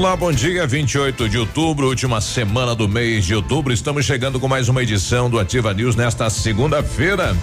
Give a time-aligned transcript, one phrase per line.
[0.00, 0.66] Olá, bom dia.
[0.66, 3.70] 28 de outubro, última semana do mês de outubro.
[3.70, 7.36] Estamos chegando com mais uma edição do Ativa News nesta segunda-feira.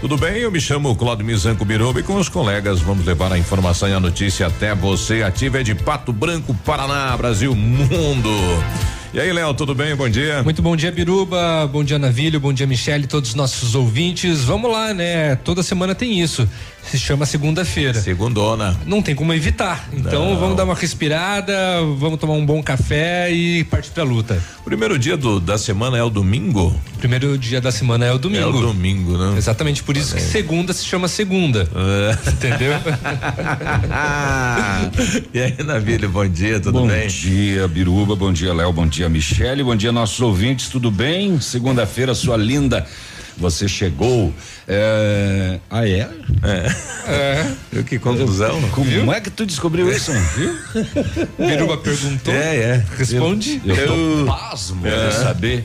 [0.00, 0.38] Tudo bem?
[0.38, 3.92] Eu me chamo Claudio Mizanco Biruba e com os colegas vamos levar a informação e
[3.92, 5.22] a notícia até você.
[5.22, 8.30] Ativa é de Pato Branco, Paraná, Brasil, mundo.
[9.12, 9.94] E aí, Léo, tudo bem?
[9.94, 10.42] Bom dia.
[10.42, 11.68] Muito bom dia, Biruba.
[11.70, 12.40] Bom dia, Navilho.
[12.40, 14.44] Bom dia, Michele, todos os nossos ouvintes.
[14.44, 15.36] Vamos lá, né?
[15.36, 16.48] Toda semana tem isso
[16.90, 18.00] se chama segunda-feira.
[18.00, 18.76] Segundona.
[18.86, 19.88] Não tem como evitar.
[19.92, 20.38] Então Não.
[20.38, 21.54] vamos dar uma respirada,
[21.98, 24.42] vamos tomar um bom café e partir pra luta.
[24.64, 26.74] Primeiro dia do, da semana é o domingo?
[26.98, 28.42] Primeiro dia da semana é o domingo.
[28.42, 29.36] É o domingo, né?
[29.36, 31.68] Exatamente, por isso que segunda se chama segunda.
[31.74, 32.30] É.
[32.30, 32.72] Entendeu?
[35.32, 37.02] e aí, Navílio, bom dia, tudo bom bem?
[37.02, 41.40] Bom dia, Biruba, bom dia, Léo, bom dia, Michele, bom dia, nossos ouvintes, tudo bem?
[41.40, 42.86] Segunda-feira, sua linda
[43.38, 44.32] você chegou.
[44.66, 45.58] É...
[45.70, 46.08] Ah, é?
[46.42, 47.56] É.
[47.78, 47.82] é.
[47.82, 48.60] Que conclusão.
[48.70, 49.12] Como Viu?
[49.12, 50.12] é que tu descobriu isso?
[50.36, 50.54] Viu?
[51.46, 52.34] Biruba perguntou.
[52.34, 52.84] É, é.
[52.96, 53.60] Responde.
[53.64, 55.08] Eu, eu tô pasmo é.
[55.08, 55.64] de saber.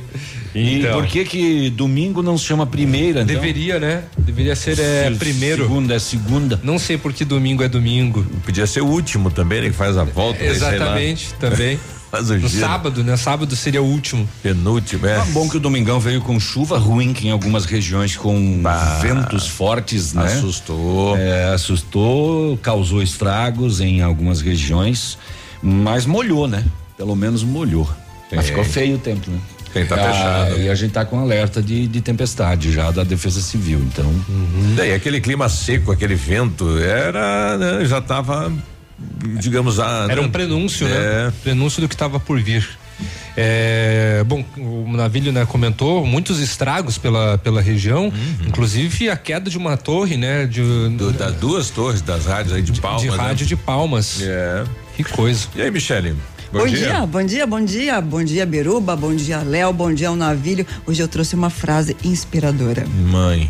[0.55, 1.01] E então.
[1.01, 3.21] por que que domingo não se chama primeira?
[3.21, 3.35] Então?
[3.35, 4.03] Deveria, né?
[4.17, 5.63] Deveria ser é, primeiro.
[5.63, 6.59] Segunda é segunda.
[6.63, 8.23] Não sei por que domingo é domingo.
[8.45, 9.69] Podia ser o último também, né?
[9.69, 10.44] Que faz a volta.
[10.44, 11.79] Exatamente, também.
[12.14, 12.64] Faz o no giro.
[12.64, 13.17] sábado, né?
[13.17, 14.30] Sábado seria o último.
[14.44, 15.16] Penúltimo, é.
[15.16, 19.00] Tá bom que o domingão veio com chuva ruim que em algumas regiões com bah,
[19.02, 20.25] ventos fortes, né?
[20.25, 21.17] Assustou.
[21.17, 25.17] É, assustou, causou estragos em algumas regiões,
[25.59, 26.64] mas molhou, né?
[26.95, 27.89] Pelo menos molhou.
[28.30, 28.36] É.
[28.36, 29.39] Mas ficou feio o tempo, né?
[29.73, 30.61] Tem tá ah, fechado.
[30.61, 34.06] E a gente tá com alerta de, de tempestade já da Defesa Civil, então.
[34.06, 34.75] Uhum.
[34.75, 38.53] Daí aquele clima seco, aquele vento, era, né, já tava
[39.39, 40.95] digamos a era um prenúncio, né?
[40.95, 41.25] é.
[41.25, 41.33] né?
[41.44, 42.67] Prenúncio do que estava por vir.
[43.35, 48.47] É, bom, o Navilho né, comentou muitos estragos pela, pela região, uhum.
[48.47, 50.45] inclusive a queda de uma torre, né?
[50.45, 53.01] De, do, das duas torres das rádios aí de, de Palmas.
[53.01, 53.16] De né?
[53.16, 54.22] rádio de Palmas.
[54.22, 54.63] É.
[54.96, 55.47] Que coisa.
[55.56, 56.16] E aí, Michele?
[56.51, 56.78] Bom, bom dia.
[56.78, 57.06] dia.
[57.07, 60.67] bom dia, bom dia, bom dia, Beruba, bom dia, Léo, bom dia, o Navilho.
[60.85, 62.85] Hoje eu trouxe uma frase inspiradora.
[63.09, 63.50] Mãe.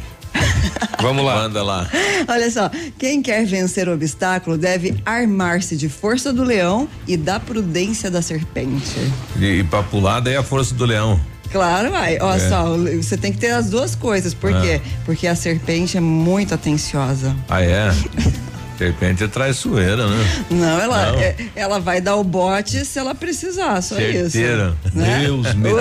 [1.02, 1.36] Vamos lá.
[1.36, 1.90] Manda lá.
[2.28, 7.40] Olha só, quem quer vencer o obstáculo deve armar-se de força do leão e da
[7.40, 8.96] prudência da serpente.
[9.38, 11.20] E, e pra pular daí a força do leão.
[11.52, 12.18] Claro, vai.
[12.20, 12.50] Olha é.
[12.50, 14.34] só, você tem que ter as duas coisas.
[14.34, 14.62] Por é.
[14.62, 14.82] quê?
[15.06, 17.36] Porque a serpente é muito atenciosa.
[17.48, 17.92] Ah, é?
[18.78, 20.46] Serpente é traiçoeira, né?
[20.50, 21.20] Não, ela, Não.
[21.20, 24.28] É, ela vai dar o bote se ela precisar, só Certeira.
[24.28, 24.98] isso.
[24.98, 25.20] Né?
[25.24, 25.74] Deus me dê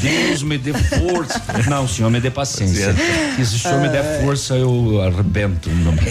[0.00, 1.42] Deus me dê força.
[1.68, 2.94] Não, o senhor me dê paciência.
[3.38, 4.20] E se o senhor me der é.
[4.22, 5.70] força, eu arrebento.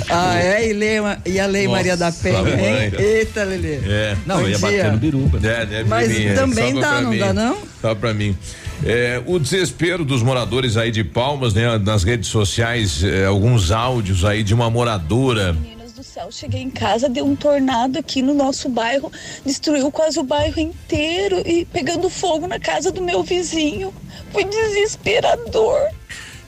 [0.10, 0.70] Ah, é?
[0.70, 2.92] E, Lei, e a Lei Nossa, Maria da Penha, hein?
[2.98, 3.76] Eita, Lelê.
[3.86, 4.18] É.
[4.26, 4.68] Não, Bom eu ia dia.
[4.68, 5.40] bater no biruba.
[5.44, 7.20] É, é Mas mim, também dá, não mim.
[7.20, 7.58] dá, não?
[7.82, 8.36] Só pra mim.
[8.84, 11.78] É, o desespero dos moradores aí de Palmas, né?
[11.78, 15.56] Nas redes sociais, é, alguns áudios aí de uma moradora
[16.02, 19.12] do céu, cheguei em casa, deu um tornado aqui no nosso bairro,
[19.46, 23.94] destruiu quase o bairro inteiro e pegando fogo na casa do meu vizinho.
[24.32, 25.78] Foi desesperador.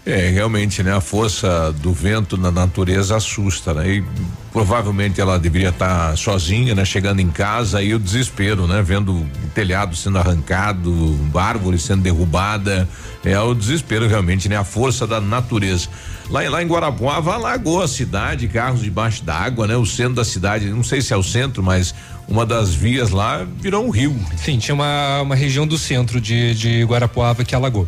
[0.04, 0.92] É, realmente, né?
[0.92, 3.88] A força do vento na natureza assusta, né?
[3.88, 4.04] E
[4.54, 6.86] provavelmente ela deveria estar tá sozinha, né?
[6.86, 8.84] Chegando em casa e o desespero, né?
[8.84, 12.88] Vendo o telhado sendo arrancado, árvore sendo derrubada,
[13.26, 14.56] é o desespero realmente, né?
[14.56, 15.90] A força da natureza.
[16.30, 19.76] Lá, lá em Guarapuava alagou a cidade, carros debaixo d'água, né?
[19.76, 21.96] O centro da cidade, não sei se é o centro, mas
[22.28, 24.16] uma das vias lá virou um rio.
[24.38, 27.88] Sim, tinha uma, uma região do centro de, de Guarapuava que alagou.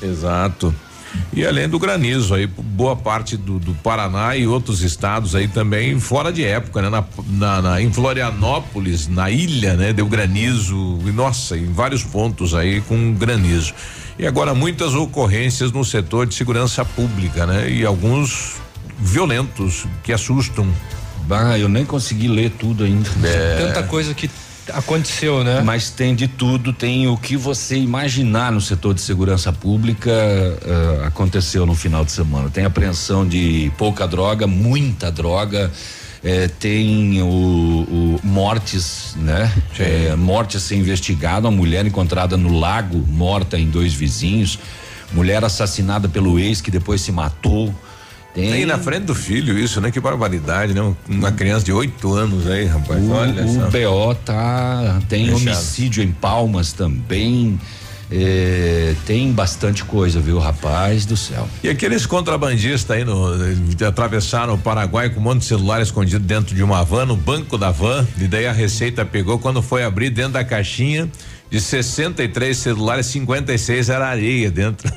[0.00, 0.74] Exato.
[1.32, 5.98] E além do granizo aí, boa parte do, do, Paraná e outros estados aí também
[5.98, 6.90] fora de época, né?
[6.90, 9.92] Na, na, na, em Florianópolis, na ilha, né?
[9.92, 13.72] Deu granizo e nossa, em vários pontos aí com granizo.
[14.18, 17.70] E agora muitas ocorrências no setor de segurança pública, né?
[17.70, 18.56] E alguns
[18.98, 20.68] violentos que assustam.
[21.26, 23.08] Bah, eu nem consegui ler tudo ainda.
[23.24, 23.66] É.
[23.66, 24.28] Tanta coisa que
[24.72, 25.60] Aconteceu, né?
[25.60, 31.04] Mas tem de tudo, tem o que você imaginar no setor de segurança pública uh,
[31.04, 32.48] aconteceu no final de semana.
[32.48, 35.70] Tem apreensão de pouca droga, muita droga.
[36.24, 39.52] Eh, tem o, o, mortes, né?
[39.76, 44.56] É, morte a ser investigada, uma mulher encontrada no lago, morta em dois vizinhos,
[45.12, 47.74] mulher assassinada pelo ex que depois se matou.
[48.34, 48.64] Tem...
[48.64, 49.90] Na frente do filho isso, né?
[49.90, 50.94] Que barbaridade, né?
[51.08, 53.02] Uma criança de oito anos aí, rapaz.
[53.02, 55.00] O, Olha o BO tá.
[55.08, 55.42] Tem Fechado.
[55.42, 57.58] homicídio em Palmas também.
[58.14, 61.48] É, tem bastante coisa, viu, rapaz do céu.
[61.62, 63.32] E aqueles contrabandistas aí no,
[63.86, 67.56] atravessaram o Paraguai com um monte de celular escondido dentro de uma van, no banco
[67.56, 71.10] da van, e daí a Receita pegou, quando foi abrir dentro da caixinha,
[71.50, 74.92] de 63 celulares, 56 era areia dentro.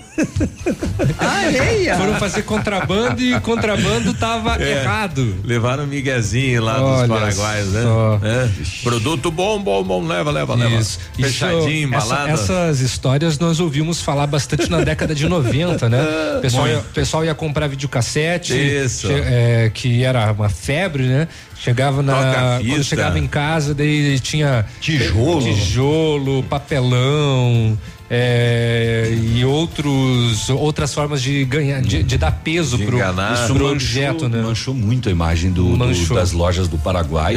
[1.20, 1.98] Areia.
[1.98, 4.82] Foram fazer contrabando e contrabando tava É.
[4.82, 5.36] errado.
[5.44, 7.82] Levaram um miguezinho lá Olha dos paraguaios, né?
[8.24, 8.50] É.
[8.84, 10.76] Produto bom, bom, bom, leva, leva, leva.
[10.76, 11.00] Isso.
[11.16, 12.30] Fechadinho, Isso, embalado.
[12.30, 16.02] essa- essas histórias nós ouvimos falar bastante na década de 90, né?
[16.38, 18.54] O pessoal, ia, pessoal ia comprar videocassete.
[18.54, 19.08] Isso.
[19.08, 21.28] che- é, que era uma febre, né?
[21.58, 22.60] Chegava na.
[22.66, 25.42] Quando chegava em casa, daí tinha Tijolo.
[25.42, 27.78] tijolo, papelão.
[28.18, 33.34] É, e outros outras formas de ganhar de, de dar peso De pro, enganar.
[33.34, 34.42] pro Isso manchou, objeto, né?
[34.42, 37.36] manchou muito a imagem do, do- das lojas do Paraguai,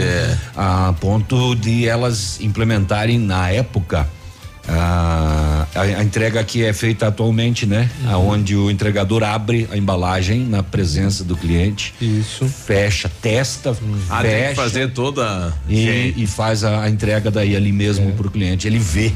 [0.56, 4.08] a ponto de elas implementarem na época
[4.69, 7.91] a, a- a entrega que é feita atualmente, né?
[8.03, 8.11] Uhum.
[8.11, 12.47] Aonde o entregador abre a embalagem na presença do cliente, Isso.
[12.47, 13.76] fecha, testa,
[14.11, 15.53] Ah, tem que fecha fazer toda.
[15.69, 17.73] e, e faz a, a entrega daí ali É.
[17.73, 18.67] mesmo pro cliente.
[18.67, 19.12] Ele vê.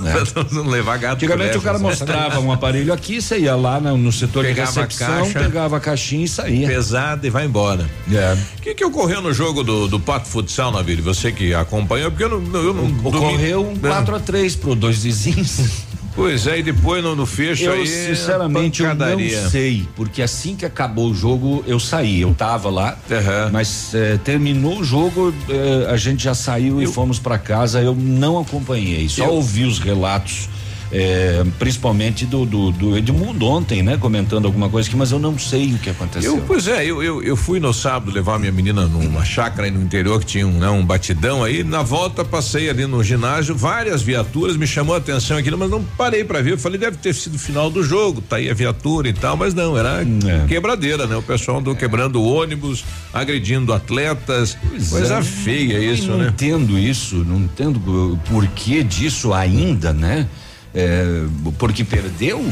[0.00, 0.12] Né?
[0.52, 1.14] Não levar gato.
[1.14, 4.76] Antigamente o cara mostrava um aparelho aqui, você ia lá no, no setor Pegava de
[4.80, 5.40] recepção, caixa.
[5.40, 6.66] pegava a caixinha e saía.
[6.68, 7.86] Pesado e vai embora.
[8.12, 8.36] É.
[8.58, 11.02] O que, que ocorreu no jogo do, do Pato Futsal, Navírio?
[11.04, 12.60] Você que acompanhou, porque eu não.
[12.60, 15.60] Eu não Ocorreu um domingo- 4 a 3 pro dois vizinhos.
[16.16, 17.86] Pois é, e depois no, no fecho Eu aí.
[17.86, 22.96] sinceramente eu não sei, porque assim que acabou o jogo eu saí, eu tava lá,
[23.10, 23.50] Aham.
[23.52, 27.94] mas eh, terminou o jogo, eh, a gente já saiu e fomos pra casa, eu
[27.94, 30.48] não acompanhei, só Eu- ouvi os relatos.
[30.92, 33.96] Eh, principalmente do, do, do Edmundo ontem, né?
[33.96, 36.36] Comentando alguma coisa aqui, mas eu não sei o que aconteceu.
[36.36, 39.70] Eu, pois é, eu, eu, eu fui no sábado levar minha menina numa chácara aí
[39.70, 41.64] no interior que tinha um, né, um batidão aí.
[41.64, 45.82] Na volta passei ali no ginásio, várias viaturas, me chamou a atenção aquilo, mas não
[45.82, 46.52] parei pra ver.
[46.52, 49.36] Eu falei, deve ter sido o final do jogo, tá aí a viatura e tal,
[49.36, 50.46] mas não, era É.
[50.46, 51.16] quebradeira, né?
[51.16, 54.56] O pessoal andou quebrando ônibus, agredindo atletas.
[54.90, 55.22] coisa é.
[55.22, 56.28] feia Eu isso, não né?
[56.28, 57.76] entendo isso, não entendo
[58.12, 60.26] o porquê disso ainda, né?
[60.74, 61.24] É,
[61.58, 62.44] porque perdeu?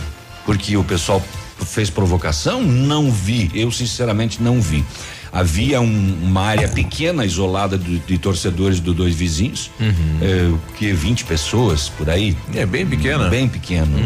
[0.46, 1.22] Porque o pessoal
[1.64, 2.62] fez provocação?
[2.62, 4.84] Não vi, eu sinceramente não vi.
[5.32, 9.68] Havia um- uma área pequena, isolada de, de torcedores dos dois vizinhos,
[10.22, 12.36] é, que 20 pessoas por aí.
[12.54, 13.28] É bem pequena.
[13.28, 13.98] Bem pequeno.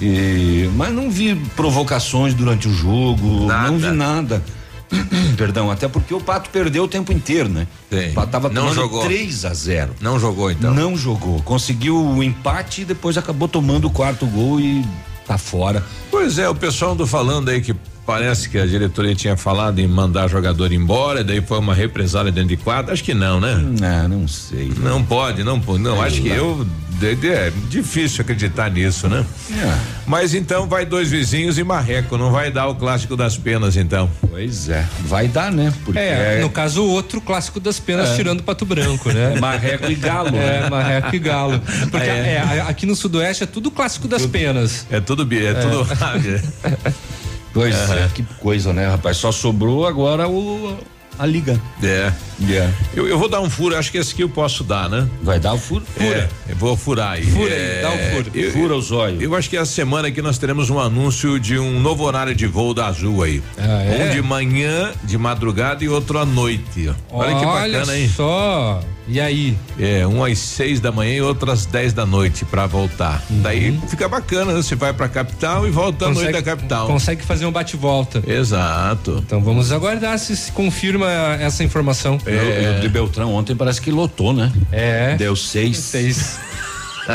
[0.00, 3.70] E- mas não vi provocações durante o jogo, Nada.
[3.70, 4.42] não vi nada.
[5.36, 7.66] Perdão, até porque o Pato perdeu o tempo inteiro, né?
[7.90, 8.10] Sim.
[8.10, 9.02] O Pato tava Não jogou.
[9.02, 10.74] 3 a 0 Não jogou então.
[10.74, 11.40] Não jogou.
[11.42, 14.84] Conseguiu o empate e depois acabou tomando o quarto gol e
[15.26, 15.84] tá fora.
[16.10, 17.74] Pois é, o pessoal andou falando aí que
[18.08, 22.32] parece que a diretoria tinha falado em mandar jogador embora, e daí foi uma represália
[22.32, 22.94] dentro de quadra.
[22.94, 23.54] Acho que não, né?
[23.82, 24.72] Ah, não sei.
[24.78, 25.82] Não pode, não pode.
[25.82, 26.66] Não, acho que eu.
[26.98, 29.24] de- de- É difícil acreditar nisso, né?
[29.52, 33.76] É, Mas então vai dois vizinhos e Marreco, não vai dar o clássico das penas,
[33.76, 34.10] então.
[34.30, 34.86] pois é.
[35.04, 35.70] Vai dar, né?
[35.84, 39.36] Porque É, é, no caso, o outro clássico das penas, tirando Pato Branco, né?
[39.38, 40.28] Marreco e Galo.
[40.34, 40.70] É, né?
[40.70, 41.60] Marreco e Galo.
[41.90, 42.42] Porque É.
[42.56, 44.86] é, aqui no Sudoeste é tudo clássico das penas.
[44.90, 45.86] É tudo, bi- é, tudo.
[47.58, 49.16] Pois é, que coisa, né, rapaz?
[49.16, 50.78] Só sobrou agora o
[51.18, 51.60] a liga.
[51.82, 52.12] é.
[52.40, 52.72] Yeah.
[52.94, 55.08] Eu, eu vou dar um furo, acho que esse aqui eu posso dar, né?
[55.20, 55.82] Vai dar o furo?
[55.98, 57.24] É, eu vou furar aí.
[57.24, 58.30] Fura aí, É, dá o furo.
[58.32, 59.20] Eu, Fura os olhos.
[59.20, 62.46] Eu acho que essa semana aqui nós teremos um anúncio de um novo horário de
[62.46, 63.42] voo da Azul aí.
[63.58, 64.04] Ah, é?
[64.04, 66.88] Um de manhã, de madrugada e outro à noite.
[67.10, 67.18] ó.
[67.18, 68.08] Olha, que bacana, hein?
[68.14, 68.80] só.
[69.08, 69.56] E aí?
[69.78, 73.22] É, um às seis da manhã e outro às dez da noite pra voltar.
[73.30, 74.62] Daí fica bacana, né?
[74.62, 76.86] Você vai pra capital e volta à noite da capital.
[76.86, 78.22] consegue fazer um bate-volta.
[78.26, 79.22] Exato.
[79.24, 81.10] Então vamos aguardar se se confirma
[81.40, 82.18] essa informação.
[82.26, 82.76] É.
[82.78, 84.52] O de Beltrão ontem parece que lotou, né?
[84.70, 85.16] É.
[85.16, 85.78] Deu seis.
[85.78, 86.38] Seis.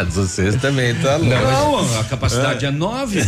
[0.01, 1.35] De vocês também tá louco.
[1.35, 3.21] Não, a capacidade é nove.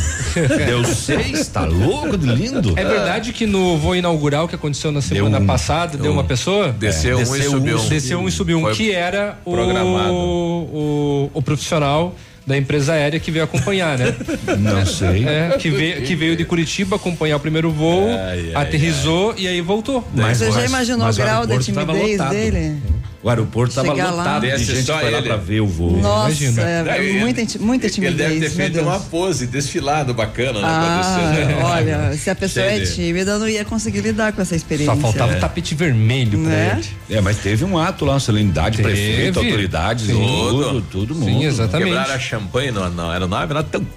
[0.66, 2.74] Deu seis, tá louco de lindo.
[2.76, 5.46] É verdade que no voo inaugural que aconteceu na semana um.
[5.46, 6.70] passada, deu uma pessoa?
[6.72, 7.88] Desceu um e desceu subiu um.
[7.88, 12.16] Desceu um e subiu um, que era o, o, o profissional
[12.48, 14.16] da empresa aérea que veio acompanhar, né?
[14.60, 15.28] Não sei.
[15.28, 19.48] É, que, veio, que veio de Curitiba acompanhar o primeiro voo, Ai, ai, aterrizou e
[19.48, 20.08] aí voltou.
[20.14, 22.78] Mas- Você já mas- imaginou mas o grau da timidez dele?
[23.26, 24.18] O aeroporto tava Chegar lá.
[24.18, 25.28] lotado de Desce gente que só foi lá ele.
[25.28, 25.98] pra ver o voo.
[25.98, 26.62] Nossa, imagina.
[26.62, 30.68] é, muita, muita Ele deve ter timidez, feito uma pose, desfilado bacana, né?
[30.70, 31.64] Ah, descer, né?
[31.64, 34.94] olha, se a pessoa é tímida, não ia conseguir lidar com essa experiência.
[34.94, 36.80] Só faltava o tapete vermelho pra Né?
[37.10, 37.18] ele.
[37.18, 38.90] É, mas teve um ato lá, uma solenidade, Teve.
[38.90, 40.14] prefeito, autoridades, Sim.
[40.14, 41.26] tudo, todo mundo.
[41.26, 41.88] Sim, exatamente.
[41.90, 43.88] Quebraram a champanhe na, na aeronave, era tão.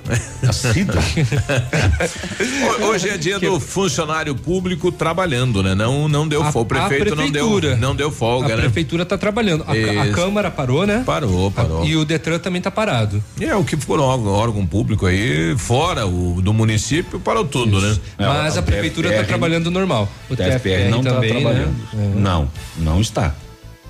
[0.48, 0.94] A Cida.
[2.80, 5.74] Ho- Hoje é dia do funcionário público trabalhando, né?
[5.74, 6.64] Não, não deu A- folga.
[6.76, 7.76] O prefeito a não deu, prefeitura.
[7.76, 8.62] não deu folga, A né?
[8.62, 9.64] prefeitura tá trabalhando.
[9.66, 10.14] A, a Isso.
[10.14, 11.02] Câmara parou, né?
[11.04, 11.84] Parou, parou.
[11.84, 13.22] E o Detran também tá parado.
[13.40, 17.98] É, o que for órgão, órgão público aí, fora o do município, parou tudo, né?
[18.18, 20.08] É, Mas a prefeitura TFR tá trabalhando normal.
[20.30, 21.76] O O TFR não tá também, trabalhando.
[21.92, 22.12] né?
[22.14, 23.34] Não, não está.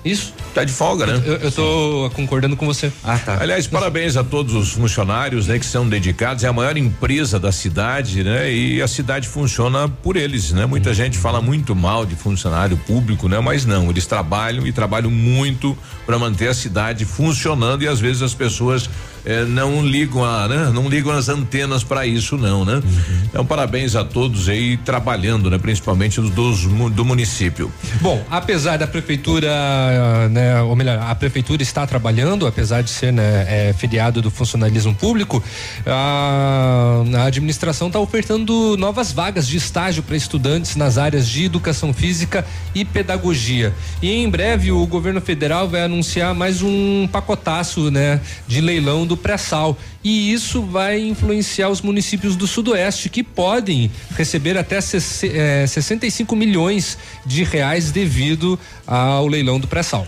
[0.03, 0.33] Isso.
[0.53, 1.21] Tá de folga, né?
[1.25, 2.15] Eu, eu tô Sim.
[2.15, 2.91] concordando com você.
[3.03, 3.37] Ah, tá.
[3.39, 6.43] Aliás, parabéns a todos os funcionários, né, que são dedicados.
[6.43, 8.51] É a maior empresa da cidade, né?
[8.51, 10.65] E a cidade funciona por eles, né?
[10.65, 10.93] Muita hum.
[10.93, 13.39] gente fala muito mal de funcionário público, né?
[13.39, 18.21] Mas não, eles trabalham e trabalham muito para manter a cidade funcionando e às vezes
[18.21, 18.89] as pessoas
[19.25, 20.71] eh, não ligam a, né?
[20.73, 22.75] Não ligam as antenas para isso não, né?
[22.75, 23.21] Uhum.
[23.25, 25.57] Então parabéns a todos aí trabalhando, né?
[25.57, 27.71] Principalmente dos do município.
[28.01, 29.49] Bom, apesar da prefeitura,
[30.29, 30.61] né?
[30.61, 33.45] Ou melhor, a prefeitura está trabalhando, apesar de ser, né?
[33.47, 35.43] É, feriado do funcionalismo público,
[35.85, 41.93] a, a administração está ofertando novas vagas de estágio para estudantes nas áreas de educação
[41.93, 43.73] física e pedagogia.
[44.01, 48.21] E em breve o governo federal vai anunciar mais um pacotaço, né?
[48.47, 49.77] De leilão do pré-sal.
[50.01, 56.97] E isso vai influenciar os municípios do Sudoeste que podem receber até 65 eh, milhões
[57.25, 60.07] de reais devido ao leilão do pré-sal.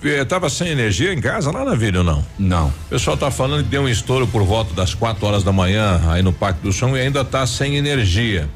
[0.00, 2.26] Estava sem energia em casa lá na vila ou não?
[2.38, 2.68] Não.
[2.68, 6.00] O pessoal está falando que deu um estouro por volta das 4 horas da manhã
[6.08, 8.48] aí no Parque do Som e ainda está sem energia.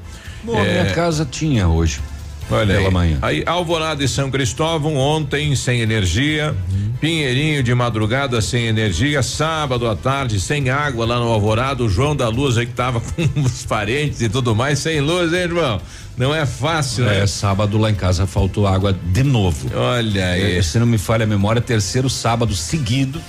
[0.44, 2.00] Bom, é, minha casa tinha hoje.
[2.50, 2.92] Olha pela aí.
[2.92, 3.18] manhã.
[3.22, 6.54] Aí, Alvorada e São Cristóvão, ontem sem energia.
[6.70, 6.92] Uhum.
[7.00, 9.22] Pinheirinho de madrugada sem energia.
[9.22, 11.84] Sábado à tarde sem água lá no Alvorada.
[11.84, 15.32] O João da Luz aí que tava com os parentes e tudo mais, sem luz,
[15.32, 15.80] hein, irmão?
[16.16, 17.26] Não é fácil, é, né?
[17.26, 19.70] sábado lá em casa faltou água de novo.
[19.74, 20.58] Olha aí.
[20.58, 23.22] É, se não me falha a memória, terceiro sábado seguido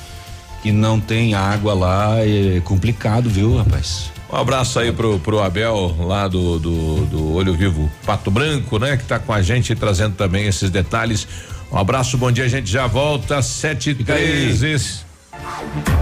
[0.61, 4.11] que não tem água lá, é complicado, viu, rapaz?
[4.31, 8.95] Um abraço aí pro, pro Abel lá do, do, do Olho Vivo Pato Branco, né?
[8.95, 11.27] Que tá com a gente trazendo também esses detalhes.
[11.71, 15.08] Um abraço, bom dia, a gente já volta sete e três.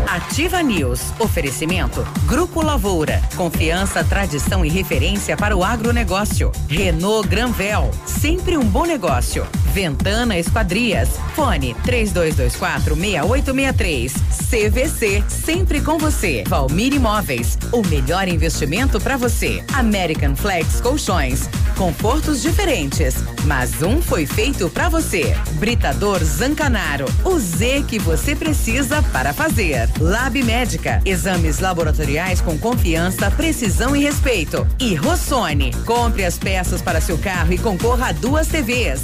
[0.07, 1.13] Ativa News.
[1.19, 2.05] Oferecimento.
[2.25, 3.21] Grupo Lavoura.
[3.35, 6.51] Confiança, tradição e referência para o agronegócio.
[6.67, 7.91] Renault Granvel.
[8.05, 9.45] Sempre um bom negócio.
[9.73, 11.09] Ventana Esquadrias.
[11.35, 14.13] Fone 3224 6863.
[14.49, 15.23] CVC.
[15.27, 16.43] Sempre com você.
[16.47, 17.57] Valmir Imóveis.
[17.71, 19.63] O melhor investimento para você.
[19.73, 21.49] American Flex Colchões.
[21.77, 23.15] Confortos diferentes.
[23.45, 25.35] Mas um foi feito para você.
[25.59, 27.05] Britador Zancanaro.
[27.23, 29.89] O Z que você precisa para fazer.
[29.99, 34.67] Lab Médica, exames laboratoriais com confiança, precisão e respeito.
[34.79, 39.03] E Rossoni, compre as peças para seu carro e concorra a duas TVs.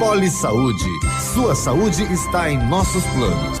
[0.00, 0.90] Poli Saúde.
[1.32, 3.60] Sua saúde está em nossos planos.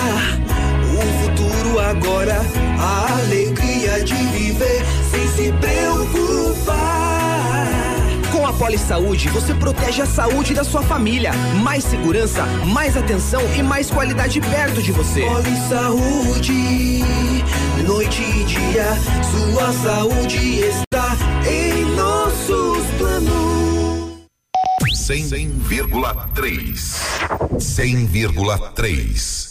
[1.91, 2.41] agora
[2.79, 6.77] a alegria de viver sem se preocupar.
[8.31, 11.33] Com a Poli Saúde, você protege a saúde da sua família.
[11.61, 15.19] Mais segurança, mais atenção e mais qualidade perto de você.
[15.21, 17.03] Poli Saúde,
[17.85, 18.85] noite e dia,
[19.29, 24.21] sua saúde está em nossos planos.
[24.93, 27.01] 100,3.
[27.59, 29.50] 100,3.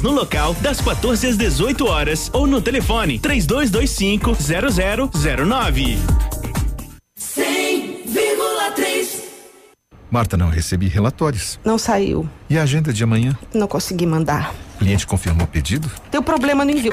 [0.00, 4.36] no local das 14 às 18 horas ou no telefone 3225
[5.10, 5.98] 0009.
[7.18, 9.22] 100,3
[10.10, 11.58] Marta, não recebi relatórios.
[11.64, 12.28] Não saiu.
[12.48, 13.36] E a agenda de amanhã?
[13.54, 14.54] Não consegui mandar.
[14.76, 15.90] O cliente confirmou o pedido?
[16.10, 16.92] Deu problema no envio.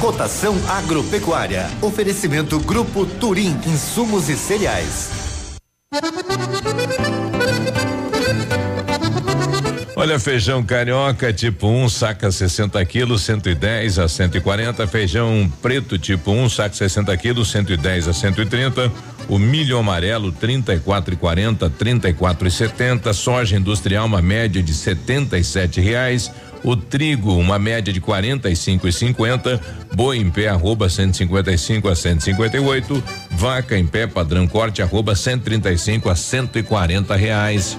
[0.00, 1.68] Cotação agropecuária.
[1.82, 5.10] Oferecimento Grupo Turim, insumos e cereais.
[9.94, 14.86] Olha, feijão carioca tipo 1, um, saca 60 quilos, 110 a 140.
[14.86, 18.90] Feijão preto tipo 1, um, saca 60 quilos, 110 a 130.
[19.28, 23.12] O milho amarelo 34 e 40, 34 e 70.
[23.12, 26.32] Soja industrial uma média de 77 reais.
[26.62, 29.60] O trigo, uma média de 45 e 50.
[29.94, 33.02] Boi em pé, arroba 155 a 158.
[33.30, 37.78] Vaca em pé, padrão corte, arroba 135 a 140 reais.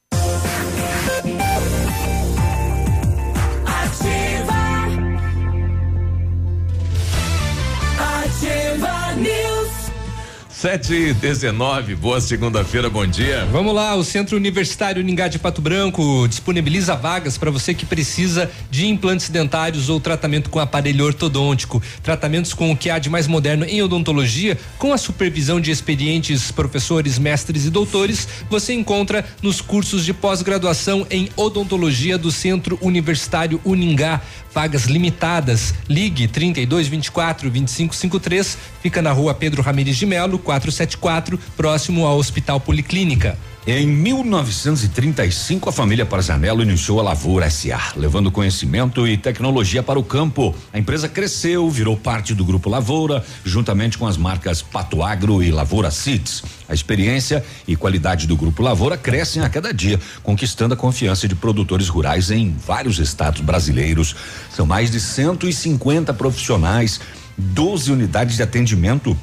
[10.61, 13.47] Sete e dezenove, boa segunda-feira, bom dia.
[13.51, 18.47] Vamos lá, o Centro Universitário Ningá de Pato Branco disponibiliza vagas para você que precisa
[18.69, 21.81] de implantes dentários ou tratamento com aparelho ortodôntico.
[22.03, 26.51] Tratamentos com o que há de mais moderno em odontologia, com a supervisão de experientes
[26.51, 33.59] professores, mestres e doutores, você encontra nos cursos de pós-graduação em odontologia do Centro Universitário
[33.65, 34.21] Uningá.
[34.53, 35.73] Vagas limitadas.
[35.87, 38.57] Ligue 32 24 25 53.
[38.81, 43.37] Fica na rua Pedro Ramires de Melo, 474, próximo ao Hospital Policlínica.
[43.67, 50.03] Em 1935, a família Parzanello iniciou a Lavoura SA, levando conhecimento e tecnologia para o
[50.03, 50.55] campo.
[50.73, 55.51] A empresa cresceu, virou parte do Grupo Lavoura, juntamente com as marcas Pato Agro e
[55.51, 56.41] Lavoura Seeds.
[56.67, 61.35] A experiência e qualidade do Grupo Lavoura crescem a cada dia, conquistando a confiança de
[61.35, 64.15] produtores rurais em vários estados brasileiros.
[64.49, 66.99] São mais de 150 profissionais,
[67.37, 69.15] 12 unidades de atendimento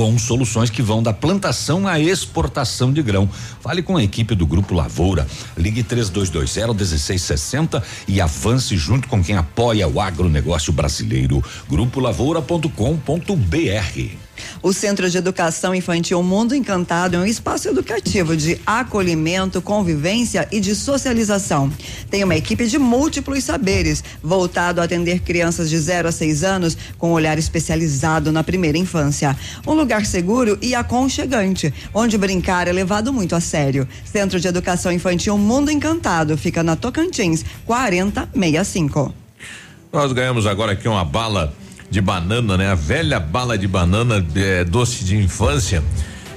[0.00, 3.28] com soluções que vão da plantação à exportação de grão.
[3.60, 5.26] Fale com a equipe do Grupo Lavoura.
[5.58, 11.44] Ligue 3220 1660 e avance junto com quem apoia o agronegócio brasileiro.
[11.68, 14.29] Grupolavoura.com.br
[14.62, 20.60] O Centro de Educação Infantil Mundo Encantado é um espaço educativo de acolhimento, convivência e
[20.60, 21.72] de socialização.
[22.10, 26.76] Tem uma equipe de múltiplos saberes, voltado a atender crianças de 0 a 6 anos
[26.98, 29.36] com um olhar especializado na primeira infância.
[29.66, 33.88] Um lugar seguro e aconchegante, onde brincar é levado muito a sério.
[34.04, 39.14] Centro de Educação Infantil Mundo Encantado fica na Tocantins 4065.
[39.92, 41.52] Nós ganhamos agora aqui uma bala
[41.90, 42.70] de banana, né?
[42.70, 45.82] A velha bala de banana é, doce de infância.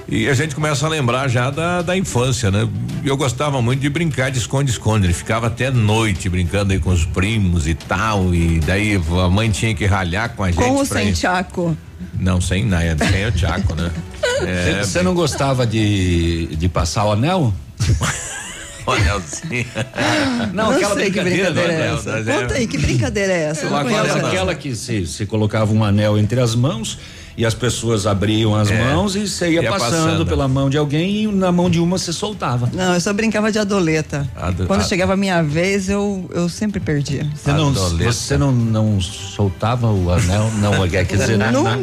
[0.06, 2.68] E a gente começa a lembrar já da, da infância, né?
[3.04, 5.06] Eu gostava muito de brincar de esconde-esconde.
[5.06, 8.34] Ele ficava até noite brincando aí com os primos e tal.
[8.34, 10.62] E daí a mãe tinha que ralhar com a gente.
[10.62, 11.76] Com ou sem ir- Tchaco?
[12.18, 13.90] Não, sem nada, sem o Tchaco, né?
[14.46, 17.54] É, Você não gostava de, de passar o anel?
[18.86, 19.66] o anelzinho.
[20.52, 22.12] Não, aquela sei que brincadeira, brincadeira é essa.
[22.12, 23.64] Não, não, Conta aí, que brincadeira é essa?
[23.64, 24.26] Eu não Aquela, não.
[24.26, 26.98] aquela que você colocava um anel entre as mãos
[27.36, 28.84] e as pessoas abriam as É.
[28.84, 30.26] mãos e você ia, Ia passando, passando.
[30.26, 32.70] pela mão de alguém e na mão de uma você soltava.
[32.72, 34.28] Não, eu só brincava de adoleta.
[34.36, 37.26] Ado- Quando a- chegava a minha vez, eu, eu sempre perdia.
[37.34, 40.50] Você não, você não, não soltava o anel?
[40.60, 41.50] Não, quer dizer, né?
[41.50, 41.76] Nunca.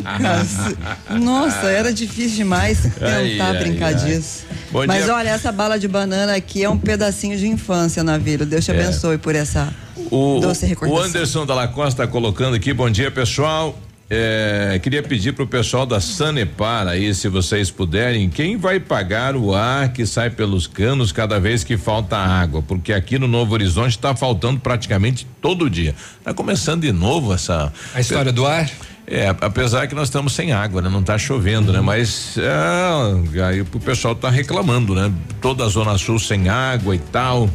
[1.19, 3.95] Nossa, era difícil demais tentar Ai, ai, brincar ai.
[3.95, 4.43] disso.
[4.71, 5.13] Bom Mas dia.
[5.15, 8.45] olha, essa bala de banana aqui é um pedacinho de infância na vida.
[8.45, 8.79] Deus te É.
[8.81, 9.67] abençoe por essa
[10.09, 10.97] O, doce o.
[10.99, 13.77] Anderson Dalla Costa tá colocando aqui, bom dia pessoal.
[14.13, 19.55] É, queria pedir pro pessoal da Sanepar aí, se vocês puderem, quem vai pagar o
[19.55, 22.61] ar que sai pelos canos cada vez que falta água?
[22.61, 25.95] Porque aqui no Novo Horizonte está faltando praticamente todo dia.
[26.25, 27.71] Tá começando de novo essa.
[27.95, 28.69] A história do ar?
[29.07, 30.89] É, apesar que nós estamos sem água, né?
[30.89, 31.79] Não tá chovendo, né?
[31.79, 35.09] Mas é, aí o pessoal tá reclamando, né?
[35.39, 37.49] Toda a Zona Sul sem água e tal.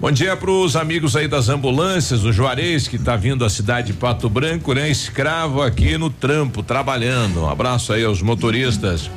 [0.00, 3.92] Bom dia pros amigos aí das ambulâncias, o Juarez que tá vindo da cidade de
[3.94, 4.88] Pato Branco, né?
[4.88, 7.40] Escravo aqui no trampo, trabalhando.
[7.40, 9.10] Um abraço aí aos motoristas.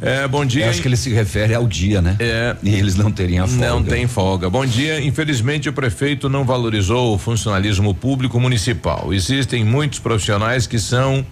[0.00, 0.66] É, bom dia.
[0.66, 2.14] Eu acho que ele se refere ao dia, né?
[2.20, 2.56] É.
[2.62, 3.68] E eles não teriam a folga.
[3.68, 4.48] Não tem folga.
[4.48, 5.00] Bom dia.
[5.00, 9.12] Infelizmente, o prefeito não valorizou o funcionalismo público municipal.
[9.12, 11.26] Existem muitos profissionais que são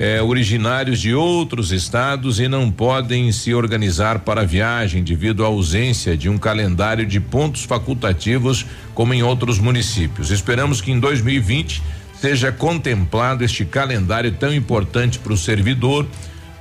[0.00, 6.16] eh, originários de outros estados e não podem se organizar para viagem devido à ausência
[6.16, 10.30] de um calendário de pontos facultativos como em outros municípios.
[10.30, 11.82] Esperamos que em 2020
[12.14, 16.06] seja contemplado este calendário tão importante para o servidor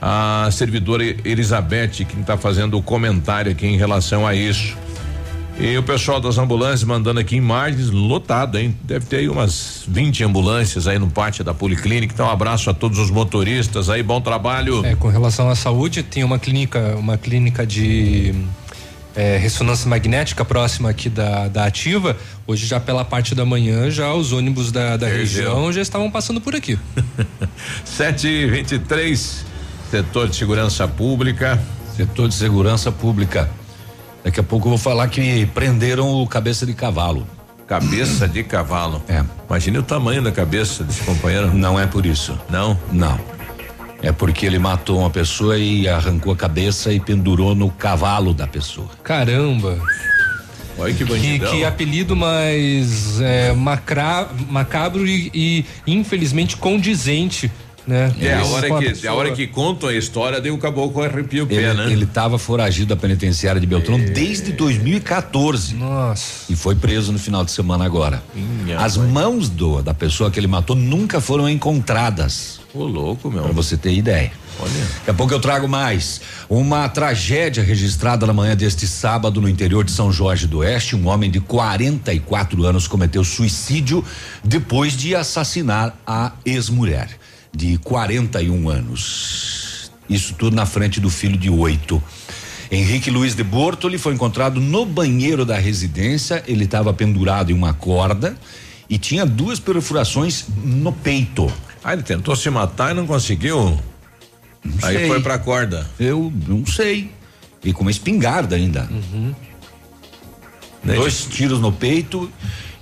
[0.01, 4.77] a servidora Elizabeth, quem está fazendo o comentário aqui em relação a isso.
[5.59, 8.77] E o pessoal das ambulâncias mandando aqui imagens lotado, hein?
[8.83, 12.13] Deve ter aí umas 20 ambulâncias aí no pátio da Policlínica.
[12.13, 14.85] Então, um abraço a todos os motoristas aí, bom trabalho.
[14.85, 18.35] É, com relação à saúde, tem uma clínica, uma clínica de
[19.15, 22.15] é, ressonância magnética próxima aqui da, da ativa.
[22.45, 26.39] Hoje já pela parte da manhã, já os ônibus da, da região já estavam passando
[26.39, 26.77] por aqui.
[27.83, 29.43] 7 e 23
[29.89, 31.59] setor de segurança pública.
[31.95, 33.49] Setor de segurança pública.
[34.27, 37.25] Daqui a pouco eu vou falar que prenderam o cabeça de cavalo.
[37.65, 39.01] Cabeça de cavalo.
[39.07, 39.23] É.
[39.47, 41.53] Imagine o tamanho da cabeça desse companheiro.
[41.53, 42.37] Não é por isso.
[42.49, 42.77] Não?
[42.91, 43.17] Não.
[44.03, 48.45] É porque ele matou uma pessoa e arrancou a cabeça e pendurou no cavalo da
[48.45, 48.89] pessoa.
[49.01, 49.79] Caramba.
[50.77, 51.49] Olha que Que, bandidão.
[51.53, 57.49] que apelido mais é, macra, macabro e, e, infelizmente condizente,
[57.87, 58.13] né?
[58.19, 59.13] É, a hora, que, pessoa.
[59.13, 61.91] a hora que contam a história, daí o caboclo arrepia o pé, Ele, né?
[61.91, 64.01] ele tava foragido da penitenciária de Beltrão É.
[64.05, 65.73] desde 2014.
[65.75, 66.51] Nossa.
[66.51, 68.21] E foi preso no final de semana agora.
[68.35, 69.07] Minha As mãe.
[69.09, 72.59] mãos do, da pessoa que ele matou nunca foram encontradas.
[72.73, 73.43] Ô, louco, meu.
[73.43, 74.31] Pra você ter ideia.
[74.59, 74.71] Olha.
[74.97, 76.19] Daqui a pouco eu trago mais.
[76.49, 80.95] Uma tragédia registrada na manhã deste sábado no interior de São Jorge do Oeste.
[80.95, 84.03] Um homem de 44 anos cometeu suicídio
[84.43, 87.09] depois de assassinar a ex-mulher,
[87.53, 89.91] de 41 anos.
[90.09, 92.01] Isso tudo na frente do filho de oito.
[92.71, 96.43] Henrique Luiz de Bortoli foi encontrado no banheiro da residência.
[96.47, 98.37] Ele estava pendurado em uma corda
[98.89, 101.51] e tinha duas perfurações no peito.
[101.83, 103.79] Ah, ele tentou se matar e não conseguiu?
[104.81, 105.07] Aí sei.
[105.07, 105.89] foi pra corda.
[105.99, 107.11] Eu não sei.
[107.63, 108.89] E com uma espingarda ainda.
[110.83, 112.31] Dois tiros no peito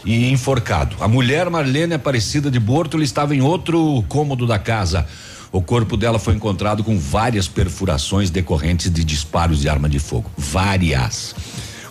[0.06, 0.96] e enforcado.
[1.00, 5.06] A mulher Marlene Aparecida de Bortoli estava em outro cômodo da casa.
[5.52, 10.30] O corpo dela foi encontrado com várias perfurações decorrentes de disparos de arma de fogo.
[10.38, 11.34] Várias.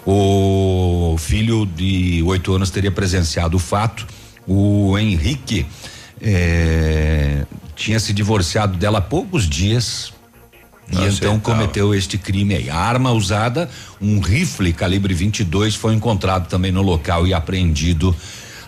[0.07, 4.07] O filho de oito anos teria presenciado o fato.
[4.47, 5.67] O Henrique
[6.21, 10.14] eh, tinha se divorciado dela há poucos dias.
[10.91, 12.71] E então cometeu este crime aí.
[12.71, 13.69] A arma usada,
[14.01, 18.15] um rifle calibre 22, foi encontrado também no local e apreendido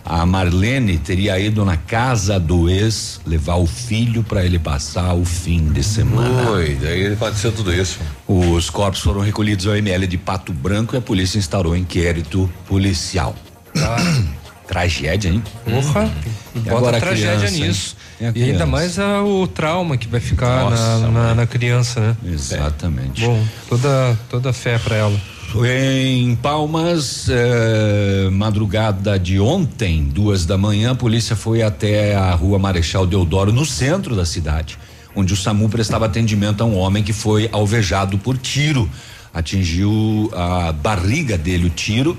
[0.03, 5.25] A Marlene teria ido na casa do ex levar o filho para ele passar o
[5.25, 6.49] fim de semana.
[6.51, 7.99] Oi, daí aconteceu tudo isso.
[8.25, 13.35] Os corpos foram recolhidos ao ML de Pato Branco e a polícia instaurou inquérito policial.
[14.65, 15.43] Tragédia, hein?
[15.63, 16.11] Porra,
[16.55, 17.67] bota agora tragédia criança, hein?
[17.67, 17.95] nisso.
[17.95, 21.99] A E ainda mais a- o trauma que vai ficar Nossa, na, na, na criança,
[21.99, 22.17] né?
[22.33, 23.21] Exatamente.
[23.23, 25.19] Bom, toda, toda fé pra ela.
[25.65, 32.59] Em Palmas, eh, madrugada de ontem, duas da manhã, a polícia foi até a rua
[32.59, 34.77] Marechal Deodoro, no centro da cidade,
[35.15, 38.89] onde o SAMU prestava atendimento a um homem que foi alvejado por tiro.
[39.33, 42.17] Atingiu a barriga dele o tiro,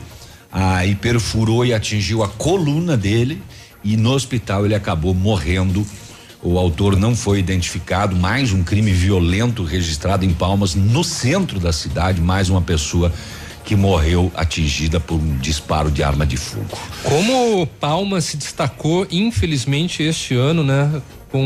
[0.51, 3.43] aí perfurou e atingiu a coluna dele,
[3.83, 5.87] e no hospital ele acabou morrendo.
[6.43, 11.73] O autor não foi identificado, mais um crime violento registrado em Palmas, no centro da
[11.73, 13.12] cidade, mais uma pessoa
[13.64, 16.79] que morreu atingida por um disparo de arma de fogo.
[17.03, 21.03] Como Palma se destacou, infelizmente, este ano, né?
[21.31, 21.43] Com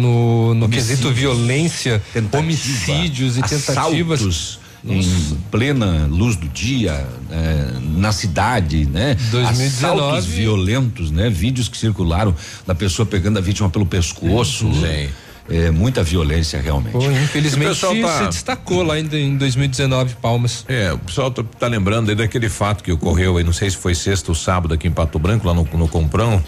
[0.00, 4.58] no, no quesito violência, tentativa, homicídios e tentativas.
[4.84, 5.02] Em
[5.50, 9.14] plena luz do dia, eh, na cidade, né?
[9.30, 10.00] 2019.
[10.00, 11.28] Assaltos violentos, né?
[11.28, 12.34] Vídeos que circularam
[12.66, 14.72] da pessoa pegando a vítima pelo pescoço.
[14.72, 15.08] Sim.
[15.50, 16.92] É, muita violência realmente.
[16.92, 20.64] Pô, infelizmente tá- se destacou lá ainda em 2019, Palmas.
[20.68, 23.76] É, o pessoal tá, tá lembrando aí daquele fato que ocorreu aí, não sei se
[23.76, 26.40] foi sexta ou sábado aqui em Pato Branco, lá no, no Comprão,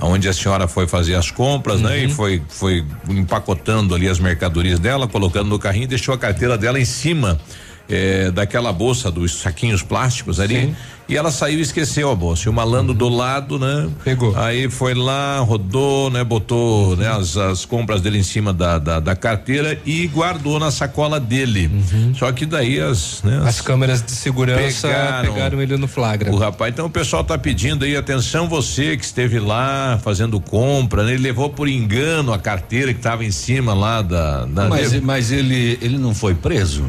[0.00, 1.96] onde a senhora foi fazer as compras, né?
[1.98, 2.04] Uhum.
[2.04, 6.56] E foi, foi empacotando ali as mercadorias dela, colocando no carrinho e deixou a carteira
[6.56, 7.40] dela em cima
[7.88, 10.60] eh, daquela bolsa dos saquinhos plásticos ali.
[10.60, 10.76] Sim.
[11.06, 12.48] E ela saiu e esqueceu a bolsa.
[12.48, 13.90] E o malandro do lado, né?
[14.02, 14.34] Pegou.
[14.38, 16.24] Aí foi lá, rodou, né?
[16.24, 20.70] Botou né, as, as compras dele em cima da, da, da carteira e guardou na
[20.70, 21.70] sacola dele.
[22.14, 25.34] Só que daí as, né, As câmeras de segurança Pegaram.
[25.34, 26.32] pegaram, ele no flagra.
[26.32, 31.04] o rapaz, então o pessoal tá pedindo aí, atenção você que esteve lá fazendo compra,
[31.04, 31.12] né?
[31.12, 34.46] Ele levou por engano a carteira que estava em cima lá da.
[34.46, 36.86] da Mas, mas ele, ele não foi preso?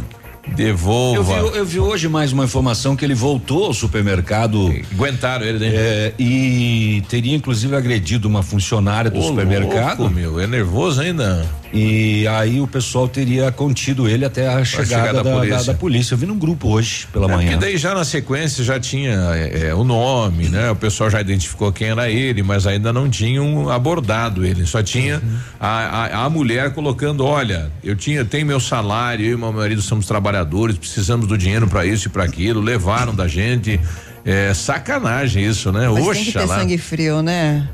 [0.48, 1.34] Devolva.
[1.34, 4.74] Eu vi, eu vi hoje mais uma informação que ele voltou ao supermercado.
[4.92, 5.72] Aguentaram ele, né?
[5.74, 10.00] É, e teria inclusive agredido uma funcionária do Ô, supermercado.
[10.00, 11.46] louco, meu, é nervoso ainda.
[11.78, 15.64] E aí o pessoal teria contido ele até a chegada, chegar da da, da- polícia.
[15.66, 16.14] da polícia.
[16.14, 17.52] Eu vi num grupo hoje pela É, manhã.
[17.52, 20.72] Porque daí já na sequência já tinha é, é, o nome, né?
[20.72, 24.66] O pessoal já identificou quem era ele, mas ainda não tinham abordado ele.
[24.66, 25.22] Só tinha
[25.60, 29.82] a, a, a mulher colocando, olha, eu tinha, tenho meu salário, eu e meu marido
[29.82, 33.80] somos trabalhadores, precisamos do dinheiro para isso e para aquilo, levaram da gente.
[34.24, 35.88] É sacanagem isso, né?
[35.90, 36.60] Mas tem que ter Oxalá.
[36.60, 37.68] sangue frio, né?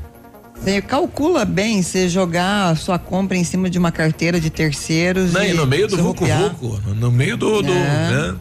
[0.62, 5.32] Você calcula bem você jogar a sua compra em cima de uma carteira de terceiros.
[5.32, 6.50] Não, e no meio do Vucu surrupiar.
[6.54, 7.74] Vucu, no, meio do, do É.
[7.74, 8.34] né?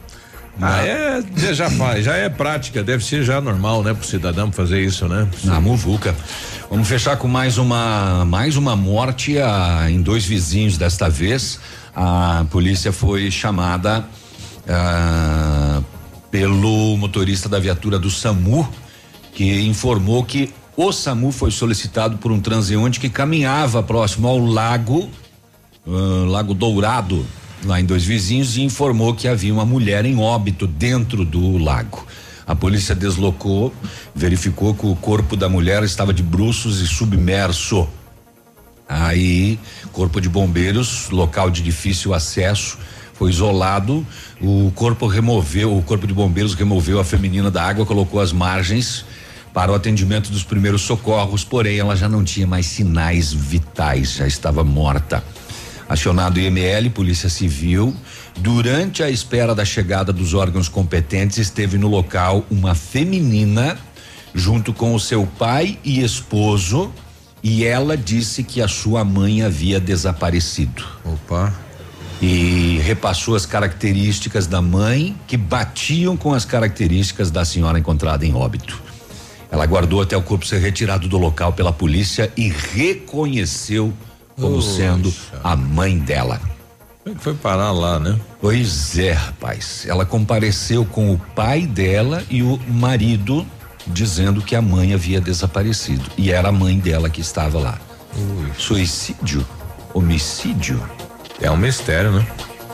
[0.62, 4.52] Ah, é, já- já faz, já é prática, deve ser já normal, né, pro cidadão
[4.52, 5.28] fazer isso, né?
[5.46, 6.14] Na Muvuca.
[6.70, 11.60] Vamos fechar com mais uma mais uma morte ah, em dois vizinhos desta vez.
[11.96, 14.06] A polícia foi chamada
[14.70, 15.82] ah,
[16.30, 18.70] pelo motorista da viatura do SAMU
[19.34, 20.54] que informou que
[20.88, 25.10] o SAMU foi solicitado por um transeunte que caminhava próximo ao lago
[25.88, 27.26] ah, Lago Dourado,
[27.66, 32.06] lá em Dois Vizinhos, e informou que havia uma mulher em óbito dentro do lago.
[32.46, 33.74] A polícia deslocou,
[34.14, 37.88] verificou que o corpo da mulher estava de bruços e submerso.
[38.88, 39.58] Aí,
[39.92, 42.78] corpo de bombeiros, local de difícil acesso,
[43.14, 44.06] foi isolado.
[44.42, 49.06] O corpo removeu, o corpo de bombeiros removeu a feminina da água, colocou as margens
[49.54, 54.28] para o atendimento dos primeiros socorros, porém ela já não tinha mais sinais vitais, já
[54.28, 55.24] estava morta.
[55.90, 57.94] Acionado IML, Polícia Civil,
[58.38, 63.78] durante a espera da chegada dos órgãos competentes, esteve no local uma feminina
[64.34, 66.92] junto com o seu pai e esposo,
[67.44, 70.86] e ela disse que a sua mãe havia desaparecido.
[71.04, 71.54] Opa.
[72.22, 78.34] E repassou as características da mãe que batiam com as características da senhora encontrada em
[78.34, 78.82] óbito.
[79.52, 83.94] Ela aguardou até o corpo ser retirado do local pela polícia e reconheceu
[84.36, 84.70] como Poxa.
[84.70, 86.40] sendo a mãe dela.
[87.04, 88.18] Como é foi parar lá, né?
[88.40, 89.86] Pois é, rapaz.
[89.88, 93.46] Ela compareceu com o pai dela e o marido
[93.88, 96.10] dizendo que a mãe havia desaparecido.
[96.18, 97.80] E era a mãe dela que estava lá.
[98.58, 99.46] Suicídio?
[99.94, 100.82] Homicídio?
[101.42, 102.26] É um mistério, né?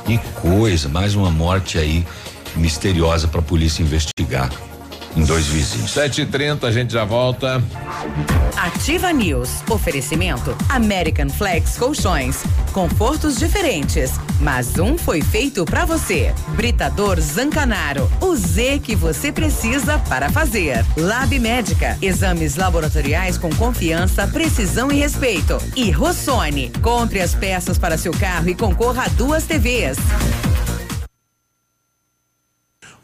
[0.06, 2.06] Que coisa, mais uma morte aí
[2.56, 4.52] misteriosa para a polícia investigar.
[5.18, 5.92] Em dois vizinhos.
[5.92, 7.62] 7h30, a gente já volta.
[8.56, 9.64] Ativa News.
[9.70, 12.44] Oferecimento American Flex Colchões.
[12.72, 16.34] Confortos diferentes, mas um foi feito para você.
[16.50, 18.10] Britador Zancanaro.
[18.22, 20.86] O Z que você precisa para fazer.
[20.96, 21.98] Lab Médica.
[22.02, 25.58] Exames laboratoriais com confiança, precisão e respeito.
[25.76, 26.72] E Rossoni.
[26.82, 29.98] Compre as peças para seu carro e concorra a duas TVs.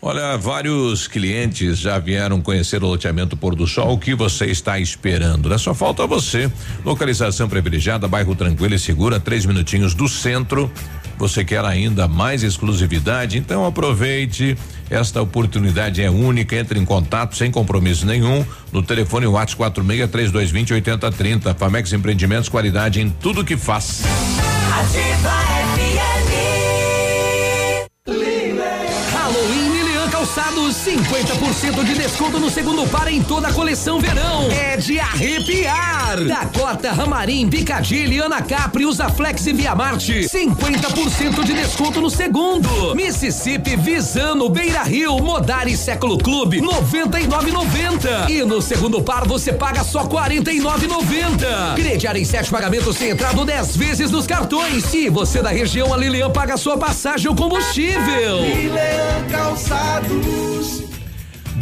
[0.06, 3.94] Olha, vários clientes já vieram conhecer o loteamento Pôr do Sol.
[3.94, 5.48] O que você está esperando?
[5.48, 5.58] Né?
[5.58, 6.52] Só falta você.
[6.84, 10.70] Localização privilegiada, bairro tranquilo e segura, três minutinhos do centro.
[11.18, 13.38] Você quer ainda mais exclusividade?
[13.38, 14.58] Então aproveite.
[14.90, 16.58] Esta oportunidade é única.
[16.58, 21.54] Entre em contato sem compromisso nenhum no telefone WhatsApp 46 3220 8030.
[21.54, 24.02] Famex Empreendimentos, qualidade em tudo que faz.
[24.70, 25.63] Halloween
[30.74, 34.50] 50% de desconto no segundo par em toda a coleção verão.
[34.52, 36.24] É de arrepiar.
[36.26, 42.96] Dakota, Ramarim, Picadilly, Ana Capri, Usaflex e Via Marte, 50% de desconto no segundo.
[42.96, 48.30] Mississippi, Visano, Beira Rio, Modari Século Clube, 99,90.
[48.30, 51.76] E no segundo par você paga só 49,90.
[51.76, 54.94] Crediar em sete pagamentos sem entrada 10 vezes nos cartões.
[54.94, 58.40] E você da região, a Lilian paga sua passagem ou combustível.
[59.30, 60.63] Calçados.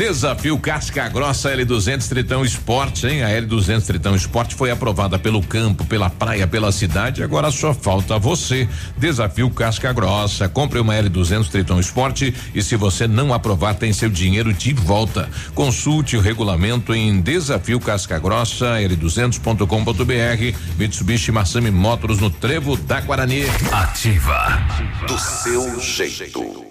[0.02, 3.22] Desafio Casca Grossa L200 Tritão Esporte, hein?
[3.22, 7.22] A L200 Tritão Esporte foi aprovada pelo campo, pela praia, pela cidade.
[7.22, 8.68] Agora só falta você.
[8.98, 10.50] Desafio Casca Grossa.
[10.50, 15.30] Compre uma L200 Tritão Esporte e se você não aprovar, tem seu dinheiro de volta.
[15.54, 20.58] Consulte o regulamento em Desafio Casca Grossa L200.com.br.
[20.80, 23.44] Mitsubishi Massami Motors no Trevo da Guarani.
[23.72, 24.60] Ativa.
[25.06, 26.71] Do seu jeito.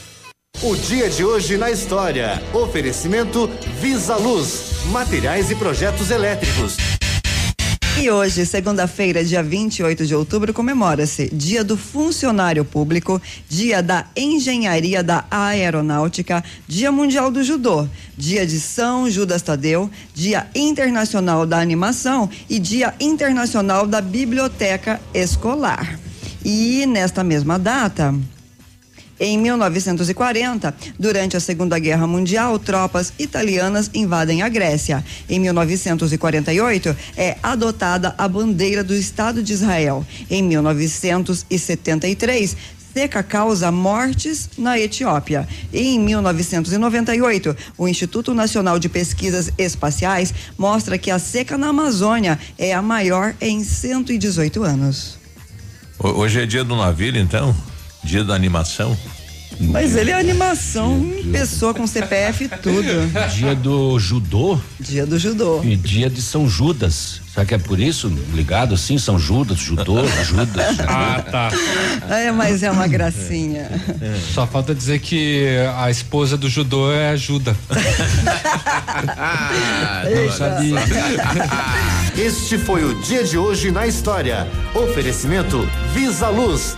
[0.63, 2.39] O dia de hoje na história.
[2.53, 6.77] Oferecimento Visa Luz, materiais e projetos elétricos.
[7.99, 13.19] E hoje, segunda-feira, dia 28 de outubro, comemora-se Dia do Funcionário Público,
[13.49, 20.45] Dia da Engenharia da Aeronáutica, Dia Mundial do Judô, Dia de São Judas Tadeu, Dia
[20.53, 25.99] Internacional da Animação e Dia Internacional da Biblioteca Escolar.
[26.45, 28.13] E nesta mesma data,
[29.21, 35.05] em 1940, durante a Segunda Guerra Mundial, tropas italianas invadem a Grécia.
[35.29, 40.03] Em 1948, é adotada a bandeira do Estado de Israel.
[40.27, 42.57] Em 1973,
[42.91, 45.47] seca causa mortes na Etiópia.
[45.71, 52.39] E em 1998, o Instituto Nacional de Pesquisas Espaciais mostra que a seca na Amazônia
[52.57, 55.19] é a maior em 118 anos.
[55.99, 57.55] Hoje é dia do navio, então?
[58.03, 58.97] Dia da animação?
[59.59, 62.87] Mas ele é animação em pessoa com CPF e tudo.
[63.35, 64.59] Dia do judô?
[64.79, 65.61] Dia do judô.
[65.63, 67.21] E dia de São Judas.
[67.31, 68.07] Será que é por isso?
[68.33, 70.79] Ligado assim, São Judas, judô, Judas.
[70.79, 71.51] Ah, tá.
[72.09, 73.69] É, mas é uma gracinha.
[74.33, 75.45] Só falta dizer que
[75.77, 77.55] a esposa do judô é a Juda.
[80.05, 80.75] Não sabia.
[82.17, 84.47] Este foi o dia de hoje na história.
[84.73, 86.77] Oferecimento Visa Luz.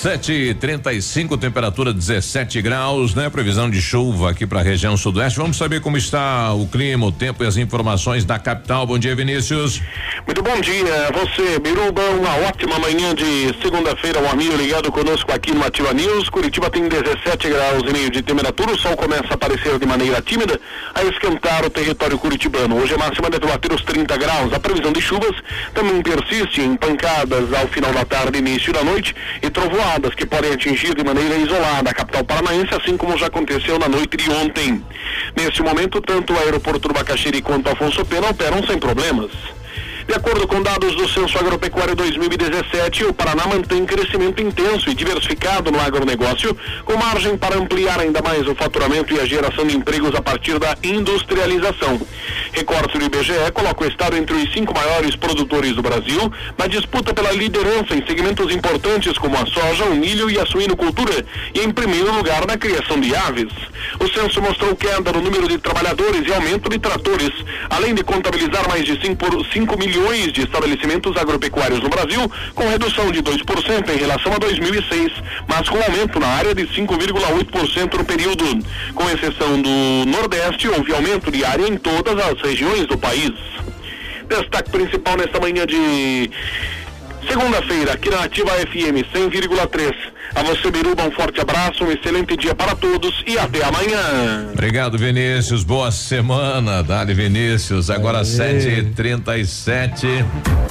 [0.00, 3.28] Sete e trinta e cinco, temperatura 17 graus, né?
[3.28, 5.40] Previsão de chuva aqui para a região sudoeste.
[5.40, 8.86] Vamos saber como está o clima, o tempo e as informações da capital.
[8.86, 9.82] Bom dia, Vinícius.
[10.24, 15.52] Muito bom dia, você, Biruba, uma ótima manhã de segunda-feira, um amigo ligado conosco aqui
[15.52, 16.28] no Ativa News.
[16.28, 20.22] Curitiba tem 17 graus e meio de temperatura, o sol começa a aparecer de maneira
[20.22, 20.60] tímida,
[20.94, 22.76] a esquentar o território curitibano.
[22.76, 24.52] Hoje a máxima deve bater os 30 graus.
[24.52, 25.34] A previsão de chuvas
[25.74, 29.50] também persiste em pancadas ao final da tarde início da noite e
[29.88, 33.88] trovoadas que podem atingir de maneira isolada a capital paranaense, assim como já aconteceu na
[33.88, 34.84] noite de ontem.
[35.34, 39.30] Neste momento, tanto o aeroporto do Bacaxiri quanto Afonso Pena operam sem problemas.
[40.08, 45.70] De acordo com dados do Censo Agropecuário 2017, o Paraná mantém crescimento intenso e diversificado
[45.70, 46.56] no agronegócio,
[46.86, 50.58] com margem para ampliar ainda mais o faturamento e a geração de empregos a partir
[50.58, 52.00] da industrialização.
[52.52, 57.12] Recorte do IBGE coloca o estado entre os cinco maiores produtores do Brasil, na disputa
[57.12, 61.22] pela liderança em segmentos importantes como a soja, o milho e a suinocultura,
[61.54, 63.52] e em primeiro lugar na criação de aves.
[64.00, 67.30] O censo mostrou queda no número de trabalhadores e aumento de tratores,
[67.68, 69.97] além de contabilizar mais de 5 milhões
[70.32, 75.12] de estabelecimentos agropecuários no Brasil, com redução de 2% em relação a 2006,
[75.46, 78.44] mas com aumento na área de 5,8% no período.
[78.94, 83.32] Com exceção do Nordeste, houve aumento de área em todas as regiões do país.
[84.28, 86.30] Destaque principal nesta manhã de
[87.28, 90.17] segunda-feira, aqui na Ativa FM 100,3.
[90.34, 94.48] A você, Biruba, um forte abraço, um excelente dia para todos e até amanhã.
[94.52, 95.64] Obrigado, Vinícius.
[95.64, 97.90] Boa semana, Dali Vinícius.
[97.90, 100.06] Agora sete e trinta e sete.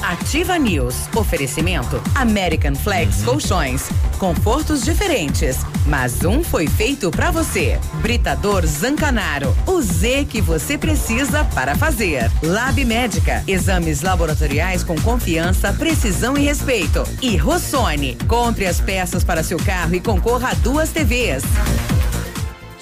[0.02, 1.10] Ativa News.
[1.16, 3.90] Oferecimento American Flex Colchões.
[4.20, 7.80] Confortos diferentes, mas um foi feito para você.
[8.02, 9.56] Britador Zancanaro.
[9.66, 12.32] O Z que você precisa para fazer.
[12.42, 13.44] Lab Médica.
[13.48, 17.04] Exames laboratoriais com confiança, precisão e respeito.
[17.22, 18.18] E Rossoni.
[18.28, 21.44] Compre as peças para seu carro e concorra a duas TVs.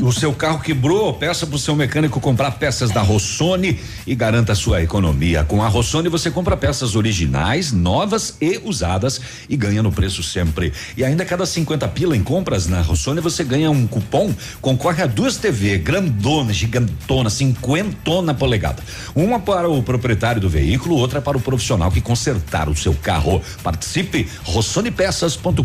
[0.00, 4.82] o seu carro quebrou, peça pro seu mecânico comprar peças da Rossoni e garanta sua
[4.82, 5.44] economia.
[5.44, 10.72] Com a Rossoni você compra peças originais, novas e usadas e ganha no preço sempre.
[10.96, 15.06] E ainda cada 50 pila em compras na Rossoni você ganha um cupom, concorre a
[15.06, 18.82] duas TV grandona, gigantona, cinquentona polegada.
[19.14, 23.42] Uma para o proprietário do veículo, outra para o profissional que consertar o seu carro.
[23.62, 25.62] Participe rossonipesas.com.br.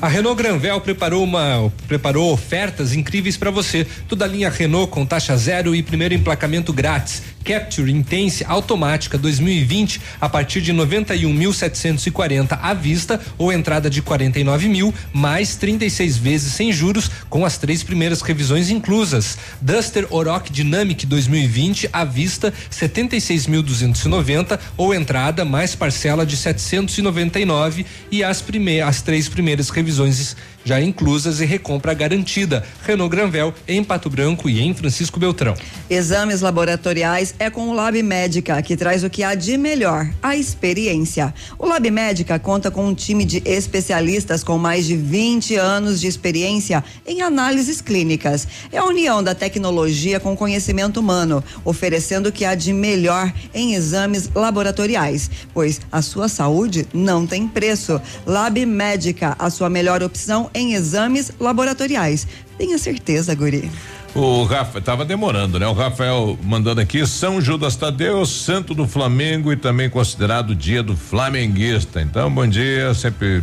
[0.00, 3.86] A Renault Granvel preparou uma preparou ofertas incríveis para você.
[4.08, 7.22] Toda a linha Renault com taxa zero e primeiro emplacamento grátis.
[7.44, 14.94] Capture Intense automática 2020 a partir de 91.740 à vista ou entrada de 49 mil
[15.12, 19.36] mais 36 vezes sem juros com as três primeiras revisões inclusas.
[19.60, 28.40] Duster Oroch Dynamic 2020 à vista 76.290 ou entrada mais parcela de 799 e as
[28.40, 32.64] primeiras as três primeiras revisões já inclusas e recompra garantida.
[32.82, 35.54] Renault Granvel em Pato Branco e em Francisco Beltrão.
[35.88, 40.36] Exames laboratoriais é com o Lab Médica, que traz o que há de melhor, a
[40.36, 41.34] experiência.
[41.58, 46.06] O Lab Médica conta com um time de especialistas com mais de 20 anos de
[46.06, 48.48] experiência em análises clínicas.
[48.72, 53.74] É a união da tecnologia com conhecimento humano, oferecendo o que há de melhor em
[53.74, 58.00] exames laboratoriais, pois a sua saúde não tem preço.
[58.26, 62.26] Lab Médica, a sua melhor opção em exames laboratoriais.
[62.56, 63.70] Tenha certeza, Guri.
[64.14, 65.66] O Rafa, tava demorando, né?
[65.66, 70.96] O Rafael mandando aqui, São Judas Tadeu, santo do Flamengo e também considerado dia do
[70.96, 72.00] flamenguista.
[72.00, 73.42] Então, bom dia, sempre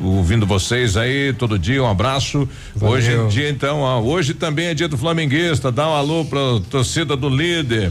[0.00, 2.48] ouvindo vocês aí todo dia, um abraço.
[2.76, 2.94] Valeu.
[2.94, 6.38] Hoje é dia, então, ó, hoje também é dia do flamenguista, dá um alô pra
[6.70, 7.90] torcida do líder.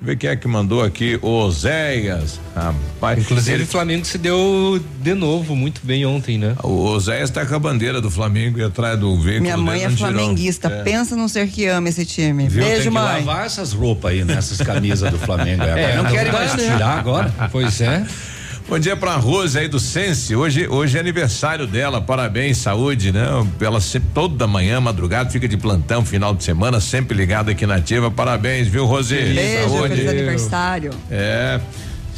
[0.00, 2.38] Vê quem é que mandou aqui, Oséias.
[2.54, 6.54] Rapaz, Inclusive, ele- o Flamengo se deu de novo muito bem ontem, né?
[6.62, 9.42] o Oséias tá com a bandeira do Flamengo e atrás do veículo.
[9.42, 10.68] Minha mãe é flamenguista.
[10.68, 10.82] É.
[10.82, 12.46] Pensa num ser que ama esse time.
[12.48, 12.62] Viu?
[12.62, 13.24] Beijo, Tem que mãe.
[13.24, 15.62] lavar essas roupas aí, nessas camisas do Flamengo.
[15.62, 15.70] aí.
[15.80, 16.64] É, não não querem mais né?
[16.72, 17.34] tirar agora.
[17.50, 18.04] Pois é.
[18.68, 20.34] Bom dia pra Rose aí do Sense.
[20.34, 22.00] Hoje, hoje é aniversário dela.
[22.00, 23.24] Parabéns, saúde, né?
[23.60, 27.76] Ela sempre, toda manhã, madrugada, fica de plantão, final de semana, sempre ligada aqui na
[27.76, 28.10] ativa.
[28.10, 29.14] Parabéns, viu, Rose?
[29.14, 29.88] Beijo, saúde.
[29.94, 30.90] feliz aniversário.
[31.08, 31.60] É.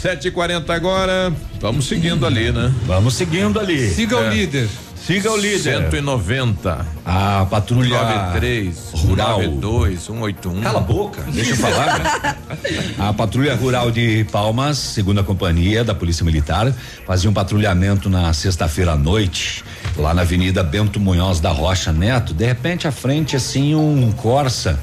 [0.02, 1.32] 7h40 agora.
[1.60, 2.72] Vamos seguindo ali, né?
[2.86, 3.90] Vamos seguindo ali.
[3.90, 4.30] Siga o É.
[4.34, 4.68] líder.
[5.08, 5.90] Siga o líder.
[5.90, 6.86] 190.
[7.02, 9.38] A patrulha 93 rural.
[9.38, 10.60] 92 181.
[10.60, 11.98] Cala a boca, deixa eu falar.
[11.98, 12.36] né?
[12.98, 16.70] A Patrulha Rural de Palmas, segunda companhia da Polícia Militar,
[17.06, 19.64] fazia um patrulhamento na sexta-feira à noite,
[19.96, 22.34] lá na Avenida Bento Munhoz da Rocha Neto.
[22.34, 24.78] De repente, à frente, assim, um Corsa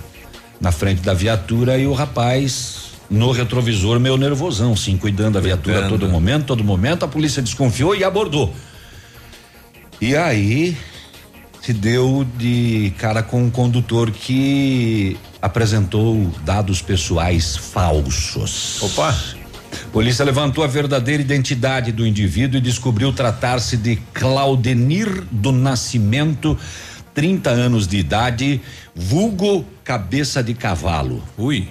[0.60, 5.86] na frente da viatura e o rapaz no retrovisor, meio nervosão, sim, cuidando da viatura
[5.86, 7.06] a todo momento, todo momento.
[7.06, 8.52] A polícia desconfiou e abordou.
[10.02, 10.78] E aí
[11.62, 18.82] se deu de cara com um condutor que apresentou dados pessoais falsos.
[18.84, 19.18] Opa!
[19.92, 26.58] Polícia levantou a verdadeira identidade do indivíduo e descobriu tratar-se de Claudenir do Nascimento,
[27.14, 28.62] 30 anos de idade,
[28.94, 31.24] vulgo cabeça de cavalo.
[31.38, 31.68] Ui.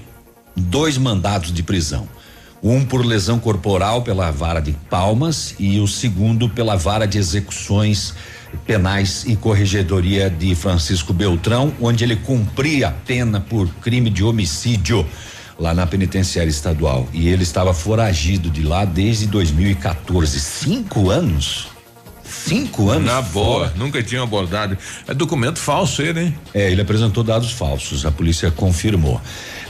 [0.56, 2.08] Dois mandados de prisão.
[2.64, 8.14] Um por lesão corporal pela vara de Palmas e o segundo pela vara de execuções
[8.64, 15.06] penais e corregedoria de Francisco Beltrão, onde ele cumpria a pena por crime de homicídio
[15.58, 17.06] lá na penitenciária estadual.
[17.12, 20.40] E ele estava foragido de lá desde 2014.
[20.40, 21.68] Cinco anos?
[22.24, 23.04] Cinco anos?
[23.04, 23.72] Na boa, fora.
[23.76, 24.78] nunca tinha abordado.
[25.06, 26.38] É documento falso ele, hein?
[26.54, 29.20] É, ele apresentou dados falsos, a polícia confirmou.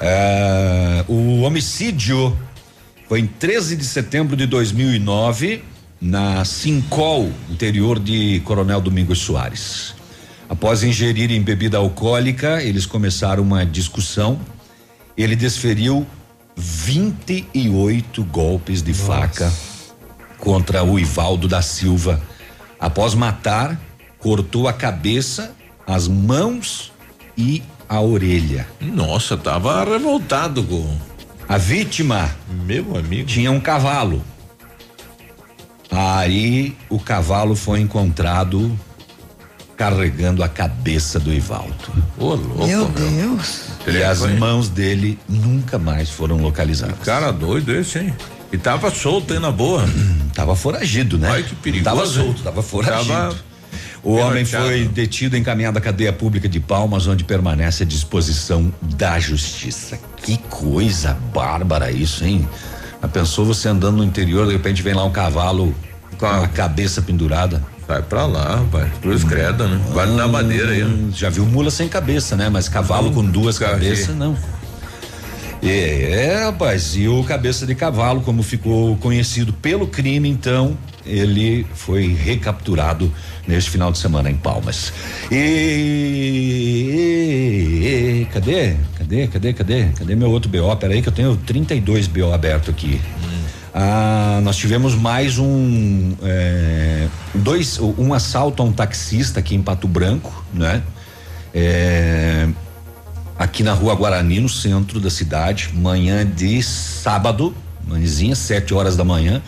[0.01, 2.37] É, o homicídio
[3.09, 5.63] foi em 13 de setembro de 2009,
[6.01, 9.95] na Sincol, interior de Coronel Domingos Soares.
[10.49, 14.39] Após ingerirem bebida alcoólica, eles começaram uma discussão.
[15.17, 16.07] Ele desferiu
[16.57, 19.53] 28 golpes de faca
[20.39, 22.21] contra o Ivaldo da Silva.
[22.79, 23.81] Após matar,
[24.19, 25.53] cortou a cabeça,
[25.87, 26.93] as mãos
[27.37, 28.67] e a orelha.
[28.81, 31.14] Nossa, tava revoltado com.
[31.49, 32.31] A vítima
[32.67, 33.27] Meu amigo.
[33.27, 34.23] tinha um cavalo.
[35.91, 38.77] Aí o cavalo foi encontrado
[39.77, 41.75] carregando a cabeça do Ivaldo.
[42.19, 42.67] Ô, louco.
[42.67, 43.11] Meu meu.
[43.11, 43.65] Deus.
[43.87, 44.35] E as Foi.
[44.35, 46.99] mãos dele nunca mais foram localizadas.
[47.05, 48.15] Cara doido esse, hein?
[48.53, 49.85] E tava solto aí na boa.
[50.33, 51.29] Tava foragido, né?
[51.31, 52.13] Ai, que perigoso, Tava hein?
[52.13, 53.09] solto, tava foragido.
[53.13, 53.37] Tava
[54.05, 58.73] o homem foi detido e encaminhado à cadeia pública de Palmas, onde permanece à disposição
[58.83, 59.99] da justiça.
[60.19, 62.49] Que coisa bárbara isso, hein?
[63.03, 65.75] Já pensou você andando no interior, de repente vem lá um cavalo
[66.19, 67.63] com a cabeça pendurada?
[67.87, 68.91] Vai pra lá, rapaz.
[69.03, 69.79] Cruz credo, né?
[69.93, 70.83] Vai na madeira aí.
[70.83, 71.11] né?
[71.15, 72.49] Já viu mula sem cabeça, né?
[72.49, 74.37] Mas cavalo com duas cabeças, não.
[75.67, 81.67] É, é, rapaz, e o cabeça de cavalo, como ficou conhecido pelo crime, então, ele
[81.75, 83.11] foi recapturado
[83.49, 84.93] neste final de semana em Palmas.
[85.31, 85.37] E,
[87.83, 88.75] e- e- cadê?
[88.99, 89.27] Cadê?
[89.27, 89.53] Cadê?
[89.55, 89.85] Cadê?
[89.97, 90.77] Cadê meu outro BO?
[90.77, 93.01] Peraí que eu tenho 32 BO aberto aqui.
[93.73, 99.89] Ah, nós tivemos mais um é, dois um assalto a um taxista aqui em Pato
[99.89, 100.81] Branco, né?
[101.53, 102.47] É,
[103.39, 107.55] aqui na rua Guarani, no centro da cidade, manhã de sábado,
[107.87, 109.43] manhãzinha, sete horas da manhã,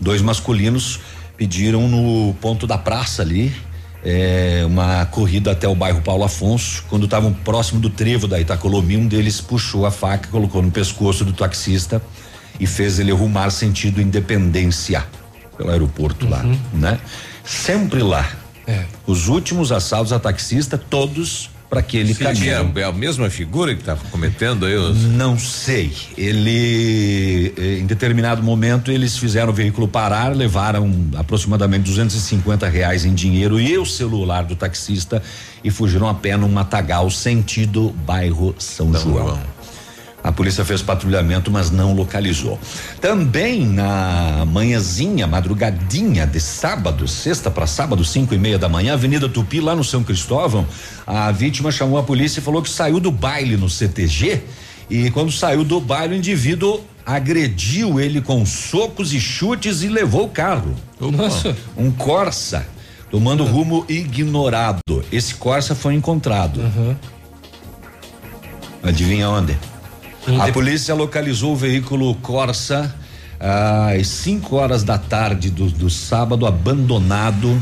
[0.00, 1.00] dois masculinos
[1.36, 3.52] pediram no ponto da praça ali
[4.04, 6.84] é, uma corrida até o bairro Paulo Afonso.
[6.88, 11.24] Quando estavam próximo do trevo da Itacolomi, um deles puxou a faca, colocou no pescoço
[11.24, 12.02] do taxista
[12.58, 15.06] e fez ele rumar sentido Independência
[15.56, 16.98] pelo aeroporto lá, né?
[17.44, 18.28] Sempre lá,
[19.06, 22.70] Os últimos assaltos a taxista, todos para aquele Sim, caminho.
[22.76, 25.04] é, a mesma figura que está cometendo aí os.
[25.04, 25.90] Não sei.
[26.18, 33.14] Ele, eh, em determinado momento, eles fizeram o veículo parar, levaram aproximadamente 250 reais em
[33.14, 35.22] dinheiro e o celular do taxista
[35.64, 39.40] e fugiram a pé num matagal sentido bairro São João.
[40.22, 42.58] A polícia fez patrulhamento, mas não localizou.
[43.00, 49.28] Também na manhãzinha, madrugadinha de sábado, sexta para sábado, cinco e meia da manhã, Avenida
[49.28, 50.66] Tupi, lá no São Cristóvão,
[51.06, 54.42] a vítima chamou a polícia e falou que saiu do baile no CTG
[54.88, 60.26] e quando saiu do baile o indivíduo agrediu ele com socos e chutes e levou
[60.26, 60.74] o carro.
[61.00, 61.56] Nossa.
[61.76, 62.64] Um Corsa,
[63.10, 64.78] tomando rumo ignorado.
[65.10, 66.60] Esse Corsa foi encontrado.
[68.82, 69.56] Adivinha onde?
[70.40, 72.94] A polícia localizou o veículo Corsa
[73.40, 77.60] às 5 horas da tarde do, do sábado, abandonado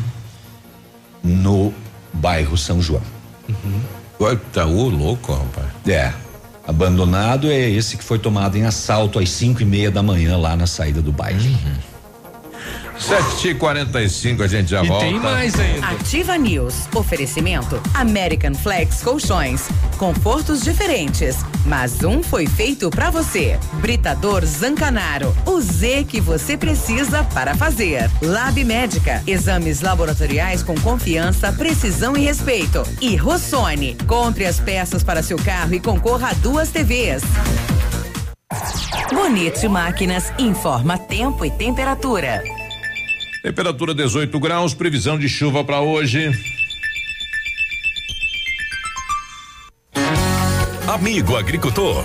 [1.25, 1.73] no
[2.13, 3.03] bairro São João.
[3.49, 4.37] Uhum.
[4.53, 5.69] Tá ô louco, rapaz.
[5.87, 6.13] É.
[6.67, 10.55] Abandonado é esse que foi tomado em assalto às 5 e meia da manhã lá
[10.55, 11.41] na saída do bairro.
[11.41, 11.90] Uhum.
[13.01, 15.07] 7 e 45 a gente já volta.
[15.83, 16.87] Ativa News.
[16.95, 19.69] Oferecimento American Flex Colchões.
[19.97, 23.59] Confortos diferentes, mas um foi feito pra você.
[23.81, 25.35] Britador Zancanaro.
[25.47, 28.11] O Z que você precisa para fazer.
[28.21, 29.23] Lab Médica.
[29.27, 32.83] Exames laboratoriais com confiança, precisão e respeito.
[33.01, 33.97] E Rossoni.
[34.07, 37.23] Compre as peças para seu carro e concorra a duas TVs.
[39.13, 42.60] Bonito Máquinas informa tempo e temperatura.
[43.43, 46.31] Temperatura 18 graus, previsão de chuva para hoje.
[50.87, 52.05] Amigo agricultor,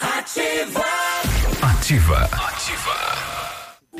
[0.00, 0.84] Ativa.
[1.60, 2.28] Ativa.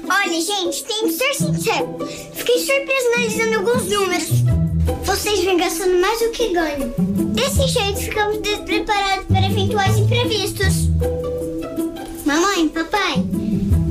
[0.09, 1.99] Olha, gente, tem que ser sincero.
[2.35, 4.29] Fiquei surpreso analisando alguns números.
[5.05, 6.95] Vocês vêm gastando mais do que ganham.
[7.35, 10.89] Desse jeito, ficamos despreparados para eventuais imprevistos.
[12.25, 13.25] Mamãe, papai,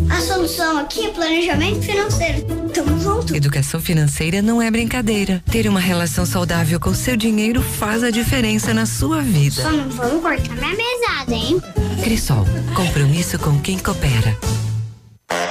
[0.09, 2.45] a solução aqui é planejamento financeiro.
[2.73, 3.35] Tamo junto.
[3.35, 5.41] Educação financeira não é brincadeira.
[5.51, 9.61] Ter uma relação saudável com seu dinheiro faz a diferença na sua vida.
[9.61, 11.61] Só não vamos cortar minha mesada, hein?
[12.03, 12.45] Crisol,
[12.75, 14.37] compromisso com quem coopera.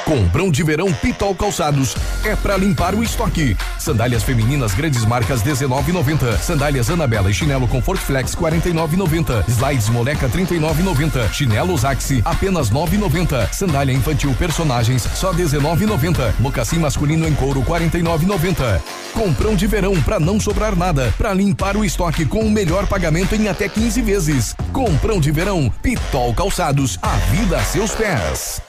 [0.06, 3.56] Comprão de verão Pitol Calçados é pra limpar o estoque.
[3.76, 6.38] Sandálias femininas grandes marcas 19,90.
[6.38, 9.48] Sandálias Anabela e chinelo Comfort Flex 49,90.
[9.48, 11.32] Slides Moleca 39,90.
[11.32, 13.52] Chinelos Axi apenas 9,90.
[13.52, 16.34] Sandália infantil personagens só 19,90.
[16.38, 18.80] Mocassim masculino em couro 49,90.
[19.12, 23.34] Comprão de verão pra não sobrar nada, pra limpar o estoque com o melhor pagamento
[23.34, 24.54] em até 15 vezes.
[24.72, 28.65] Comprão de verão Pitol Calçados, a vida a seus pés.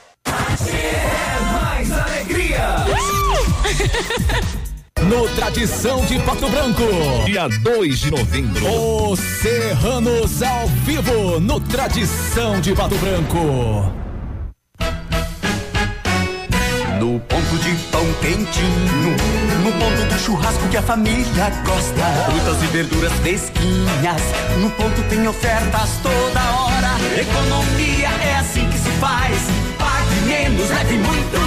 [1.52, 2.86] Mais alegria!
[5.08, 6.84] No Tradição de Pato Branco.
[7.26, 9.12] Dia 2 de novembro.
[9.12, 13.94] Os Serranos ao vivo no Tradição de Pato Branco.
[17.00, 19.16] No ponto de pão quentinho,
[19.64, 22.04] no ponto do churrasco que a família gosta.
[22.26, 24.22] Frutas e verduras fresquinhas,
[24.60, 26.98] no ponto tem ofertas toda hora.
[27.18, 29.57] Economia é assim que se faz.
[30.58, 31.47] Menos, leve muito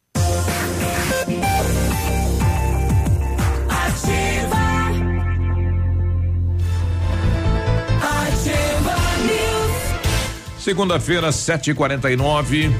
[10.61, 12.71] Segunda-feira, 7h49.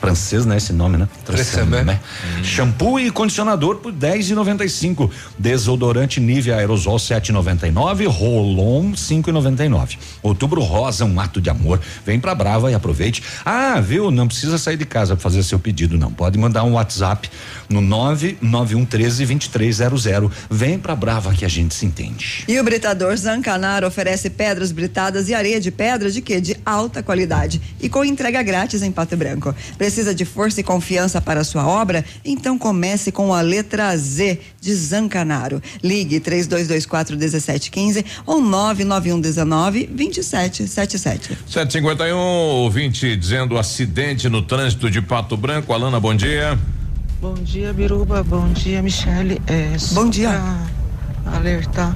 [0.05, 0.57] francês, né?
[0.57, 1.07] Esse nome, né?
[1.25, 1.83] Tresemme.
[1.83, 1.99] Né?
[2.39, 2.43] Hum.
[2.43, 5.09] Shampoo e condicionador por 10,95.
[5.37, 8.07] Desodorante Nivea Aerosol 7,99.
[8.07, 9.97] Rolon 5,99.
[10.21, 11.81] Outubro Rosa, um ato de amor.
[12.05, 13.23] Vem pra Brava e aproveite.
[13.43, 14.11] Ah, viu?
[14.11, 16.11] Não precisa sair de casa pra fazer seu pedido, não.
[16.11, 17.29] Pode mandar um WhatsApp
[17.67, 20.31] no 99113 2300.
[20.49, 22.43] Vem pra Brava que a gente se entende.
[22.47, 26.39] E o Britador Zancanar oferece pedras britadas e areia de pedra de quê?
[26.39, 29.55] De alta qualidade e com entrega grátis em Pato Branco.
[29.95, 32.03] Precisa de força e confiança para a sua obra?
[32.25, 35.63] Então comece com a letra Z de Zancanaro.
[35.81, 41.37] Ligue 3224 1715 ou 99119 2777.
[41.47, 45.71] 751, ouvinte dizendo acidente no trânsito de Pato Branco.
[45.71, 46.59] Alana, bom dia.
[47.21, 48.21] Bom dia, Biruba.
[48.21, 49.41] Bom dia, Michele.
[49.47, 50.41] É, bom dia.
[51.25, 51.95] Alertar.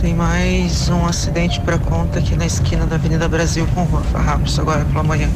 [0.00, 4.56] Tem mais um acidente para conta aqui na esquina da Avenida Brasil com Rua Farrapos,
[4.56, 5.28] agora pela manhã.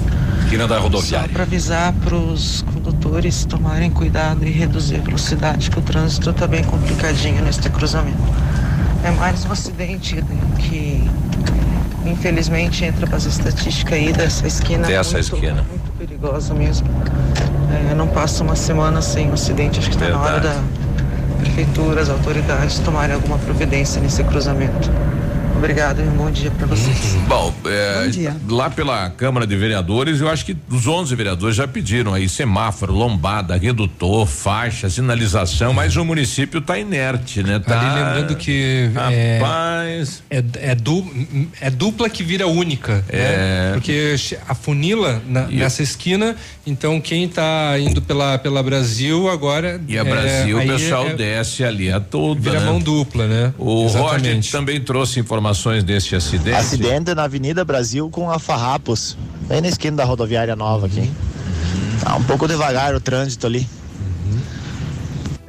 [0.45, 1.27] Esquina da rodoviária.
[1.27, 6.31] Só para avisar para os condutores tomarem cuidado e reduzir a velocidade, que o trânsito
[6.31, 8.23] está bem complicadinho neste cruzamento.
[9.03, 10.23] É mais um acidente
[10.61, 11.11] que,
[12.07, 14.87] infelizmente, entra para as estatísticas aí dessa esquina.
[14.87, 15.67] Dessa muito, esquina.
[15.69, 16.87] Muito perigosa mesmo.
[17.91, 19.81] É, não passa uma semana sem um acidente.
[19.81, 20.63] Acho que está na hora da
[21.43, 24.91] prefeitura, as autoridades tomarem alguma providência nesse cruzamento.
[25.57, 27.15] Obrigado e um bom dia para vocês.
[27.29, 32.13] Bom, é, lá pela Câmara de Vereadores, eu acho que os 11 vereadores já pediram
[32.13, 37.61] aí semáforo, lombada, redutor, faixa, sinalização, mas o município está inerte, né?
[37.61, 40.23] Tá, Ali lembrando que Rapaz.
[40.29, 41.07] é, é, é, du,
[41.61, 43.19] é dupla que vira única, É.
[43.19, 43.71] né?
[43.75, 44.17] Porque
[44.49, 46.35] a funila na- nessa esquina,
[46.67, 51.15] então quem está indo pela pela Brasil agora E a é, Brasil, o pessoal é-
[51.15, 52.41] desce ali a toda.
[52.41, 52.67] Vira né?
[52.67, 53.55] mão dupla, né?
[53.59, 54.51] O Roger Exatamente.
[54.51, 55.42] também trouxe informações
[55.85, 56.57] desse acidente.
[56.57, 59.17] Acidente na Avenida Brasil com a Farrapos,
[59.49, 61.11] bem na esquina da rodoviária nova aqui.
[62.03, 63.67] Tá um pouco devagar o trânsito ali.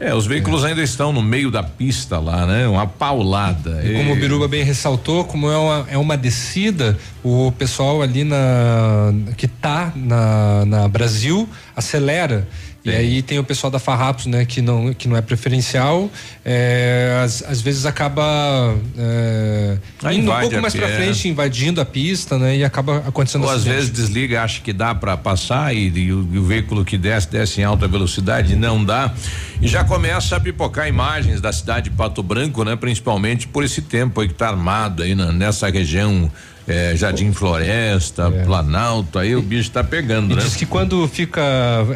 [0.04, 2.68] É, os veículos ainda estão no meio da pista lá, né?
[2.68, 3.82] Uma paulada.
[3.86, 8.26] E como o Biruba bem ressaltou, como é uma, é uma descida, o pessoal ali
[8.26, 12.46] na que tá na, na Brasil acelera.
[12.86, 16.12] E aí tem o pessoal da Farrapos, né, que não, que não é preferencial,
[16.44, 19.78] é, às, às vezes acaba é,
[20.12, 20.88] indo um pouco mais pé.
[20.98, 24.94] frente, invadindo a pista, né, e acaba acontecendo Ou às vezes desliga, acha que dá
[24.94, 28.84] para passar e, e o, e o veículo que desce, desce em alta velocidade, não
[28.84, 29.14] dá.
[29.62, 32.76] E já começa a pipocar imagens da cidade de Pato Branco, né?
[32.76, 36.30] Principalmente por esse tempo aí que tá armado aí na- nessa região.
[36.68, 40.34] Eh, Jardim Floresta, Planalto, aí o bicho tá pegando, É.
[40.34, 40.44] E né?
[40.44, 41.42] diz que quando fica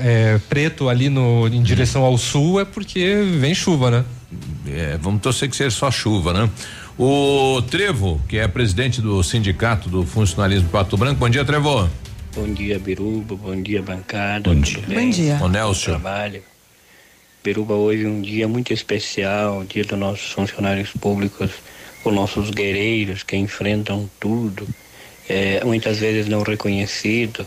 [0.03, 4.05] é, preto ali no, em direção ao sul é porque vem chuva, né?
[4.67, 6.49] É, vamos torcer que seja só chuva, né?
[6.97, 11.89] O Trevo, que é presidente do sindicato do funcionalismo de Pato Branco, bom dia, Trevo.
[12.35, 13.35] Bom dia, Biruba.
[13.35, 14.53] Bom dia, bancada.
[14.53, 14.81] Bom dia.
[14.87, 15.05] bem?
[15.05, 15.39] Bom dia.
[15.41, 15.91] Ô, Nelson.
[15.91, 16.41] Trabalho.
[17.43, 21.49] Biruba, hoje é um dia muito especial, dia dos nossos funcionários públicos,
[22.03, 24.67] os nossos guerreiros que enfrentam tudo,
[25.27, 27.45] é, muitas vezes não reconhecido,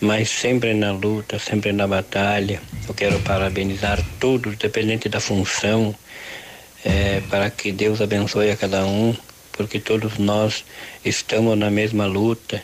[0.00, 2.60] mas sempre na luta, sempre na batalha.
[2.86, 5.94] Eu quero parabenizar todos, independente da função,
[6.84, 9.14] é, para que Deus abençoe a cada um,
[9.52, 10.64] porque todos nós
[11.04, 12.62] estamos na mesma luta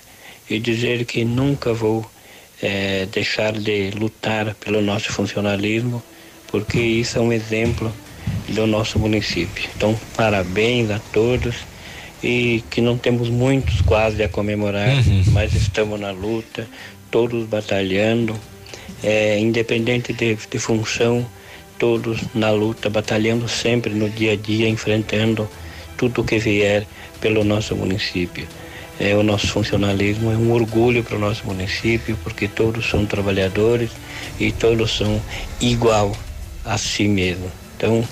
[0.49, 2.09] e dizer que nunca vou
[2.61, 6.03] é, deixar de lutar pelo nosso funcionalismo,
[6.47, 7.93] porque isso é um exemplo
[8.53, 9.69] do nosso município.
[9.77, 11.55] Então, parabéns a todos
[12.23, 15.25] e que não temos muitos quase a comemorar, Uhum.
[15.33, 16.67] mas estamos na luta,
[17.11, 18.35] todos batalhando,
[19.03, 21.27] é, independente de, de função,
[21.79, 25.49] todos na luta, batalhando sempre no dia a dia, enfrentando
[25.97, 26.87] tudo que vier
[27.21, 28.47] pelo nosso município.
[29.01, 33.91] É, o nosso funcionalismo é um orgulho para o nosso município, porque todos são trabalhadores
[34.39, 35.21] e todos são
[35.61, 36.13] igual
[36.65, 37.51] a si mesmo.
[37.77, 38.05] Então,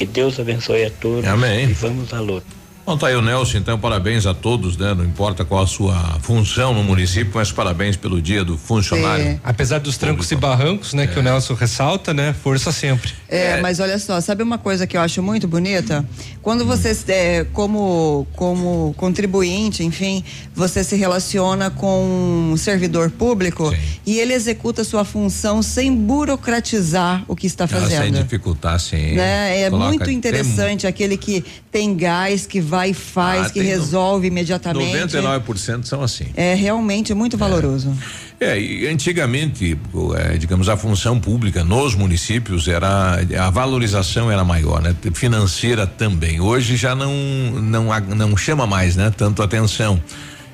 [0.00, 1.68] que Deus abençoe a todos Amém.
[1.68, 2.59] e vamos à luta.
[2.84, 4.94] Bom, tá aí o Nelson, então parabéns a todos, né?
[4.94, 9.38] Não importa qual a sua função no município, mas parabéns pelo dia do funcionário.
[9.44, 13.12] Apesar dos trancos e barrancos, né, que o Nelson ressalta, né, força sempre.
[13.28, 16.04] É, mas olha só, sabe uma coisa que eu acho muito bonita?
[16.42, 23.72] Quando você, é, como, como contribuinte, enfim, você se relaciona com um servidor público
[24.04, 28.22] e ele executa sua função sem burocratizar o que está Ah, sem fazendo.
[28.22, 29.12] dificultar, sim.
[29.14, 29.60] Né?
[29.60, 33.60] É Coloca- muito tem interessante aquele que tem gás, que vai e faz, Ah, que
[33.60, 34.86] tem no- resolve imediatamente.
[34.92, 36.26] 99% são assim.
[36.36, 37.92] É realmente muito valoroso.
[38.38, 39.76] É, e antigamente,
[40.16, 44.94] é, digamos, a função pública nos municípios era a valorização era maior, né?
[45.12, 46.40] Financeira também.
[46.40, 47.12] Hoje já não
[47.60, 49.12] não não chama mais, né?
[49.14, 50.00] Tanto atenção.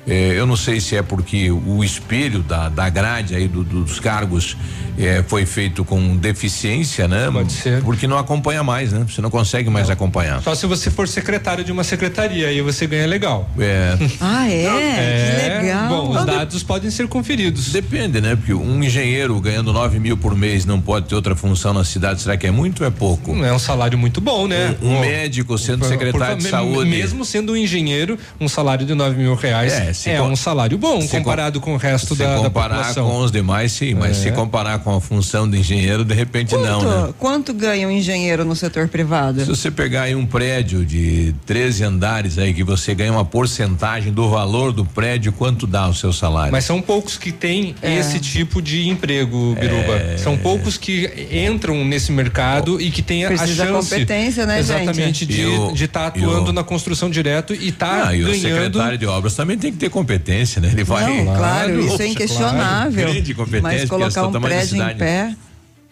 [0.07, 3.99] É, eu não sei se é porque o espelho da, da grade aí do- dos
[3.99, 4.55] cargos
[4.97, 7.29] é, foi feito com deficiência, né?
[7.31, 7.83] Pode ser.
[7.83, 9.05] Porque não acompanha mais, né?
[9.07, 10.41] Você não consegue mais acompanhar.
[10.41, 13.49] Só se você for secretário de uma secretaria, aí você ganha legal.
[13.59, 13.97] É.
[14.19, 15.47] Ah, é?
[15.49, 15.87] que legal.
[15.89, 17.71] Bom, os Não, de- dados podem ser conferidos.
[17.71, 18.35] Depende, né?
[18.35, 22.21] Porque um engenheiro ganhando 9 mil por mês não pode ter outra função na cidade.
[22.21, 23.35] Será que é muito ou é pouco?
[23.35, 24.75] Não é um salário muito bom, né?
[24.81, 26.89] Um, um médico sendo por- secretário por- de saúde.
[26.89, 30.35] Mesmo sendo um engenheiro, um salário de 9 mil reais É, é, se com- um
[30.35, 33.07] salário bom se comparado com o resto se da, da comparar população.
[33.09, 34.23] com os demais, sim, mas É.
[34.23, 37.13] se comparar com a função de engenheiro, de repente não, Quanto, né?
[37.19, 39.39] quanto ganha um engenheiro no setor privado?
[39.41, 44.11] Se você pegar aí um prédio de 13 andares aí, que você ganha uma porcentagem
[44.11, 46.51] do valor do prédio, quanto dá o seu salário?
[46.51, 47.97] Mas são poucos que têm É.
[47.97, 49.93] esse tipo de emprego, Biruba.
[49.95, 50.17] É.
[50.17, 53.89] São poucos que entram nesse mercado e que têm a chance.
[53.89, 55.73] competência, né, Exatamente, gente?
[55.73, 58.41] de estar o- atuando na construção direto e tá Ah, e o ganhando.
[58.41, 60.69] secretário de obras também tem que ter competência, né?
[60.71, 61.23] Ele vai.
[61.23, 62.91] Não, claro, isso é inquestionável.
[62.93, 63.13] claro.
[63.13, 65.35] Grande competência, Mas colocar o um prédio em pé,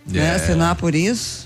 [0.07, 0.35] né, É.
[0.35, 1.45] assinar por isso.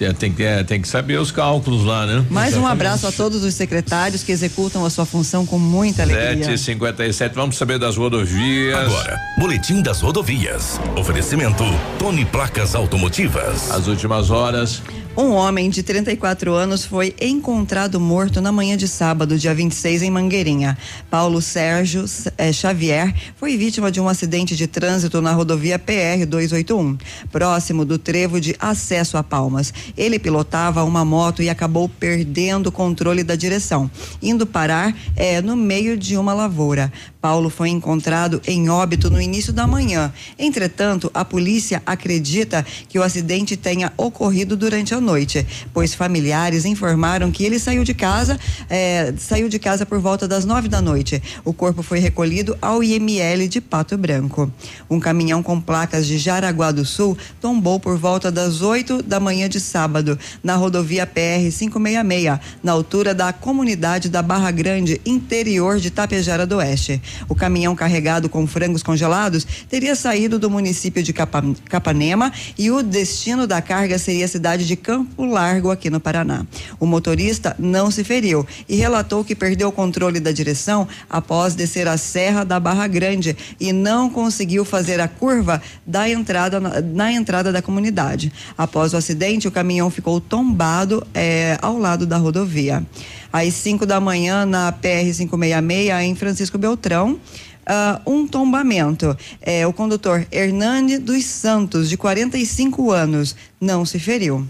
[0.00, 2.24] É, Tem que, é, tem que saber os cálculos lá, né?
[2.30, 6.36] Mais um abraço a todos os secretários que executam a sua função com muita alegria.
[6.56, 8.78] 7h57, vamos saber das rodovias.
[8.78, 10.78] Agora, Boletim das Rodovias.
[10.96, 11.64] Oferecimento
[11.98, 13.72] Tony Placas Automotivas.
[13.72, 14.82] As últimas horas.
[15.20, 20.12] Um homem de 34 anos foi encontrado morto na manhã de sábado, dia 26, em
[20.12, 20.78] Mangueirinha.
[21.10, 22.04] Paulo Sérgio
[22.36, 26.96] eh, Xavier foi vítima de um acidente de trânsito na rodovia PR 281,
[27.32, 29.74] próximo do trevo de acesso a Palmas.
[29.96, 33.90] Ele pilotava uma moto e acabou perdendo o controle da direção,
[34.22, 36.92] indo parar eh, no meio de uma lavoura.
[37.20, 40.12] Paulo foi encontrado em óbito no início da manhã.
[40.38, 45.44] Entretanto, a polícia acredita que o acidente tenha ocorrido durante a noite,
[45.74, 48.38] pois familiares informaram que ele saiu de casa,
[48.70, 51.20] eh, saiu de casa por volta das nove da noite.
[51.44, 54.50] O corpo foi recolhido ao IML de Pato Branco.
[54.88, 59.48] Um caminhão com placas de Jaraguá do Sul tombou por volta das oito da manhã
[59.48, 65.90] de sábado na rodovia PR 566, na altura da comunidade da Barra Grande, interior de
[65.90, 67.02] Tapejara do Oeste.
[67.28, 72.82] O caminhão carregado com frangos congelados teria saído do município de Capa- Capanema e o
[72.82, 76.46] destino da carga seria a cidade de Campo Largo, aqui no Paraná.
[76.80, 81.86] O motorista não se feriu e relatou que perdeu o controle da direção após descer
[81.88, 87.12] a serra da Barra Grande e não conseguiu fazer a curva da entrada na, na
[87.12, 88.32] entrada da comunidade.
[88.56, 92.84] Após o acidente, o caminhão ficou tombado eh, ao lado da rodovia.
[93.32, 97.18] Às 5 da manhã, na PR 566, em Francisco Beltrão,
[97.66, 99.16] ah, um tombamento.
[99.42, 104.46] É, o condutor Hernani dos Santos, de 45 anos, não se feriu.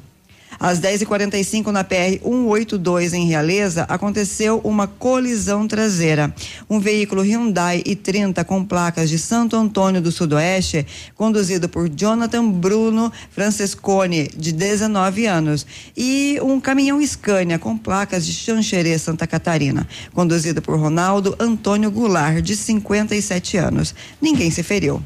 [0.61, 6.35] Às 10h45 na PR 182 em Realeza, aconteceu uma colisão traseira.
[6.69, 10.85] Um veículo Hyundai i30 com placas de Santo Antônio do Sudoeste,
[11.15, 15.65] conduzido por Jonathan Bruno Francescone, de 19 anos,
[15.97, 22.43] e um caminhão Scania com placas de Xanxerê, Santa Catarina, conduzido por Ronaldo Antônio Goulart,
[22.43, 23.95] de 57 anos.
[24.21, 25.01] Ninguém se feriu.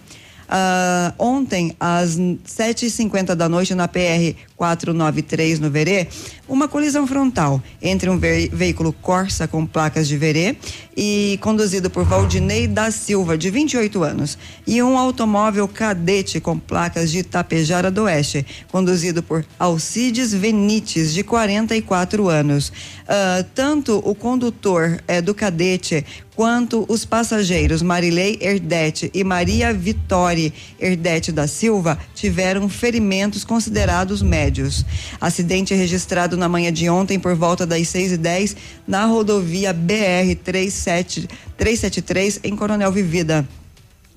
[0.54, 6.06] Ah, ontem, às 7h50 da noite, na PR 493 no Verê,
[6.48, 10.54] uma colisão frontal entre um ve veículo Corsa com placas de Verê
[10.96, 17.10] e conduzido por Valdinei da Silva, de 28 anos, e um automóvel cadete com placas
[17.10, 22.68] de Itapejara do Oeste, conduzido por Alcides Venites, de 44 anos.
[22.68, 26.04] Uh, tanto o condutor eh, do cadete
[26.34, 34.22] quanto os passageiros Marilei Erdete e Maria Vitória Erdete da Silva tiveram ferimentos considerados
[34.52, 34.84] médios.
[35.18, 40.36] Acidente registrado na manhã de ontem por volta das 6 e 10 na rodovia BR
[40.44, 43.48] 373 em Coronel Vivida.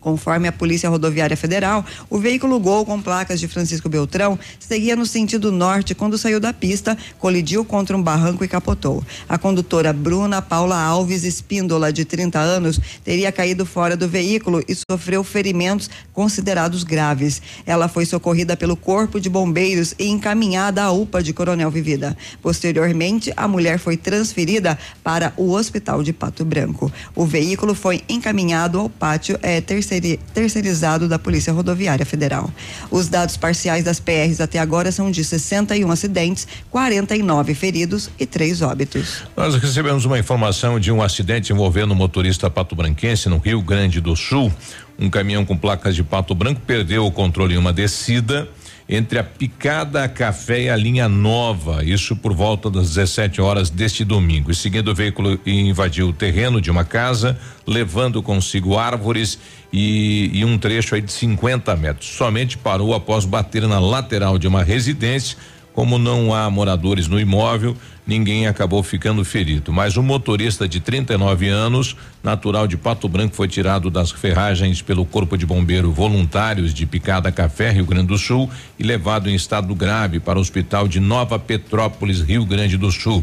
[0.05, 5.03] Conforme a Polícia Rodoviária Federal, o veículo Gol com placas de Francisco Beltrão seguia no
[5.03, 9.03] sentido norte quando saiu da pista, colidiu contra um barranco e capotou.
[9.27, 14.75] A condutora Bruna Paula Alves Espíndola, de 30 anos, teria caído fora do veículo e
[14.75, 17.41] sofreu ferimentos considerados graves.
[17.65, 22.15] Ela foi socorrida pelo Corpo de Bombeiros e encaminhada à UPA de Coronel Vivida.
[22.43, 26.93] Posteriormente, a mulher foi transferida para o Hospital de Pato Branco.
[27.15, 29.94] O veículo foi encaminhado ao pátio é, terceiro
[30.33, 32.49] terceirizado da Polícia Rodoviária Federal.
[32.89, 38.61] Os dados parciais das PRs até agora são de 61 acidentes, 49 feridos e três
[38.61, 39.23] óbitos.
[39.35, 44.15] Nós recebemos uma informação de um acidente envolvendo um motorista pato-branquense no Rio Grande do
[44.15, 44.51] Sul.
[44.97, 48.47] Um caminhão com placas de pato branco perdeu o controle em uma descida
[48.87, 54.05] entre a Picada Café e a linha Nova, isso por volta das 17 horas deste
[54.05, 54.51] domingo.
[54.51, 59.39] Em seguida, o veículo invadiu o terreno de uma casa, levando consigo árvores
[59.77, 62.09] e, e um trecho aí de 50 metros.
[62.09, 65.37] Somente parou após bater na lateral de uma residência.
[65.73, 67.75] Como não há moradores no imóvel,
[68.07, 69.73] ninguém acabou ficando ferido.
[69.73, 75.05] Mas o motorista de 39 anos, natural de Pato Branco, foi tirado das ferragens pelo
[75.05, 78.49] Corpo de Bombeiro Voluntários de Picada Café, Rio Grande do Sul,
[78.79, 83.21] e levado em estado grave para o Hospital de Nova Petrópolis, Rio Grande do Sul.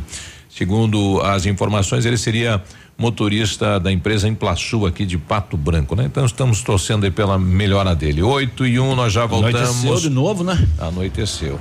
[0.50, 2.62] Segundo as informações, ele seria
[3.02, 6.04] motorista da empresa Emplaçu aqui de Pato Branco, né?
[6.04, 8.22] Então estamos torcendo aí pela melhora dele.
[8.22, 9.60] 8 e 1, um, nós já voltamos.
[9.60, 10.68] Anoiteceu de novo, né?
[10.78, 11.58] Anoiteceu.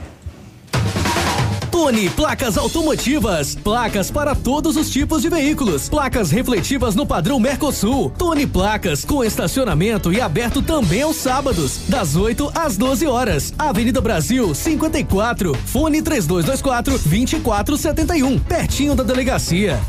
[1.71, 3.55] Tony Placas Automotivas.
[3.55, 5.89] Placas para todos os tipos de veículos.
[5.89, 8.11] Placas refletivas no padrão Mercosul.
[8.11, 13.51] Tony Placas com estacionamento e aberto também aos sábados, das 8 às 12 horas.
[13.57, 15.55] Avenida Brasil 54.
[15.65, 18.39] Fone 3224 2471.
[18.39, 19.79] Pertinho da delegacia.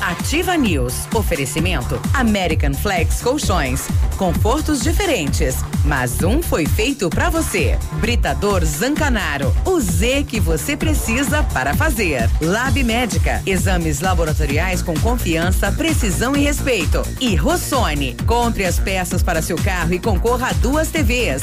[0.00, 1.08] Ativa News.
[1.14, 3.86] Oferecimento American Flex Colchões.
[4.16, 7.78] Confortos diferentes, mas um foi feito para você.
[8.00, 9.54] Britador Zancanaro.
[9.64, 12.28] O Z que você precisa para fazer.
[12.40, 13.42] Lab Médica.
[13.46, 17.02] Exames laboratoriais com confiança, precisão e respeito.
[17.20, 18.16] E Rossoni.
[18.26, 21.42] Compre as peças para seu carro e concorra a duas TVs.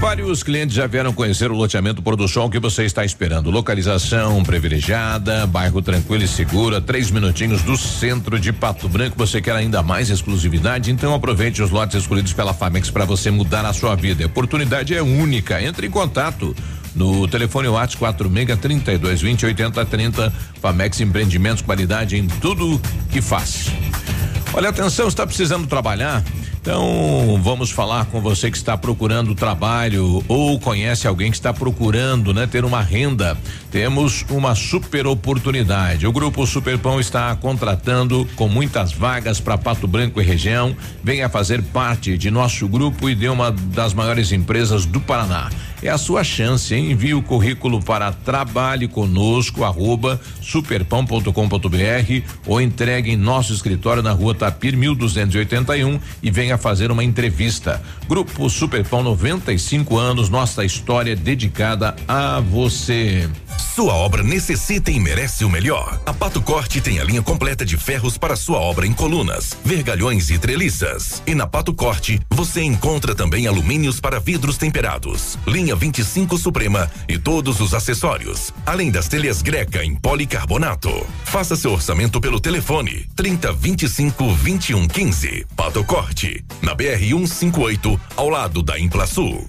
[0.00, 3.50] Vários clientes já vieram conhecer o loteamento Pôr do Sol que você está esperando.
[3.50, 9.18] Localização privilegiada, bairro tranquilo e seguro, três minutinhos do centro de Pato Branco.
[9.18, 10.92] Você quer ainda mais exclusividade?
[10.92, 14.22] Então aproveite os lotes escolhidos pela Famex para você mudar a sua vida.
[14.22, 15.60] A oportunidade é única.
[15.60, 16.54] Entre em contato
[16.94, 20.32] no telefone WhatsApp 46 32 20 80 30.
[20.62, 22.80] Famex Empreendimentos, qualidade em tudo
[23.10, 23.66] que faz.
[24.54, 26.22] Olha, atenção, está precisando trabalhar?
[26.68, 32.34] Então, vamos falar com você que está procurando trabalho ou conhece alguém que está procurando,
[32.34, 33.38] né, ter uma renda.
[33.70, 36.06] Temos uma super oportunidade.
[36.06, 40.76] O grupo Superpão está contratando com muitas vagas para Pato Branco e região.
[41.02, 45.48] Venha fazer parte de nosso grupo e de uma das maiores empresas do Paraná.
[45.82, 46.90] É a sua chance, hein?
[46.90, 51.28] Envie o currículo para trabalhe conosco arroba superpão.com.br
[52.46, 57.80] ou entregue em nosso escritório na rua Tapir 1281 e venha fazer uma entrevista.
[58.08, 63.28] Grupo Superpão 95 anos, nossa história dedicada a você.
[63.78, 66.00] Sua obra necessita e merece o melhor.
[66.04, 70.30] A Pato Corte tem a linha completa de ferros para sua obra em colunas, vergalhões
[70.30, 71.22] e treliças.
[71.24, 77.18] E na Pato Corte você encontra também alumínios para vidros temperados, linha 25 Suprema e
[77.18, 81.06] todos os acessórios, além das telhas greca em policarbonato.
[81.24, 85.46] Faça seu orçamento pelo telefone 30 25 21 15.
[85.56, 89.48] Pato Corte, na BR 158, ao lado da Implasul.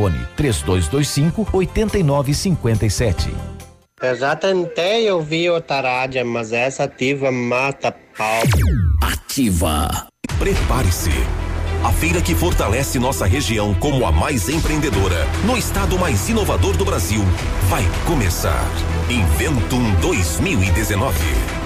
[0.35, 3.33] 3225 8957.
[4.01, 8.41] Eu já tentei ouvir outra rádio, mas essa ativa mata pau.
[9.03, 10.07] Ativa.
[10.39, 11.11] Prepare-se.
[11.83, 16.85] A feira que fortalece nossa região como a mais empreendedora, no estado mais inovador do
[16.85, 17.21] Brasil,
[17.69, 18.67] vai começar.
[19.09, 21.60] Inventum 2019.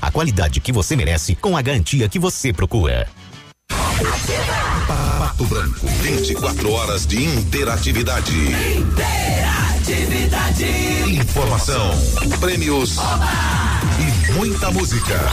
[0.00, 3.08] a qualidade que você merece com a garantia que você procura.
[5.18, 8.32] Pato Branco, 24 horas de interatividade.
[8.76, 10.64] Interatividade.
[11.08, 11.90] Informação,
[12.40, 12.96] prêmios
[13.98, 15.32] e muita música.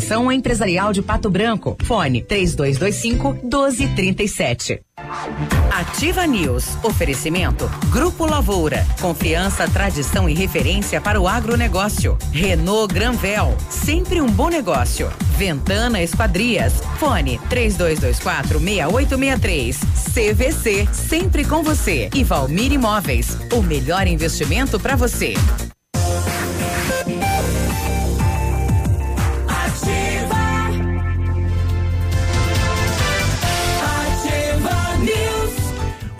[0.31, 1.77] Empresarial de Pato Branco.
[1.83, 4.81] Fone 3225 1237.
[5.71, 6.77] Ativa News.
[6.83, 7.69] Oferecimento.
[7.89, 8.85] Grupo Lavoura.
[8.99, 12.17] Confiança, tradição e referência para o agronegócio.
[12.31, 13.55] Renault Granvel.
[13.69, 15.11] Sempre um bom negócio.
[15.37, 16.81] Ventana Esquadrias.
[16.99, 19.79] Fone 3224 6863.
[20.13, 20.87] CVC.
[20.91, 22.09] Sempre com você.
[22.13, 23.37] E Valmir Imóveis.
[23.53, 25.33] O melhor investimento para você.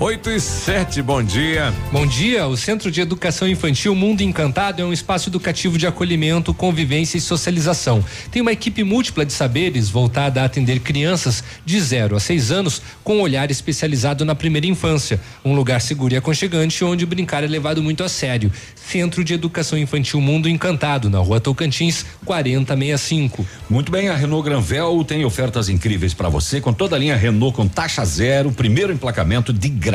[0.02, 1.72] 8 e 7, bom dia.
[1.92, 2.48] Bom dia.
[2.48, 7.22] O Centro de Educação Infantil Mundo Encantado é um espaço educativo de acolhimento, convivência e
[7.22, 8.04] socialização.
[8.32, 12.82] Tem uma equipe múltipla de saberes voltada a atender crianças de 0 a 6 anos
[13.04, 15.22] com um olhar especializado na primeira infância.
[15.46, 18.52] Um lugar seguro e aconchegante onde brincar é levado muito a sério.
[18.74, 23.46] Centro de Educação Infantil Mundo Encantado, na rua Tocantins, 4065.
[23.70, 27.56] Muito bem, a Renault Granvel tem ofertas incríveis para você com toda a linha Renault
[27.56, 29.91] com taxa zero, primeiro emplacamento de graça.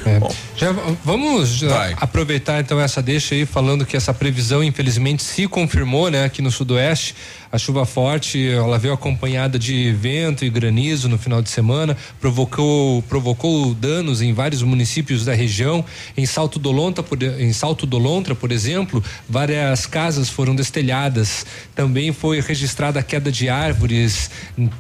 [0.05, 0.20] É.
[0.57, 0.72] Já
[1.05, 6.24] vamos já aproveitar então essa deixa aí falando que essa previsão infelizmente se confirmou, né,
[6.24, 7.14] aqui no sudoeste.
[7.53, 13.03] A chuva forte, ela veio acompanhada de vento e granizo no final de semana, provocou
[13.03, 15.84] provocou danos em vários municípios da região.
[16.16, 21.45] Em Salto do Lontra, por, em Salto do Lontra, por exemplo, várias casas foram destelhadas.
[21.74, 24.30] Também foi registrada a queda de árvores,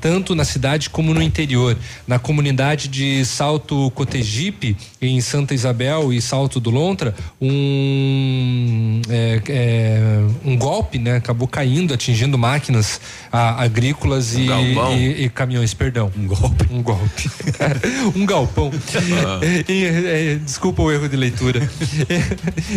[0.00, 1.76] tanto na cidade como no interior.
[2.06, 10.00] Na comunidade de Salto Cotegipe, em Santa Isabel e Salto do Lontra, um é, é,
[10.42, 12.61] um golpe, né, acabou caindo, atingindo máquinas
[13.32, 14.96] ah, agrícolas e, galpão.
[14.96, 16.12] e- e caminhões, perdão.
[16.16, 16.66] Um golpe.
[16.70, 17.30] Um golpe.
[18.14, 18.70] um galpão.
[19.26, 19.40] Ah.
[19.68, 21.68] E, é, desculpa o erro de leitura.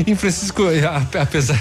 [0.08, 1.60] em Francisco, a- apesar.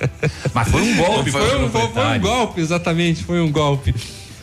[0.54, 3.94] Mas foi um golpe, Foi um, foi foi um golpe, exatamente, foi um golpe.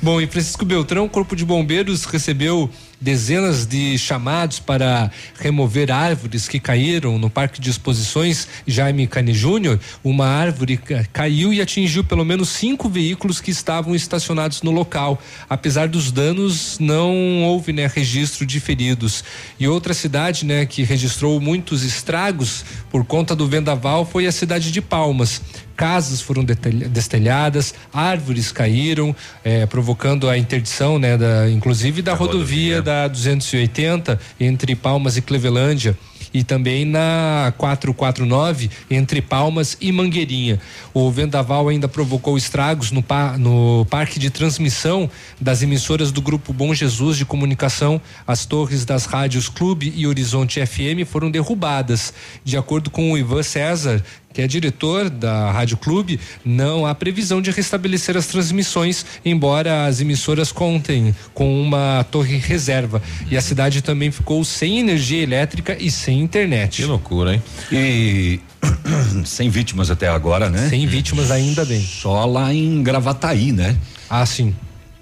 [0.02, 6.48] Bom, em Francisco Beltrão, o Corpo de Bombeiros recebeu dezenas de chamados para remover árvores
[6.48, 9.80] que caíram no Parque de Exposições Jaime Cane Júnior.
[10.04, 15.22] Uma árvore ca- caiu e atingiu pelo menos cinco veículos que estavam estacionados no local.
[15.50, 19.24] Apesar dos danos, não houve né, registro de feridos.
[19.60, 24.72] E outra cidade né, que registrou muitos estragos por conta do vendaval foi a cidade
[24.72, 25.42] de Palmas
[25.78, 33.06] casas foram destelhadas, árvores caíram, eh, provocando a interdição, né, da, inclusive da rodovia, da
[33.10, 35.98] 280 entre Palmas e Clevelândia.
[36.34, 40.60] E também na 449 entre Palmas e Mangueirinha.
[40.94, 45.10] O vendaval ainda provocou estragos no, pa- no parque de transmissão
[45.40, 48.00] das emissoras do Grupo Bom Jesus de Comunicação.
[48.26, 52.14] As torres das rádios Clube e Horizonte FM foram derrubadas.
[52.44, 54.04] De acordo com o Ivan César,
[54.38, 60.00] que é diretor da Rádio Clube, não há previsão de restabelecer as transmissões, embora as
[60.00, 63.02] emissoras contem com uma torre reserva.
[63.32, 66.84] E a cidade também ficou sem energia elétrica e sem internet.
[66.84, 67.42] Que loucura, hein?
[67.72, 68.40] E
[69.26, 70.70] sem vítimas até agora, né?
[70.70, 71.82] Sem vítimas ainda bem.
[71.82, 73.76] Só lá em Gravataí, né?
[74.08, 74.54] Ah, sim.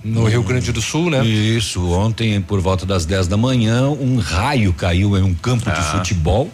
[0.02, 1.26] No Rio Grande do Sul, né?
[1.26, 5.78] Isso, ontem por volta das 10 da manhã, um raio caiu em um campo de
[5.78, 5.84] Ah.
[5.98, 6.49] futebol,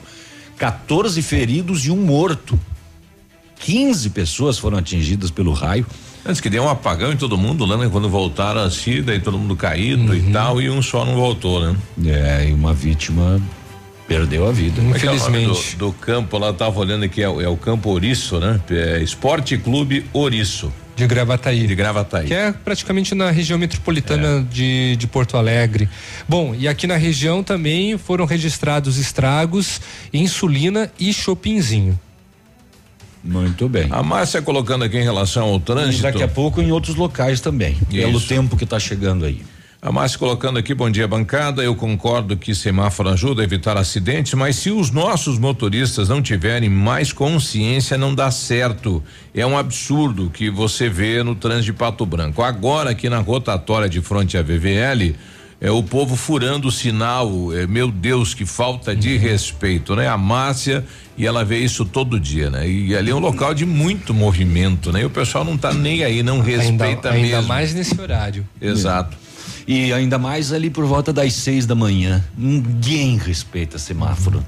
[0.57, 2.59] 14 feridos e um morto.
[3.61, 5.85] 15 pessoas foram atingidas pelo raio.
[6.25, 7.89] Antes que deu um apagão em todo mundo, né?
[7.91, 11.75] Quando voltaram assim, daí todo mundo caído e tal, e um só não voltou, né?
[12.05, 13.41] É, e uma vítima
[14.07, 14.81] perdeu a vida.
[14.81, 17.55] É é o nome Do, do campo lá, tava olhando aqui, é, o- é o
[17.57, 18.59] Campo Ouriço, né?
[18.69, 20.71] É Esporte Clube Ouriço.
[20.95, 21.65] De Gravataí.
[21.65, 22.27] De Gravataí.
[22.27, 25.89] Que é praticamente na região metropolitana de, de Porto Alegre.
[26.27, 29.81] Bom, e aqui na região também foram registrados estragos
[30.13, 31.97] em Sulina e Chopinzinho.
[33.23, 33.88] Muito bem.
[33.91, 36.03] A Márcia colocando aqui em relação ao E trânsito.
[36.03, 38.27] daqui a pouco em outros locais também, pelo Isso.
[38.27, 39.41] tempo que está chegando aí.
[39.84, 44.35] A Márcia colocando aqui, bom dia bancada, eu concordo que semáforo ajuda a evitar acidentes,
[44.35, 49.03] mas se os nossos motoristas não tiverem mais consciência, não dá certo.
[49.34, 52.43] É um absurdo que você vê no trânsito de Pato Branco.
[52.43, 55.15] Agora aqui na rotatória de fronte à VVL,
[55.61, 60.07] é o povo furando o sinal, é, meu Deus, que falta de respeito, né?
[60.07, 60.83] A Márcia,
[61.15, 62.67] e ela vê isso todo dia, né?
[62.67, 65.01] E ali é um local de muito movimento, né?
[65.01, 67.47] E o pessoal não tá nem aí, não respeita ainda, ainda mesmo.
[67.47, 68.43] mais nesse horário.
[68.59, 69.15] Exato.
[69.67, 72.25] E ainda mais ali por volta das seis da manhã.
[72.35, 74.43] Ninguém respeita semáforo.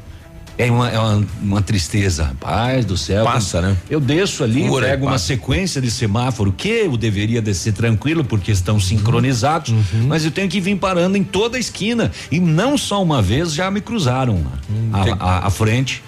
[0.57, 3.23] É uma, é uma, uma tristeza, rapaz do céu.
[3.25, 3.75] Passa, né?
[3.89, 8.23] Eu desço ali, Fura e pego uma sequência de semáforo que eu deveria descer tranquilo
[8.23, 10.05] porque estão sincronizados, Uhum.
[10.07, 13.53] mas eu tenho que vir parando em toda a esquina e não só uma vez
[13.53, 14.43] já me cruzaram
[14.91, 16.03] lá, tem- a, a- a frente,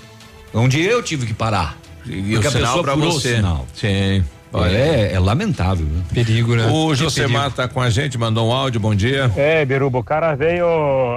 [0.53, 1.75] onde eu tive que parar.
[2.05, 3.33] E porque o a sinal pessoa pra furou você.
[3.33, 3.67] o sinal.
[3.73, 4.23] Sim.
[4.71, 5.85] É, é lamentável.
[5.85, 6.01] Viu?
[6.13, 6.67] Perigo, né?
[6.71, 9.29] O Josemar tá com a gente, mandou um áudio, bom dia.
[9.35, 10.65] É, Biruba, o cara veio,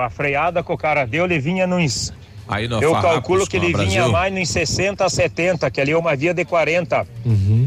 [0.01, 2.13] a freada que o cara deu, ele vinha nos.
[2.49, 5.93] Aí no Eu Farrapos calculo que a ele vinha mais nos 60, 70, que ali
[5.93, 7.07] é uma via de 40.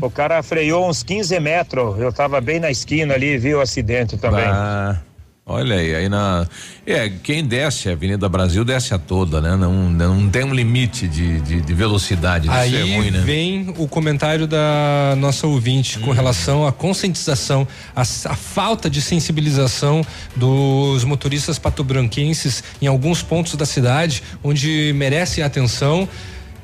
[0.02, 2.00] O cara freou uns 15 metros.
[2.00, 4.46] Eu tava bem na esquina ali, viu o acidente também.
[4.46, 5.02] Bah.
[5.44, 6.48] Olha aí, aí na.
[6.86, 9.56] É, quem desce a Avenida Brasil desce a toda, né?
[9.56, 12.48] Não, não tem um limite de, de, de velocidade.
[12.48, 13.20] Isso Aí é ruim, né?
[13.22, 16.04] vem o comentário da nossa ouvinte Hum.
[16.04, 20.06] com relação à conscientização, a, a falta de sensibilização
[20.36, 26.08] dos motoristas patobranquenses em alguns pontos da cidade, onde merece atenção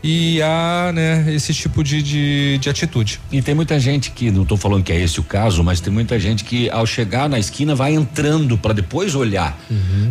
[0.03, 3.19] e há né, esse tipo de, de, de atitude.
[3.31, 5.91] E tem muita gente que, não estou falando que é esse o caso, mas tem
[5.91, 9.57] muita gente que ao chegar na esquina vai entrando para depois olhar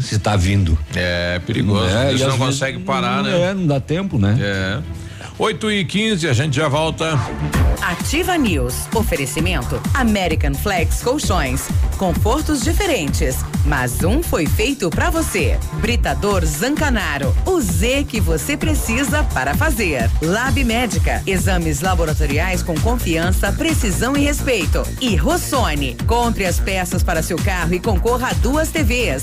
[0.01, 0.79] se está vindo.
[0.95, 1.87] É perigoso.
[1.87, 3.51] É, Eles não às vezes conseguem parar, né?
[3.51, 4.37] É, não dá tempo, né?
[4.41, 5.06] É.
[5.39, 7.13] 8 e 15 a gente já volta.
[7.83, 8.89] Ativa News.
[8.95, 11.69] Oferecimento American Flex Colchões.
[11.99, 13.37] Confortos diferentes,
[13.67, 15.59] mas um foi feito pra você.
[15.75, 17.37] Britador Zancanaro.
[17.45, 20.11] O Z que você precisa para fazer.
[20.23, 21.23] Lab Médica.
[21.27, 24.83] Exames laboratoriais com confiança, precisão e respeito.
[25.03, 25.97] E Rossoni.
[26.07, 29.23] Compre as peças para seu carro e concorra a duas TVs.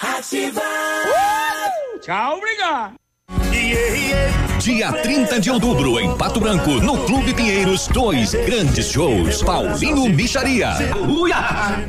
[0.00, 0.60] Ativa.
[2.02, 2.96] Tchau, obrigado.
[4.60, 9.42] Dia 30 de outubro, em Pato Branco, no Clube Pinheiros, dois grandes shows.
[9.42, 10.70] Paulinho Micharia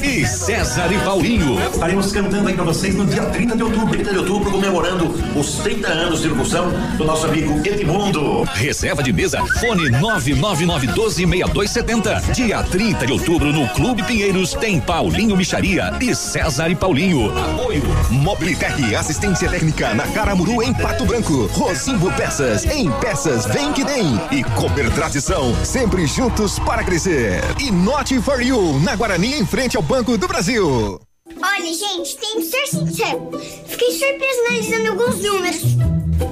[0.02, 1.58] e César e Paulinho.
[1.72, 3.88] Estaremos cantando aí pra vocês no dia 30 de outubro.
[3.90, 8.44] 30 de outubro, comemorando os 30 anos de locução do nosso amigo Edmundo.
[8.54, 12.34] Reserva de mesa, fone 999126270.
[12.34, 17.32] Dia 30 de outubro, no Clube Pinheiros, tem Paulinho Micharia e César e Paulinho.
[17.38, 17.84] Apoio.
[18.12, 21.48] Mobilitec, assistência técnica na Caramuru em Pato Branco.
[21.54, 24.16] Rosimbo Peças, em peças vem que vem.
[24.32, 27.42] E Cooper Tradição, sempre juntos para crescer.
[27.60, 31.00] E Not for You, na Guarani, em frente ao Banco do Brasil.
[31.42, 33.30] Olha, gente, tem que ser sincero.
[33.68, 35.62] Fiquei surpreso analisando alguns números.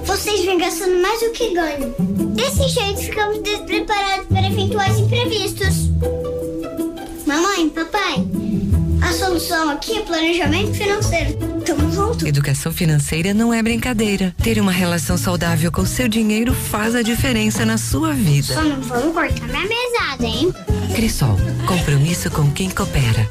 [0.06, 1.94] Vocês vêm gastando mais do que ganham.
[2.34, 5.90] Desse jeito, ficamos despreparados para eventuais imprevistos.
[7.26, 8.26] Mamãe, papai,
[9.02, 11.34] a solução aqui é planejamento financeiro.
[11.66, 12.28] Tamo junto.
[12.28, 14.36] Educação financeira não é brincadeira.
[14.42, 18.54] Ter uma relação saudável com seu dinheiro faz a diferença na sua vida.
[18.54, 20.54] Só não vamos cortar minha mesada, hein?
[20.94, 23.30] Crisol, compromisso com quem coopera.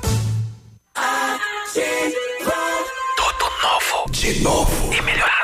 [3.17, 4.11] Tudo novo.
[4.11, 4.93] De novo.
[4.93, 5.44] E melhorado.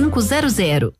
[0.00, 0.99] 22 5500.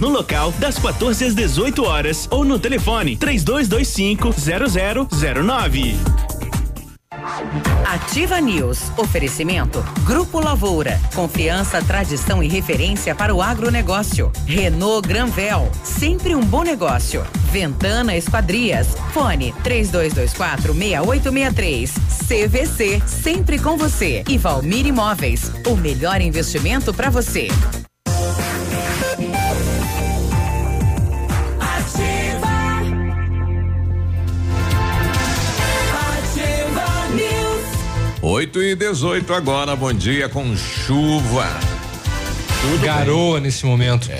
[0.00, 4.34] no local das 14 às 18 horas ou no telefone 3225
[5.08, 5.96] 0009.
[7.84, 8.92] Ativa News.
[8.96, 9.84] Oferecimento.
[10.04, 11.00] Grupo Lavoura.
[11.14, 14.30] Confiança, tradição e referência para o agronegócio.
[14.46, 15.70] Renault Granvel.
[15.82, 17.24] Sempre um bom negócio.
[17.50, 18.88] Ventana Esquadrias.
[19.12, 21.94] Fone 3224 6863.
[22.28, 23.02] CVC.
[23.06, 24.22] Sempre com você.
[24.28, 25.50] E Valmir Imóveis.
[25.66, 27.48] O melhor investimento para você.
[38.30, 41.46] 8 e 18 agora, bom dia com chuva.
[42.82, 44.10] Garoa nesse momento.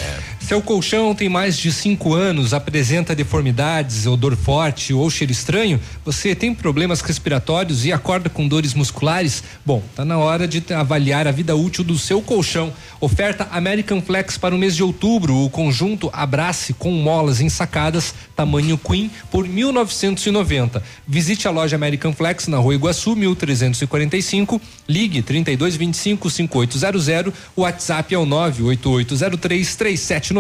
[0.49, 5.79] Seu colchão tem mais de cinco anos, apresenta deformidades, odor forte ou cheiro estranho?
[6.07, 9.45] Você tem problemas respiratórios e acorda com dores musculares?
[9.63, 12.73] Bom, tá na hora de avaliar a vida útil do seu colchão.
[12.99, 15.37] Oferta American Flex para o mês de outubro.
[15.37, 20.83] O conjunto Abrace com molas ensacadas, tamanho Queen, por 1990.
[21.07, 24.59] Visite a loja American Flex na Rua Iguaçu, 1345.
[24.89, 27.35] Ligue 3225 5800.
[27.55, 30.38] O WhatsApp é o 98803 3790.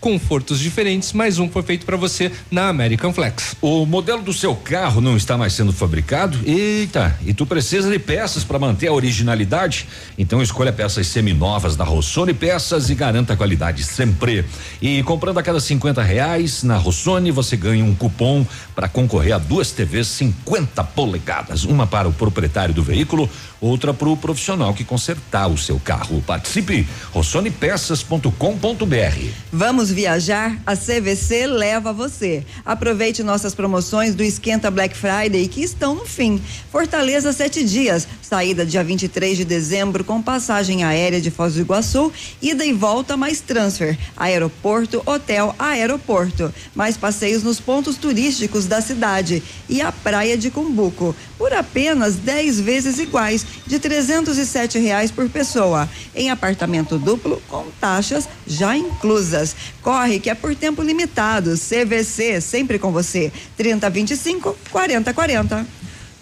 [0.00, 3.56] Confortos diferentes, mais um foi feito para você na American Flex.
[3.60, 6.38] O modelo do seu carro não está mais sendo fabricado?
[6.44, 9.86] Eita, e tu precisa de peças para manter a originalidade?
[10.16, 14.44] Então escolha peças seminovas da Rossoni Peças e garanta a qualidade sempre.
[14.80, 19.38] E comprando a cada 50 reais na Rossoni, você ganha um cupom para concorrer a
[19.38, 21.64] duas TVs 50 polegadas.
[21.64, 23.28] Uma para o proprietário do veículo,
[23.60, 26.22] outra para o profissional que consertar o seu carro.
[26.26, 29.30] Participe, rossonepeças.com.br.
[29.52, 30.58] Vamos viajar?
[30.66, 32.44] A CVC leva você.
[32.64, 36.40] Aproveite nossas promoções do Esquenta Black Friday que estão no fim.
[36.70, 42.12] Fortaleza sete dias, saída dia 23 de dezembro com passagem aérea de Foz do Iguaçu,
[42.40, 49.42] ida e volta mais transfer, aeroporto, hotel, aeroporto, mais passeios nos pontos turísticos da cidade
[49.68, 55.88] e a praia de Cumbuco por apenas 10 vezes iguais de 307 reais por pessoa
[56.14, 59.54] em apartamento duplo com taxas já inclusas.
[59.80, 61.54] Corre que é por tempo limitado.
[61.56, 63.32] CVC sempre com você.
[63.56, 65.77] 3025 4040.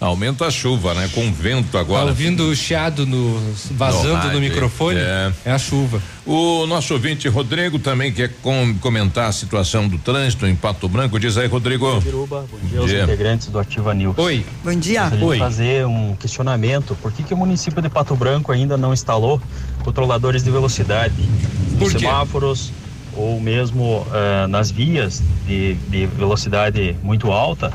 [0.07, 1.11] Aumenta a chuva, né?
[1.13, 2.05] Com vento agora.
[2.05, 3.41] Tá ouvindo o chiado no,
[3.73, 4.99] vazando no, rádio, no microfone?
[5.01, 5.33] É.
[5.45, 6.01] é a chuva.
[6.25, 11.19] O nosso ouvinte Rodrigo também quer com, comentar a situação do trânsito em Pato Branco.
[11.19, 12.01] Diz aí, Rodrigo.
[12.01, 14.17] Biruba, bom dia aos integrantes do Ativa News.
[14.17, 14.47] Oi.
[14.63, 15.03] Bom dia.
[15.03, 15.39] Gostaria Oi.
[15.39, 16.97] fazer um questionamento.
[17.03, 19.41] Por que, que o município de Pato Branco ainda não instalou
[19.83, 21.15] controladores de velocidade
[21.79, 21.99] Por quê?
[21.99, 22.73] semáforos
[23.17, 27.73] ou mesmo eh, nas vias de, de velocidade muito alta?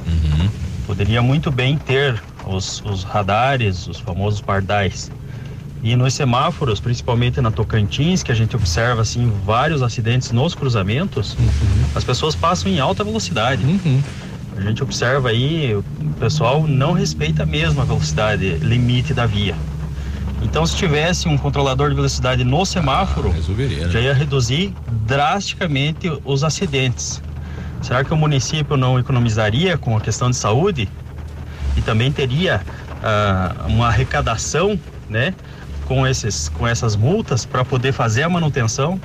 [0.92, 5.10] Poderia muito bem ter os, os radares, os famosos pardais.
[5.82, 11.38] E nos semáforos, principalmente na Tocantins, que a gente observa assim vários acidentes nos cruzamentos,
[11.96, 13.64] as pessoas passam em alta velocidade.
[14.58, 15.84] A gente observa aí, o
[16.20, 19.56] pessoal não respeita mesmo a velocidade limite da via.
[20.42, 23.34] Então, se tivesse um controlador de velocidade no semáforo,
[23.90, 24.74] já ia reduzir
[25.08, 27.22] drasticamente os acidentes.
[27.82, 30.88] Será que o município não economizaria com a questão de saúde?
[31.76, 32.62] E também teria
[33.04, 34.80] ah, uma arrecadação,
[35.10, 35.34] né,
[35.86, 39.00] com esses, com essas multas para poder fazer a manutenção?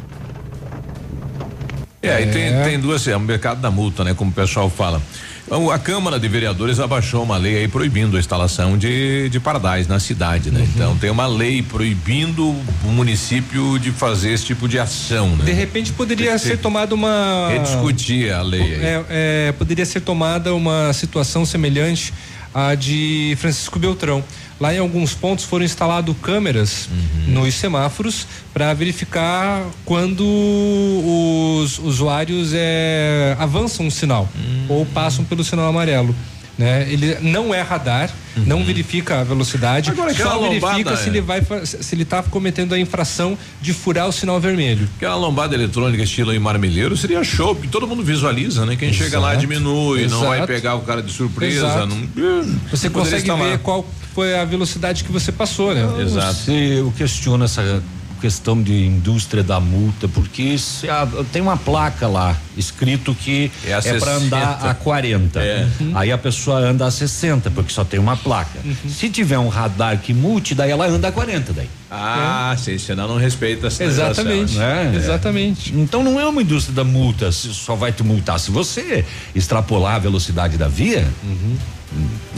[2.02, 4.14] É, aí tem, tem duas, é o mercado da multa, né?
[4.14, 5.02] Como o pessoal fala.
[5.46, 9.86] Então, A Câmara de Vereadores abaixou uma lei aí proibindo a instalação de, de pardais
[9.86, 10.66] na cidade, né?
[10.74, 12.48] Então tem uma lei proibindo
[12.84, 15.44] o município de fazer esse tipo de ação, né?
[15.44, 17.48] De repente poderia ser tomada uma.
[17.50, 18.84] Rediscutir a lei aí.
[18.84, 22.12] É, é, poderia ser tomada uma situação semelhante
[22.56, 24.24] à de Francisco Beltrão.
[24.58, 26.88] Lá em alguns pontos foram instaladas câmeras
[27.28, 34.26] nos semáforos para verificar quando os usuários é, avançam o sinal
[34.70, 36.14] ou passam pelo sinal amarelo.
[36.58, 36.86] Né?
[36.90, 41.08] Ele não é radar, não verifica a velocidade, Agora, aquela só verifica lombada, se é.
[41.08, 44.88] ele vai fa- se ele está cometendo a infração de furar o sinal vermelho.
[44.96, 48.74] Aquela lombada eletrônica estilo em marmilheiro seria show, porque todo mundo visualiza, né?
[48.74, 49.40] Quem chega lá Exato.
[49.46, 50.46] diminui, não vai Exato.
[50.52, 51.66] pegar o cara de surpresa.
[51.66, 51.94] Exato.
[52.14, 53.36] Não, Você consegue lá.
[53.36, 56.02] ver qual foi a velocidade que você passou, né?
[56.02, 56.50] Exato.
[56.50, 57.82] Eu questiono essa
[58.16, 63.74] questão de indústria da multa, porque se a- tem uma placa lá escrito que É
[63.74, 64.14] a é, para 60.
[64.16, 65.40] andar a 40.
[65.42, 65.66] É.
[65.94, 68.58] Aí a pessoa anda a 60, porque só tem uma placa.
[68.88, 71.68] Se tiver um radar que multe, daí ela anda a 40 daí.
[71.90, 74.52] Ah, sim, senão não respeita a Exatamente.
[74.52, 74.92] sinalização, né?
[74.96, 75.72] Exatamente.
[75.76, 79.98] Então não é uma indústria da multa, só vai te multar se você extrapolar a
[79.98, 81.06] velocidade da via.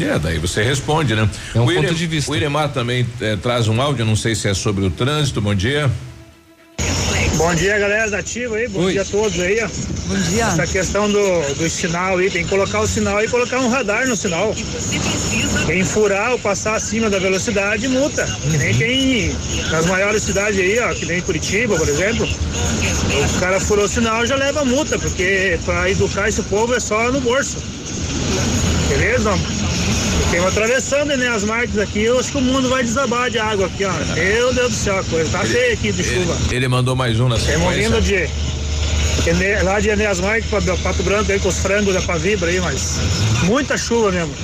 [0.00, 1.28] É, daí você responde, né?
[1.54, 2.30] É um o ponto Irem- de vista.
[2.30, 5.40] O Iremar também eh, traz um áudio, não sei se é sobre o trânsito.
[5.40, 5.90] Bom dia.
[7.36, 8.66] Bom dia, galera da Ativa aí.
[8.68, 9.68] Bom dia a todos aí, ó.
[10.08, 10.44] Bom dia.
[10.44, 14.08] Essa questão do, do sinal aí, tem que colocar o sinal e colocar um radar
[14.08, 14.54] no sinal.
[15.66, 18.24] Quem furar ou passar acima da velocidade, multa.
[18.50, 19.36] Que nem tem
[19.70, 22.26] nas maiores cidades aí, ó, que nem Curitiba, por exemplo.
[22.26, 27.12] O cara furou o sinal já leva multa, porque para educar esse povo é só
[27.12, 27.58] no bolso.
[28.88, 29.30] Beleza?
[30.30, 33.38] Tem uma atravessando né, as marcas aqui, eu acho que o mundo vai desabar de
[33.38, 33.92] água aqui, ó.
[34.14, 36.36] Meu Deus do céu, a coisa tá feia aqui de chuva.
[36.46, 38.28] Ele, ele mandou mais um na Temos vindo sequência.
[39.34, 42.60] de, lá de Enéas Marques para Pato Branco aí com os frangos da Pavibra aí,
[42.60, 42.98] mas
[43.44, 44.34] muita chuva mesmo.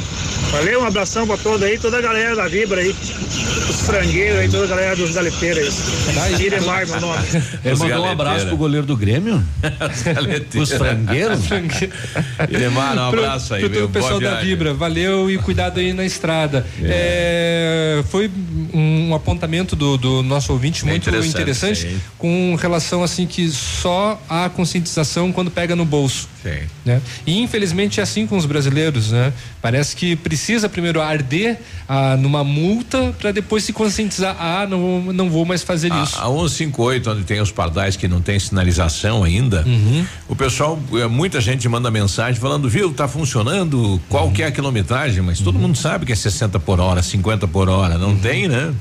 [0.54, 2.94] Valeu, um abração pra todos aí, toda a galera da Vibra aí.
[3.68, 5.74] Os frangueiros aí, toda a galera dos galeteiros
[6.16, 6.46] aí.
[6.46, 7.24] Iremar, meu nome.
[7.64, 9.44] Ele mandou um abraço pro goleiro do Grêmio.
[10.54, 11.40] Os frangueiros.
[12.48, 13.88] Iremar, um Pro- abraço aí, pro, viu?
[13.88, 14.40] pro pessoal da.
[14.40, 16.64] Vibra, valeu e cuidado aí na estrada.
[16.82, 18.30] É, foi
[18.72, 21.32] um apontamento do, do nosso ouvinte muito interessante,
[21.86, 26.28] interessante, com relação assim que só há conscientização quando pega no bolso.
[26.42, 26.60] Sim.
[26.84, 27.00] Né?
[27.26, 29.32] E infelizmente é assim com os brasileiros, né?
[29.60, 31.58] Parece que precisa primeiro arder
[31.88, 36.18] ah, numa multa para depois se conscientizar, ah, não, vou- não vou mais fazer isso.
[36.18, 40.04] A, a 158, onde tem os pardais que não tem sinalização ainda, Uhum.
[40.28, 44.50] o pessoal, eh, muita gente manda mensagem falando, viu, tá funcionando, qual que é a
[44.52, 45.44] quilometragem, mas Uhum.
[45.44, 48.72] todo mundo sabe que é 60 por hora, 50 por hora, não tem, né?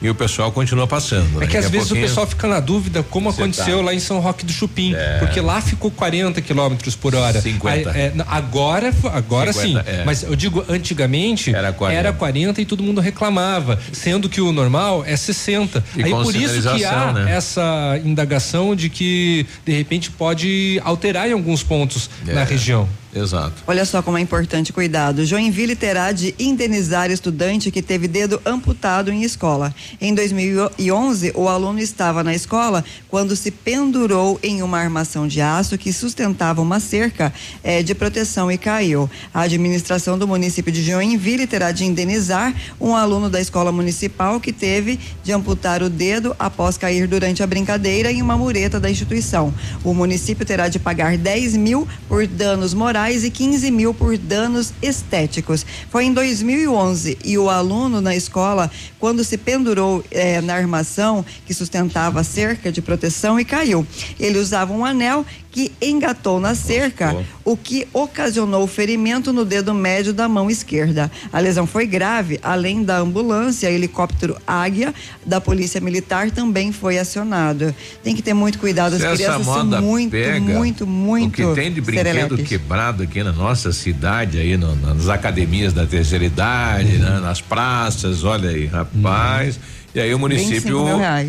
[0.00, 1.42] E o pessoal continua passando.
[1.42, 1.58] É que né?
[1.58, 3.84] às Daqui a vezes o pessoal fica na dúvida como aconteceu tá.
[3.86, 5.18] lá em São Roque do Chupim, É.
[5.18, 7.40] porque lá ficou 40 quilômetros por hora.
[7.40, 7.90] 50.
[7.90, 9.98] Aí, é, agora, agora 50, sim.
[10.00, 10.04] é.
[10.04, 10.97] Mas eu digo antigamente
[11.52, 11.98] Era 40.
[11.98, 15.84] era 40 e todo mundo reclamava, sendo que o normal é 60.
[15.96, 17.36] E Aí por isso que há né?
[17.36, 22.44] essa indagação de que de repente pode alterar em alguns pontos na É.
[22.44, 22.88] região.
[23.14, 23.62] Exato.
[23.66, 25.24] Olha só como é importante cuidado.
[25.24, 29.74] Joinville terá de indenizar estudante que teve dedo amputado em escola.
[30.00, 35.78] Em 2011, o aluno estava na escola quando se pendurou em uma armação de aço
[35.78, 37.32] que sustentava uma cerca
[37.64, 39.08] eh, de proteção e caiu.
[39.32, 44.52] A administração do município de Joinville terá de indenizar um aluno da escola municipal que
[44.52, 49.52] teve de amputar o dedo após cair durante a brincadeira em uma mureta da instituição.
[49.82, 54.72] O município terá de pagar 10 mil por danos morais e 15 mil por danos
[54.82, 55.64] estéticos.
[55.90, 61.54] Foi em 2011 e o aluno na escola, quando se pendurou eh, na armação que
[61.54, 63.86] sustentava a cerca de proteção e caiu.
[64.18, 65.24] Ele usava um anel
[65.58, 71.10] que engatou na cerca, o que ocasionou ferimento no dedo médio da mão esquerda.
[71.32, 74.94] A lesão foi grave, além da ambulância, helicóptero Águia
[75.26, 77.74] da Polícia Militar também foi acionado.
[78.04, 81.60] Tem que ter muito cuidado, as Se crianças são muito, pega, muito, muito O que
[81.60, 82.48] tem de brinquedo serelepes.
[82.48, 86.98] quebrado aqui na nossa cidade, aí no- nas academias da terceira idade, Uhum.
[87.00, 89.58] né, nas praças, olha aí, rapaz.
[89.94, 90.86] E aí o 25 município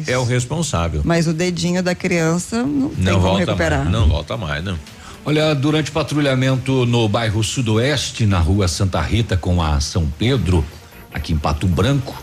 [0.07, 1.01] é o responsável.
[1.05, 3.79] Mas o dedinho da criança não, tem Não como volta recuperar.
[3.79, 4.77] mais, não volta mais, não.
[5.25, 10.65] Olha, durante patrulhamento no bairro Sudoeste, na rua Santa Rita com a São Pedro,
[11.13, 12.15] aqui em Pato Branco,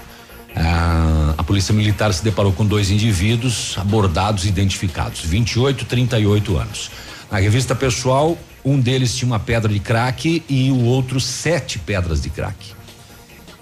[0.54, 6.56] a, a Polícia Militar se deparou com dois indivíduos abordados e identificados, 28 e 38
[6.56, 6.90] anos.
[7.30, 12.22] Na revista pessoal, um deles tinha uma pedra de crack e o outro sete pedras
[12.22, 12.74] de crack.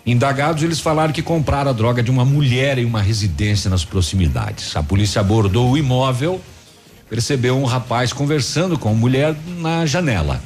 [0.06, 4.76] Indagados, eles falaram que compraram a droga de uma mulher em uma residência nas proximidades.
[4.76, 6.40] A polícia abordou o imóvel,
[7.08, 10.42] percebeu um rapaz conversando com a mulher na janela.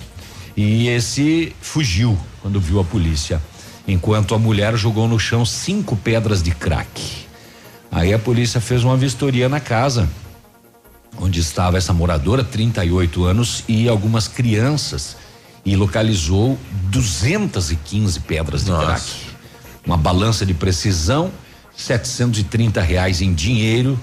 [0.57, 3.43] E esse fugiu quando viu a polícia,
[3.87, 7.27] enquanto a mulher jogou no chão cinco pedras de crack.
[7.91, 10.09] Aí a polícia fez uma vistoria na casa,
[11.21, 15.17] onde estava essa moradora, 38 anos, e algumas crianças,
[15.65, 16.57] e localizou
[16.91, 19.28] 215 pedras de crack.
[19.87, 21.31] Uma balança de precisão,
[21.77, 23.99] 730 reais em dinheiro,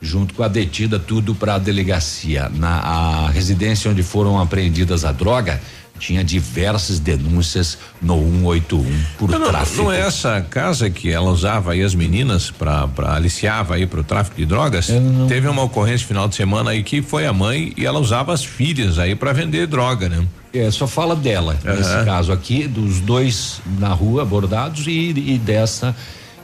[0.00, 2.50] junto com a detida, tudo para a delegacia.
[2.54, 5.60] Na a residência onde foram apreendidas a droga,
[5.98, 9.82] tinha diversas denúncias no 181 por Não, tráfico.
[9.82, 14.36] não é essa casa que ela usava aí as meninas pra aliciava aí pro tráfico
[14.36, 14.88] de drogas?
[15.28, 18.44] Teve uma ocorrência final de semana aí que foi a mãe e ela usava as
[18.44, 20.24] filhas aí pra vender droga, né?
[20.52, 22.04] É, só fala dela, nesse Aham.
[22.04, 25.94] caso aqui, dos dois na rua abordados e, e dessa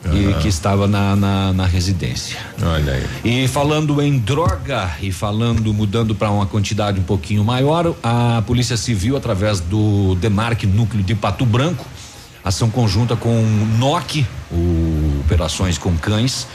[0.03, 0.41] que, Aham.
[0.41, 2.39] que estava na, na, na residência.
[2.63, 3.07] Olha aí.
[3.25, 8.77] E falando em droga e falando, mudando para uma quantidade um pouquinho maior, a Polícia
[8.77, 11.85] Civil, através do Demarque Núcleo de Pato Branco,
[12.45, 16.47] ação conjunta com o NOC, o Operações com Cães,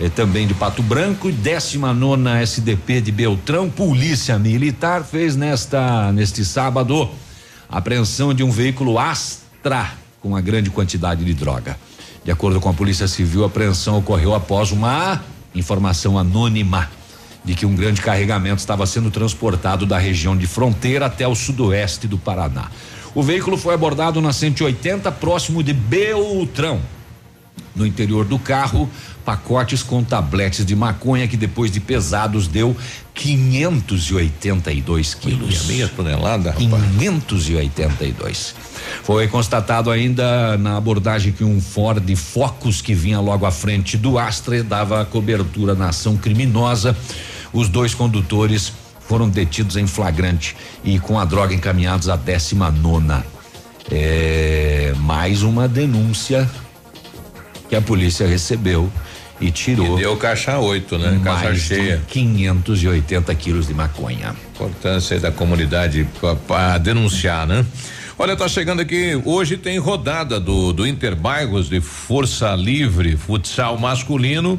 [0.00, 7.08] eh, também de Pato Branco, 19 SDP de Beltrão, Polícia Militar, fez nesta neste sábado
[7.68, 11.76] apreensão de um veículo Astra com uma grande quantidade de droga.
[12.24, 15.20] De acordo com a Polícia Civil, a apreensão ocorreu após uma
[15.54, 16.88] informação anônima
[17.44, 22.06] de que um grande carregamento estava sendo transportado da região de fronteira até o sudoeste
[22.06, 22.70] do Paraná.
[23.14, 26.80] O veículo foi abordado na 180, próximo de Beltrão.
[27.74, 28.88] No interior do carro,
[29.24, 32.76] pacotes com tabletes de maconha que depois de pesados deu
[33.14, 35.66] 582 quilos.
[35.66, 38.54] Meia tonelada, 582.
[39.02, 44.18] Foi constatado ainda na abordagem que um Ford Focus que vinha logo à frente do
[44.18, 46.94] Astra dava cobertura na ação criminosa.
[47.52, 53.24] Os dois condutores foram detidos em flagrante e com a droga encaminhados à 19 nona
[53.90, 56.48] É, mais uma denúncia
[57.72, 58.92] que a polícia recebeu
[59.40, 59.98] e tirou.
[59.98, 61.20] E deu caixa 8, né?
[61.24, 61.96] Caixa mais cheia.
[61.96, 64.36] de 580 quilos de maconha.
[64.54, 66.06] Importância aí da comunidade
[66.46, 67.64] para denunciar, né?
[68.18, 69.18] Olha, tá chegando aqui.
[69.24, 74.58] Hoje tem rodada do, do Interbairros de Força Livre, futsal masculino.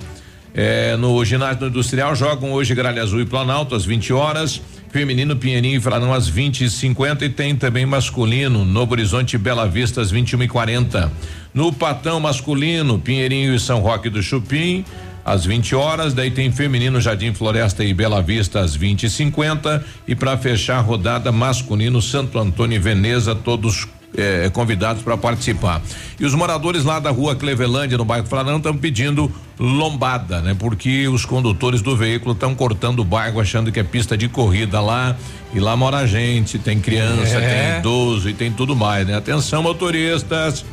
[0.55, 4.61] É, no ginásio industrial jogam hoje Gralha Azul e Planalto às 20 horas.
[4.89, 9.67] Feminino Pinheirinho e Franão às 20 e 50 e tem também masculino Novo Horizonte Bela
[9.67, 11.11] Vista às 21 e 40.
[11.51, 14.85] No Patão masculino, Pinheirinho e São Roque do Chupim
[15.25, 19.83] às 20 horas, daí tem feminino Jardim Floresta e Bela Vista às 20 e 50
[20.07, 25.81] e para fechar a rodada masculino Santo Antônio e Veneza, todos eh, convidados para participar.
[26.19, 30.55] E os moradores lá da rua Clevelândia, no bairro Franão, estão pedindo lombada, né?
[30.57, 34.79] Porque os condutores do veículo estão cortando o bairro achando que é pista de corrida
[34.81, 35.15] lá
[35.53, 37.71] e lá mora gente, tem criança, É.
[37.71, 39.15] tem idoso e tem tudo mais, né?
[39.15, 40.65] Atenção motoristas.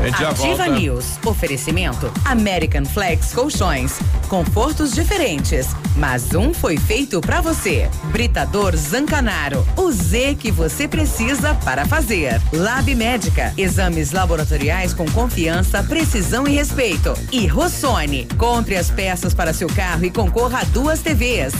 [0.00, 0.68] A gente já Ativa volta.
[0.68, 1.04] News.
[1.24, 3.98] Oferecimento American Flex Colchões.
[4.28, 7.88] Confortos diferentes, mas um foi feito pra você.
[8.04, 9.66] Britador Zancanaro.
[9.76, 12.40] O Z que você precisa para fazer.
[12.52, 13.52] Lab Médica.
[13.56, 17.14] Exames laboratoriais com confiança, precisão e respeito.
[17.30, 18.26] E Rossoni.
[18.36, 21.52] Compre as peças para seu carro e concorra a duas TVs.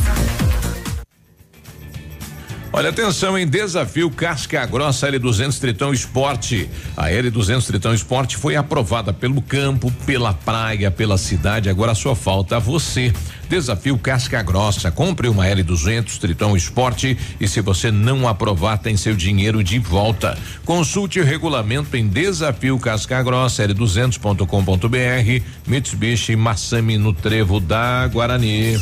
[2.75, 6.71] Olha, atenção em desafio Casca Grossa L200 Tritão Esporte.
[6.97, 11.69] A L200 Tritão Esporte foi aprovada pelo campo, pela praia, pela cidade.
[11.69, 13.13] Agora só falta você.
[13.49, 14.91] Desafio Casca Grossa.
[14.91, 20.39] Compre uma L200 Tritão Esporte e se você não aprovar, tem seu dinheiro de volta.
[20.65, 25.45] Consulte o regulamento em Desafio Casca Grossa L200.com.br.
[25.67, 28.79] Mitsubishi Massami no Trevo da Guarani.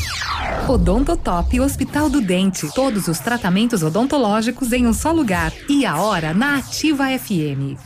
[0.68, 2.68] Odontotop Hospital do Dente.
[2.74, 5.52] Todos os tratamentos odontológicos em um só lugar.
[5.68, 7.78] E a hora na Ativa FM.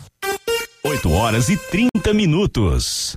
[0.85, 3.17] 8 horas e 30 minutos.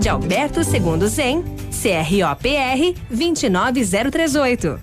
[0.00, 4.78] de Alberto Segundo Zen, CROPR 29038.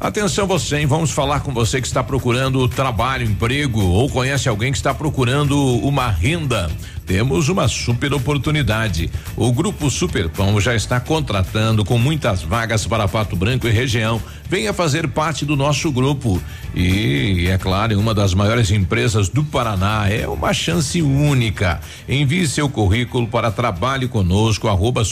[0.00, 0.86] Atenção você, hein?
[0.86, 5.58] Vamos falar com você que está procurando trabalho, emprego ou conhece alguém que está procurando
[5.78, 6.70] uma renda.
[7.08, 9.10] Temos uma super oportunidade.
[9.34, 14.20] O Grupo Superpão já está contratando com muitas vagas para Pato Branco e região.
[14.46, 16.40] Venha fazer parte do nosso grupo.
[16.74, 20.06] E, é claro, uma das maiores empresas do Paraná.
[20.10, 21.80] É uma chance única.
[22.06, 25.02] Envie seu currículo para trabalhe conosco, arroba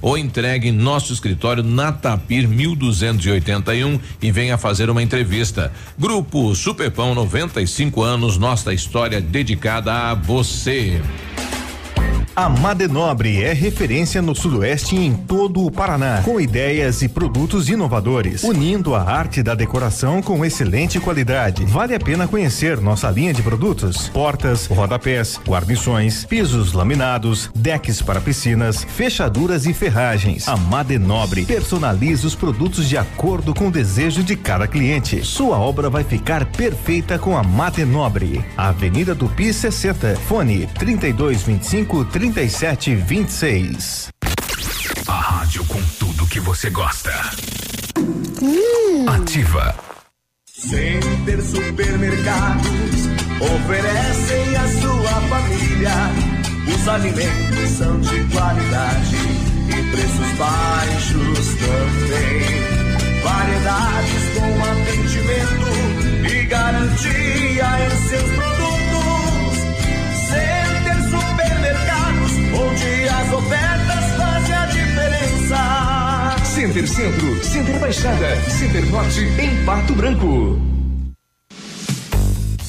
[0.00, 5.72] ou entregue em nosso escritório na Tapir 1281 e venha fazer uma entrevista.
[5.98, 11.00] Grupo Superpão 95 anos, nossa história dedicada a você.
[12.34, 17.68] A Madenobre é referência no Sudoeste e em todo o Paraná, com ideias e produtos
[17.68, 21.66] inovadores, unindo a arte da decoração com excelente qualidade.
[21.66, 28.18] Vale a pena conhecer nossa linha de produtos: portas, rodapés, guarnições, pisos laminados, decks para
[28.18, 30.48] piscinas, fechaduras e ferragens.
[30.48, 35.22] A Madenobre personaliza os produtos de acordo com o desejo de cada cliente.
[35.22, 38.42] Sua obra vai ficar perfeita com a Madenobre.
[38.56, 44.08] Avenida Tupi 60, fone 3225 3726.
[45.08, 47.10] A rádio com tudo que você gosta.
[49.12, 49.74] Ativa.
[50.46, 53.08] Center Supermercados
[53.40, 55.90] oferecem à sua família.
[56.72, 59.16] Os alimentos são de qualidade
[59.66, 62.40] e preços baixos também.
[63.24, 65.72] Variedades com atendimento
[66.30, 68.61] e garantia em seus produtos.
[72.54, 76.36] Onde as ofertas fazem a diferença.
[76.44, 80.71] Center Centro, Center Baixada, Center Norte, em Pato Branco.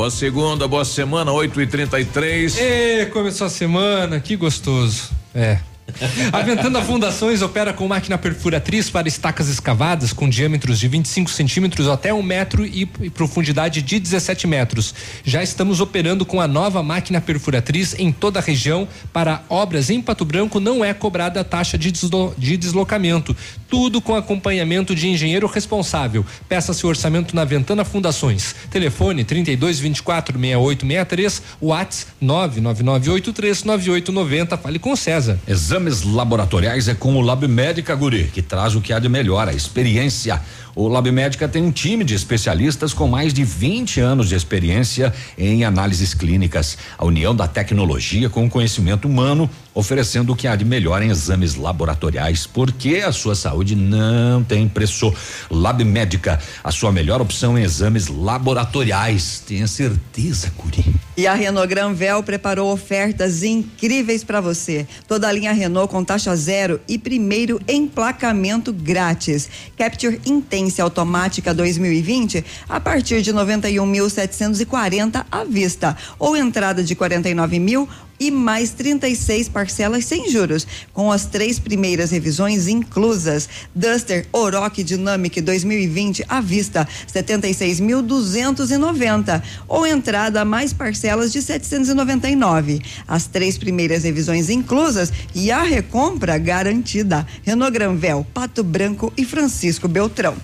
[0.00, 5.10] Boa segunda, boa semana, 8 e 33 E começou a semana, que gostoso.
[5.34, 5.58] É.
[6.32, 11.88] A Ventana Fundações opera com máquina perfuratriz para estacas escavadas com diâmetros de 25 centímetros
[11.88, 14.94] até um metro e, profundidade de 17 metros.
[15.24, 18.88] Já estamos operando com a nova máquina perfuratriz em toda a região.
[19.12, 23.36] Para obras em Pato Branco não é cobrada a taxa de, deslo, de deslocamento.
[23.70, 26.26] Tudo com acompanhamento de engenheiro responsável.
[26.48, 28.54] Peça seu orçamento na Ventana Fundações.
[28.70, 34.58] Telefone 32 24 6863, WhatsApp 99983 9890.
[34.58, 35.38] Fale com o César.
[35.46, 39.48] Exames laboratoriais é com o Lab Médica Guri, que traz o que há de melhor,
[39.48, 40.42] a experiência.
[40.80, 45.12] O Lab Médica tem um time de especialistas com mais de 20 anos de experiência
[45.36, 46.78] em análises clínicas.
[46.96, 51.10] A união da tecnologia com o conhecimento humano, oferecendo o que há de melhor em
[51.10, 55.12] exames laboratoriais, porque a sua saúde não tem preço.
[55.50, 59.42] Lab Médica, a sua melhor opção em exames laboratoriais.
[59.46, 60.94] Tenha certeza, Guri.
[61.14, 64.86] E a Renault Granvel preparou ofertas incríveis para você.
[65.06, 69.50] Toda a linha Renault com taxa zero e primeiro emplacamento grátis.
[69.76, 77.88] Capture Intense automática 2020 a partir de 91.740 à vista ou entrada de 49 mil
[78.20, 83.48] e mais 36 parcelas sem juros, com as três primeiras revisões inclusas.
[83.74, 92.82] Duster Oroch Dynamic 2020 à vista, 76.290 ou entrada mais parcelas de 799.
[93.08, 97.26] As três primeiras revisões inclusas e a recompra garantida.
[97.42, 100.36] Renault Granvel, Pato Branco e Francisco Beltrão.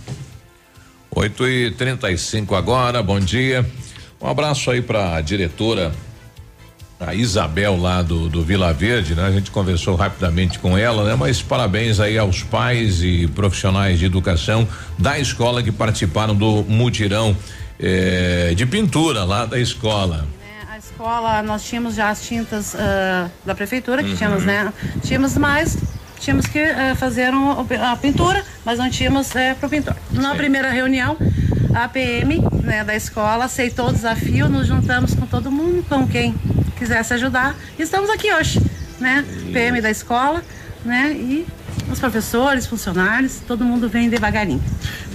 [1.10, 3.66] 8 e 35 agora, bom dia.
[4.20, 5.92] Um abraço aí para a diretora
[6.98, 9.24] a Isabel lá do, do Vila Verde, né?
[9.26, 11.14] A gente conversou rapidamente com ela, né?
[11.14, 14.66] Mas parabéns aí aos pais e profissionais de educação
[14.98, 17.36] da escola que participaram do mutirão
[17.78, 20.26] eh, de pintura lá da escola.
[20.72, 24.16] A escola, nós tínhamos já as tintas ah, da prefeitura, que Uhum.
[24.16, 24.72] tínhamos, né?
[25.02, 25.76] Tínhamos mais,
[26.18, 29.94] tínhamos que eh, fazer um- a pintura, mas não tínhamos para o pintor.
[30.12, 31.16] Na primeira reunião,
[31.74, 36.34] a PM né, da escola aceitou o desafio, nos juntamos com todo mundo, com quem
[36.76, 37.54] quisesse ajudar.
[37.78, 38.60] E estamos aqui hoje,
[39.00, 39.24] né?
[39.52, 40.42] PM da escola,
[40.84, 41.12] né?
[41.12, 41.46] E
[41.90, 44.62] os professores, funcionários, todo mundo vem devagarinho.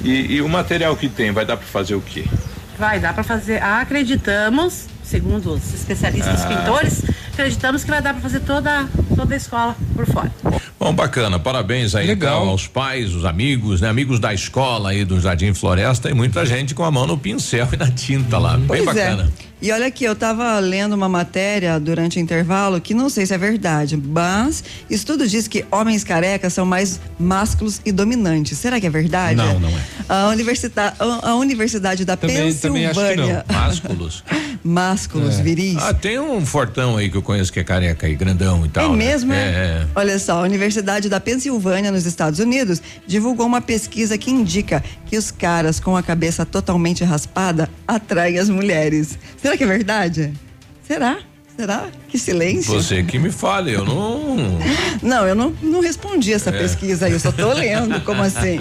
[0.04, 2.26] E, e o material que tem, vai dar para fazer o quê?
[2.78, 6.48] Vai dar para fazer, acreditamos, segundo os especialistas Ah.
[6.48, 8.88] pintores, acreditamos que vai dar para fazer toda,
[9.22, 10.32] toda a escola por fora.
[10.80, 13.88] Bom, bacana, parabéns aí então aos pais, os amigos, né?
[13.88, 17.68] Amigos da escola aí do Jardim Floresta e muita gente com a mão no pincel
[17.72, 19.32] e na tinta lá, bem Pois bacana.
[19.48, 19.52] É.
[19.62, 23.34] E olha aqui, eu estava lendo uma matéria durante o intervalo que não sei se
[23.36, 28.58] é verdade, mas estudo diz que homens carecas são mais másculos e dominantes.
[28.58, 29.36] Será que é verdade?
[29.36, 29.82] Não, não é.
[30.10, 33.46] A, universita a, Universidade da Também- também acho que Pensilvânia.
[33.48, 33.54] não.
[33.62, 34.24] Másculos.
[34.64, 35.44] Másculos, É.
[35.44, 35.78] viris.
[35.78, 38.86] Ah, tem um fortão aí que eu conheço que é careca e grandão e tal.
[38.86, 39.06] É né?
[39.12, 39.38] Mesmo, é?
[39.38, 44.84] É, Olha só, a Universidade da Pensilvânia, nos Estados Unidos, divulgou uma pesquisa que indica
[45.06, 49.18] que os caras com a cabeça totalmente raspada atraem as mulheres.
[49.38, 50.34] Será que é verdade?
[50.88, 51.20] Será?
[51.58, 51.86] Será?
[52.08, 52.74] Que silêncio.
[52.74, 54.32] Você que me fale, eu não.
[55.02, 56.60] Não, eu não, não respondi essa É.
[56.60, 58.58] pesquisa aí, eu só tô lendo, como assim?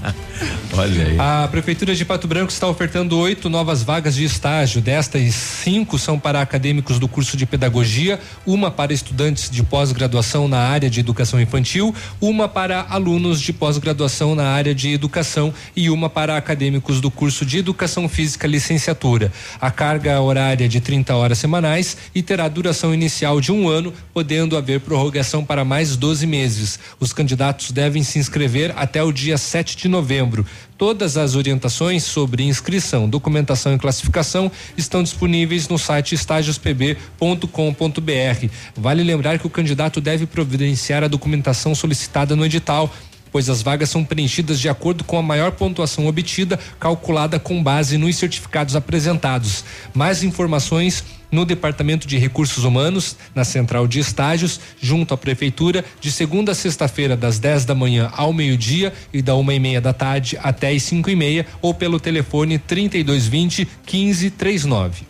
[0.72, 1.16] Olha aí.
[1.18, 4.80] A Prefeitura de Pato Branco está ofertando oito novas vagas de estágio.
[4.80, 10.58] Destas, cinco são para acadêmicos do curso de pedagogia, uma para estudantes de pós-graduação na
[10.58, 16.08] área de educação infantil, uma para alunos de pós-graduação na área de educação e uma
[16.08, 19.30] para acadêmicos do curso de educação física licenciatura.
[19.60, 23.92] A carga horária é de 30 horas semanais e terá duração inicial de um ano,
[24.14, 26.78] podendo haver prorrogação para mais 12 meses.
[26.98, 30.46] Os candidatos devem se inscrever até o dia 7 de novembro.
[30.78, 38.48] Todas as orientações sobre inscrição, documentação e classificação estão disponíveis no site estágiospb.com.br.
[38.74, 42.90] Vale lembrar que o candidato deve providenciar a documentação solicitada no edital
[43.30, 47.98] pois as vagas são preenchidas de acordo com a maior pontuação obtida, calculada com base
[47.98, 49.64] nos certificados apresentados.
[49.94, 56.10] Mais informações no Departamento de Recursos Humanos, na Central de Estágios, junto à Prefeitura, de
[56.10, 59.92] segunda a sexta-feira, das 10 da manhã ao meio-dia e da uma e meia da
[59.92, 65.06] tarde até as cinco e meia, ou pelo telefone 3220 1539.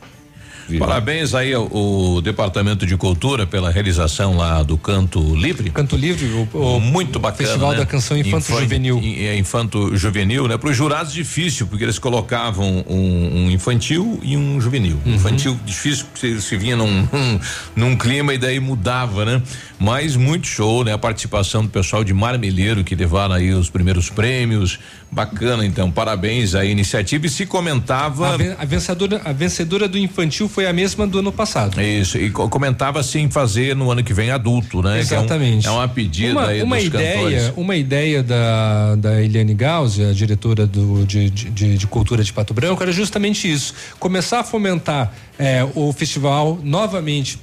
[0.78, 5.70] Parabéns aí ao, ao Departamento de Cultura pela realização lá do Canto Livre.
[5.70, 7.48] Canto Livre, o, o muito bacana.
[7.48, 7.78] Festival né?
[7.78, 9.00] da Canção Infanto Infan- Juvenil.
[9.02, 10.56] É infanto juvenil, né?
[10.58, 14.98] Para os jurados difícil, porque eles colocavam um, um infantil e um juvenil.
[15.06, 15.14] Uhum.
[15.14, 17.40] Infantil difícil, porque se, se vinha num, num,
[17.76, 19.42] num clima e daí mudava, né?
[19.78, 20.92] Mas muito show, né?
[20.92, 24.78] A participação do pessoal de Marmeleiro que levaram aí os primeiros prêmios.
[25.16, 25.90] Bacana, então.
[25.90, 27.24] Parabéns à iniciativa.
[27.24, 28.34] E se comentava.
[28.34, 31.80] A, ven- a vencedora, a vencedora do infantil foi a mesma do ano passado.
[31.80, 35.02] Isso, e co- comentava assim fazer no ano que vem adulto, né?
[35.02, 35.66] Que é um- Exatamente.
[35.66, 37.52] É, uma pedida uma, aí uma dos ideia, cantores.
[37.56, 42.52] uma ideia da da Eliane Gauss, a diretora do de, de, de- cultura de Pato
[42.52, 47.38] Branco, era justamente isso: começar a fomentar eh, o festival novamente.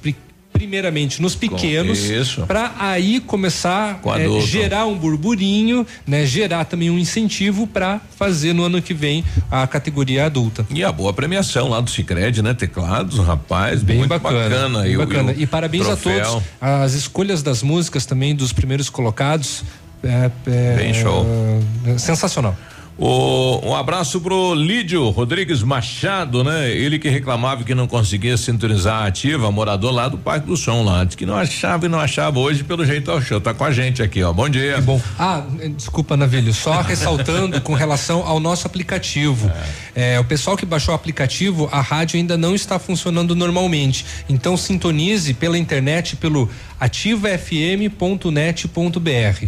[0.54, 2.00] Pri- Primeiramente nos pequenos,
[2.48, 4.46] para aí começar Com eh, adulto.
[4.46, 6.24] gerar um burburinho, né?
[6.26, 10.66] Gerar também um incentivo para fazer no ano que vem a categoria adulta.
[10.70, 12.54] E a boa premiação lá do Cicred, né?
[12.54, 14.48] Teclados, rapaz, Bem muito bacana.
[14.48, 14.82] bacana.
[14.82, 15.32] bem E bacana.
[15.32, 16.24] o E, parabéns a troféu.
[16.24, 16.42] todos.
[16.60, 19.62] As escolhas das músicas também dos primeiros colocados.
[20.02, 21.24] É, é, Bem show.
[21.86, 22.56] é sensacional.
[22.96, 26.70] O- um abraço pro Lídio Rodrigues Machado, né?
[26.70, 30.84] Ele que reclamava que não conseguia sintonizar a ativa, morador lá do Parque do Som,
[30.84, 31.02] lá.
[31.02, 33.40] Diz que não achava e não achava hoje, pelo jeito achou.
[33.40, 34.32] Tá com a gente aqui, ó.
[34.32, 34.80] Bom dia.
[34.80, 35.42] Bom, ah,
[35.76, 39.50] desculpa, Navilho, só ressaltando com relação ao nosso aplicativo.
[39.92, 44.06] É, o pessoal que baixou o aplicativo, a rádio ainda não está funcionando normalmente.
[44.28, 46.48] Então sintonize pela internet pelo
[46.78, 49.46] ativafm.net.br.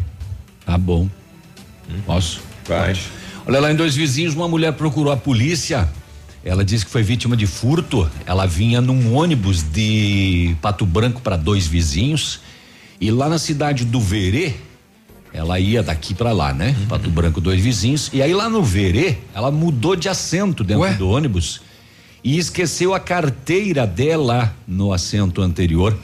[0.65, 1.09] Tá bom.
[2.05, 2.41] Posso?
[2.67, 2.97] Vai.
[3.47, 5.89] Olha lá em dois vizinhos, uma mulher procurou a polícia.
[6.45, 8.11] Ela disse que foi vítima de furto.
[8.27, 12.41] Ela vinha num ônibus de Pato Branco para dois vizinhos
[13.01, 14.55] e lá na cidade do Verê,
[15.33, 16.75] ela ia daqui para lá, né?
[16.89, 18.11] Pato Branco, dois vizinhos.
[18.13, 21.61] E aí lá no Verê, ela mudou de assento dentro do ônibus
[22.25, 25.97] e esqueceu a carteira dela no assento anterior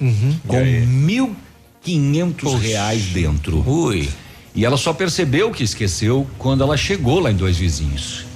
[0.46, 1.34] com mil
[1.82, 3.68] quinhentos reais dentro.
[3.68, 4.08] Ui.
[4.54, 8.26] E ela só percebeu que esqueceu quando ela chegou lá em Dois Vizinhos.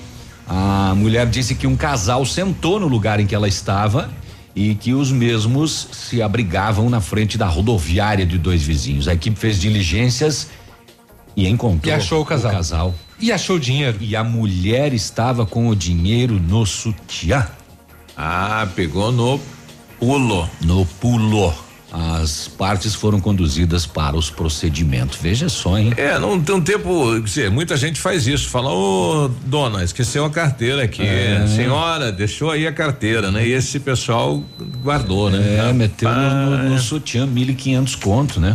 [0.48, 4.10] A mulher disse que um casal sentou no lugar em que ela estava
[4.55, 9.09] e que os mesmos se abrigavam na frente da rodoviária de Dois Vizinhos.
[9.09, 10.48] A equipe fez diligências
[11.36, 12.52] e encontrou E achou o casal.
[12.52, 12.94] casal.
[13.20, 13.98] E achou o dinheiro.
[14.01, 17.47] E a mulher estava com o dinheiro no sutiã.
[18.16, 19.38] Ah, pegou no
[19.98, 20.48] pulo.
[20.62, 21.52] No pulo.
[21.98, 25.18] As partes foram conduzidas para os procedimentos.
[25.18, 25.94] Veja só, hein?
[25.97, 27.14] É, não tem um tempo.
[27.14, 28.51] quer dizer, muita gente faz isso.
[28.51, 31.02] Fala, ô dona, esqueceu a carteira aqui.
[31.02, 31.47] É.
[31.47, 33.48] Senhora, deixou aí a carteira, né?
[33.48, 34.44] E esse pessoal
[34.82, 35.68] guardou, né?
[35.70, 38.52] É, meteu no, no, no sutiã mil e quinhentos conto, né?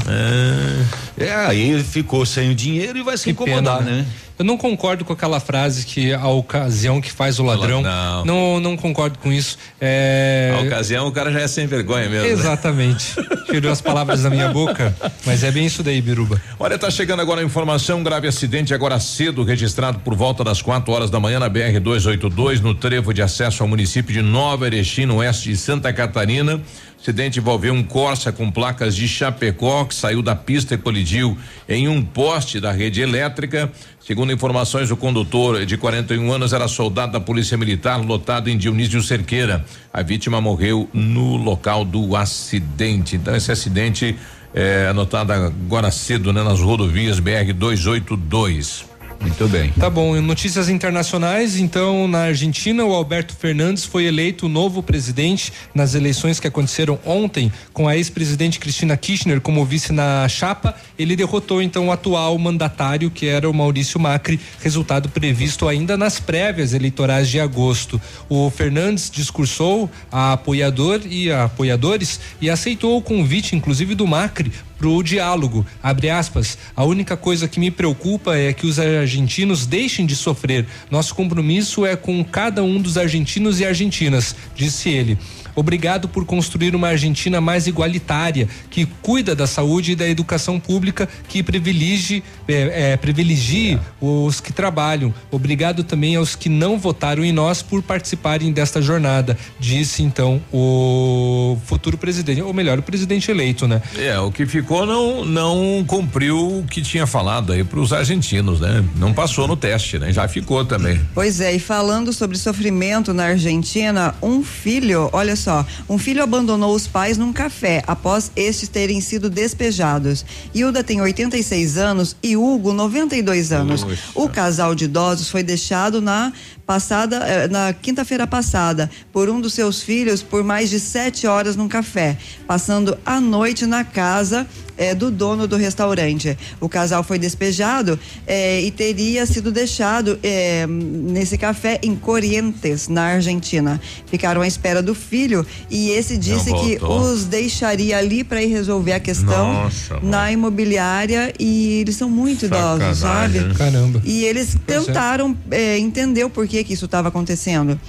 [1.17, 1.25] É.
[1.25, 4.05] É, aí ficou sem o dinheiro e vai se Que incomodar, pena, né?
[4.39, 7.81] Eu não concordo com aquela frase que a ocasião que faz o ladrão.
[7.81, 8.25] Não.
[8.25, 9.57] Não, não concordo com isso.
[9.79, 10.53] É...
[10.57, 12.25] A ocasião, o cara já é sem vergonha mesmo.
[12.25, 12.31] né?
[12.33, 13.15] Exatamente.
[13.49, 14.95] Tirou as palavras da minha boca,
[15.25, 16.41] mas é bem isso daí, Biruba.
[16.59, 20.61] Olha, tá chegando agora a informação, um grave acidente agora cedo, registrado por volta das
[20.61, 24.65] 4 horas da manhã na BR 282, no trevo de acesso ao município de Nova
[24.65, 26.61] Erechim, no oeste de Santa Catarina.
[27.01, 31.35] Acidente envolveu um Corsa com placas de Chapecó que saiu da pista e colidiu
[31.67, 33.71] em um poste da rede elétrica.
[33.99, 39.01] Segundo informações, o condutor de 41 anos era soldado da Polícia Militar, lotado em Dionísio
[39.01, 39.65] Cerqueira.
[39.91, 43.15] A vítima morreu no local do acidente.
[43.15, 44.15] Então, esse acidente
[44.53, 48.90] é anotado agora cedo, né, nas rodovias BR 282.
[49.21, 49.71] Muito bem.
[49.73, 55.53] Tá bom, em notícias internacionais, então, na Argentina, o Alberto Fernandes foi eleito novo presidente
[55.75, 60.75] nas eleições que aconteceram ontem, com a ex-presidente Cristina Kirchner como vice na chapa.
[60.97, 66.19] Ele derrotou então o atual mandatário, que era o Maurício Macri, resultado previsto ainda nas
[66.19, 68.01] prévias eleitorais de agosto.
[68.27, 74.51] O Fernandes discursou a apoiador e a apoiadores e aceitou o convite, inclusive do Macri,
[74.81, 75.63] para o diálogo.
[75.83, 76.57] Abre aspas.
[76.75, 80.65] A única coisa que me preocupa é que os argentinos deixem de sofrer.
[80.89, 85.19] Nosso compromisso é com cada um dos argentinos e argentinas, disse ele.
[85.55, 91.07] Obrigado por construir uma Argentina mais igualitária, que cuida da saúde e da educação pública,
[91.27, 95.13] que privilegie, é, é, privilegie os que trabalham.
[95.29, 101.57] Obrigado também aos que não votaram em nós por participarem desta jornada, disse então o
[101.65, 103.81] futuro presidente, ou melhor, o presidente eleito, né?
[103.97, 108.59] É, o que ficou não não cumpriu o que tinha falado aí para os argentinos,
[108.59, 108.83] né?
[108.95, 110.11] Não passou no teste, né?
[110.11, 110.99] Já ficou também.
[111.13, 115.40] Pois é, e falando sobre sofrimento na Argentina, um filho, olha só,
[115.89, 120.25] um filho abandonou os pais num café após estes terem sido despejados.
[120.53, 123.83] Hilda tem 86 anos e Hugo 92 anos.
[123.83, 124.01] Poxa.
[124.15, 126.31] O casal de idosos foi deixado na
[126.71, 131.57] passada eh, na quinta-feira passada por um dos seus filhos por mais de sete horas
[131.57, 132.17] num café,
[132.47, 134.47] passando a noite na casa
[134.81, 136.35] eh, do dono do restaurante.
[136.59, 143.03] O casal foi despejado eh, e teria sido deixado eh, nesse café em Corrientes, na
[143.03, 143.79] Argentina.
[144.07, 148.93] Ficaram à espera do filho e esse disse que os deixaria ali para ir resolver
[148.93, 153.37] a questão Nossa, na imobiliária e eles são muito idosos, sabe?
[153.37, 153.53] Sacanagem.
[153.53, 154.01] Caramba.
[154.03, 154.59] E eles é.
[154.65, 155.37] tentaram
[155.77, 157.79] entender o porquê que isso estava acontecendo.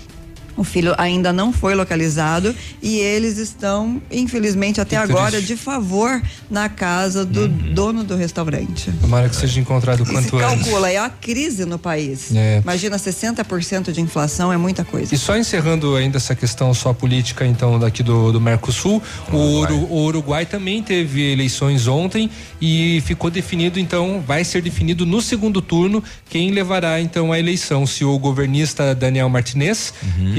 [0.56, 5.46] O filho ainda não foi localizado e eles estão, infelizmente, até Que agora, triste.
[5.48, 6.20] de favor
[6.50, 8.92] na casa do dono do restaurante.
[9.00, 10.64] Tomara que seja encontrado o E se quanto antes.
[10.64, 12.34] calcula, é a crise no país.
[12.34, 12.60] É.
[12.62, 15.14] Imagina 60% de inflação, é muita coisa.
[15.14, 19.02] E só encerrando ainda essa questão só política, então, daqui do, do Mercosul,
[19.32, 22.30] o, Uru- o Uruguai também teve eleições ontem
[22.60, 27.86] e ficou definido, então, vai ser definido no segundo turno quem levará, então, a eleição,
[27.86, 29.92] se o governista Daniel Martinez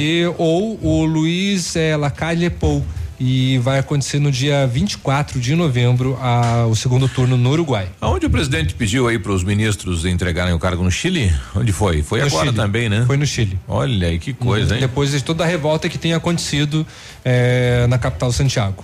[0.03, 2.83] e, ou o Luiz eh, Lacalle Pou.
[3.19, 7.87] E vai acontecer no dia 24 de novembro a, o segundo turno no Uruguai.
[8.01, 11.31] Aonde o presidente pediu aí para os ministros entregarem o cargo no Chile?
[11.55, 12.01] Onde foi?
[12.01, 12.55] Foi No agora Chile.
[12.57, 13.03] também, né?
[13.07, 13.57] Foi no Chile.
[13.67, 14.81] Olha aí que coisa, hein?
[14.81, 16.85] Depois de toda a revolta que tem acontecido
[17.23, 18.83] eh, na capital Santiago.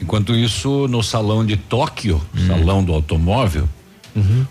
[0.00, 3.68] Enquanto isso, no salão de Tóquio, salão do automóvel,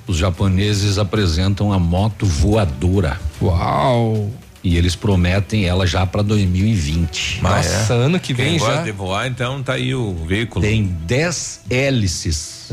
[0.05, 3.19] os japoneses apresentam a moto voadora.
[3.41, 4.29] Uau!
[4.61, 7.39] E eles prometem ela já para 2020.
[7.43, 8.81] Ah, Nossa, ano que Quem vem gosta já.
[8.83, 10.63] de voar, então tá aí o veículo.
[10.65, 12.69] Tem 10 hélices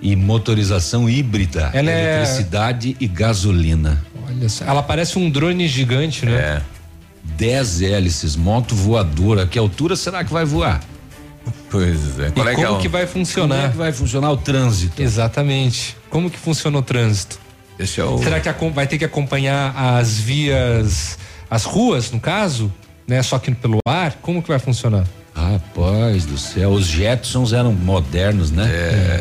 [0.00, 4.02] e motorização híbrida, Ela é- eletricidade e gasolina.
[4.26, 6.32] Olha só, ela parece um drone gigante, né?
[6.32, 6.62] É.
[7.36, 9.46] 10 hélices, moto voadora.
[9.46, 10.80] Que altura será que vai voar?
[11.70, 12.28] Pois é.
[12.28, 13.70] E Qual é que é como o- que vai Como é funcionar?
[13.70, 15.00] que vai funcionar o trânsito?
[15.02, 15.96] Exatamente.
[16.10, 17.38] Como que funciona o trânsito?
[17.78, 18.18] Esse é o.
[18.18, 21.18] Será que vai ter que acompanhar as vias,
[21.50, 22.72] as ruas, no caso,
[23.06, 23.22] né?
[23.22, 24.14] Só que pelo ar?
[24.22, 25.04] Como que vai funcionar?
[25.34, 28.64] Rapaz do céu, os Jetsons eram modernos, né?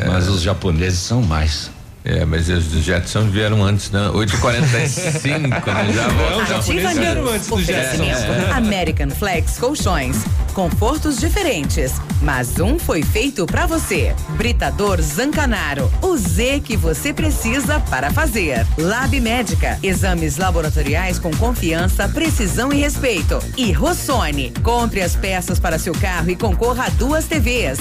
[0.08, 1.70] Mas os japoneses são mais.
[2.08, 4.12] É, mas os Jetsons vieram antes, né?
[4.14, 5.92] 8h45, né?
[5.92, 6.58] Já voltam.
[6.58, 10.18] Ativa vieram antes do Oferecimento American Flex Colchões.
[10.54, 14.16] Confortos diferentes, mas um foi feito pra você.
[14.38, 15.92] Britador Zancanaro.
[16.00, 18.68] O Z que você precisa para fazer.
[18.78, 19.80] Lab Médica.
[19.82, 23.40] Exames laboratoriais com confiança, precisão e respeito.
[23.58, 24.54] E Rossoni.
[24.62, 27.80] Compre as peças para seu carro e concorra a duas TVs.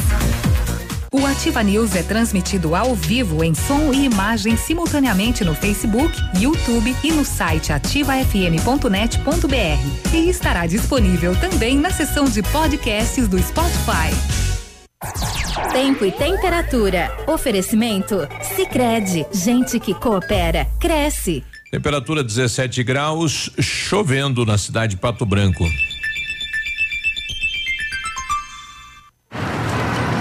[1.14, 6.92] O Ativa News é transmitido ao vivo em som e imagem simultaneamente no Facebook, YouTube
[7.04, 10.12] e no site ativafm.net.br.
[10.12, 14.10] E estará disponível também na seção de podcasts do Spotify.
[15.70, 17.16] Tempo e temperatura.
[17.28, 18.26] Oferecimento?
[18.56, 21.44] Sicredi Gente que coopera, cresce.
[21.70, 25.64] Temperatura 17 graus, chovendo na cidade de Pato Branco.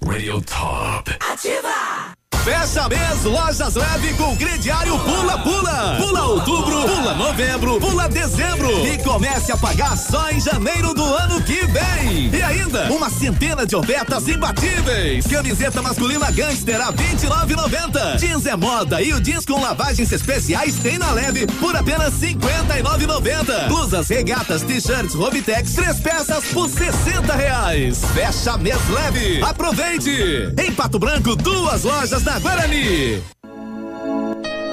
[0.00, 1.08] Radio Top.
[2.48, 5.96] Fecha mês, lojas leve com crediário Pula Pula.
[5.98, 8.86] Pula outubro, pula novembro, pula dezembro.
[8.86, 12.30] E comece a pagar só em janeiro do ano que vem.
[12.32, 15.26] E ainda, uma centena de ofertas imbatíveis.
[15.26, 18.16] Camiseta masculina Gangster a 29,90.
[18.18, 23.68] Jeans é moda e o jeans com lavagens especiais tem na leve por apenas 59,90.
[23.68, 28.00] Blusas, regatas, t-shirts, Rovitex, três peças por 60 reais.
[28.14, 29.42] Fecha mês leve.
[29.42, 30.54] Aproveite!
[30.58, 33.22] Em Pato Branco, duas lojas na Guarani.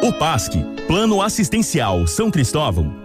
[0.01, 0.53] O PASC,
[0.87, 3.04] Plano Assistencial São Cristóvão,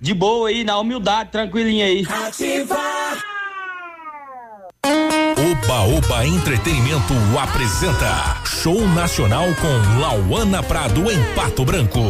[0.00, 2.06] de boa aí, na humildade, tranquilinha aí.
[5.52, 12.00] Oba Oba Entretenimento apresenta Show Nacional com Lauana Prado em Pato Branco.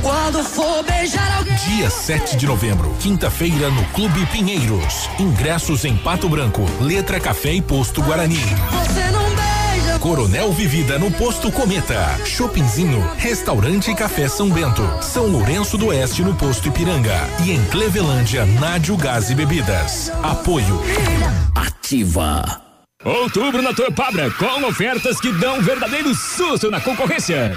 [0.00, 1.54] Quando for beijar alguém.
[1.56, 5.08] Dia 7 de novembro, quinta-feira, no Clube Pinheiros.
[5.18, 8.36] Ingressos em Pato Branco, Letra Café e Posto Guarani.
[8.36, 9.23] Você não.
[10.04, 12.20] Coronel Vivida no Posto Cometa.
[12.26, 14.82] Shoppingzinho, Restaurante e Café São Bento.
[15.00, 17.16] São Lourenço do Oeste no Posto Ipiranga.
[17.42, 20.12] E em Clevelândia, Nádio Gás e Bebidas.
[20.22, 20.78] Apoio.
[21.54, 22.44] Ativa.
[23.02, 27.56] Outubro na Torpabra, com ofertas que dão um verdadeiro susto na concorrência.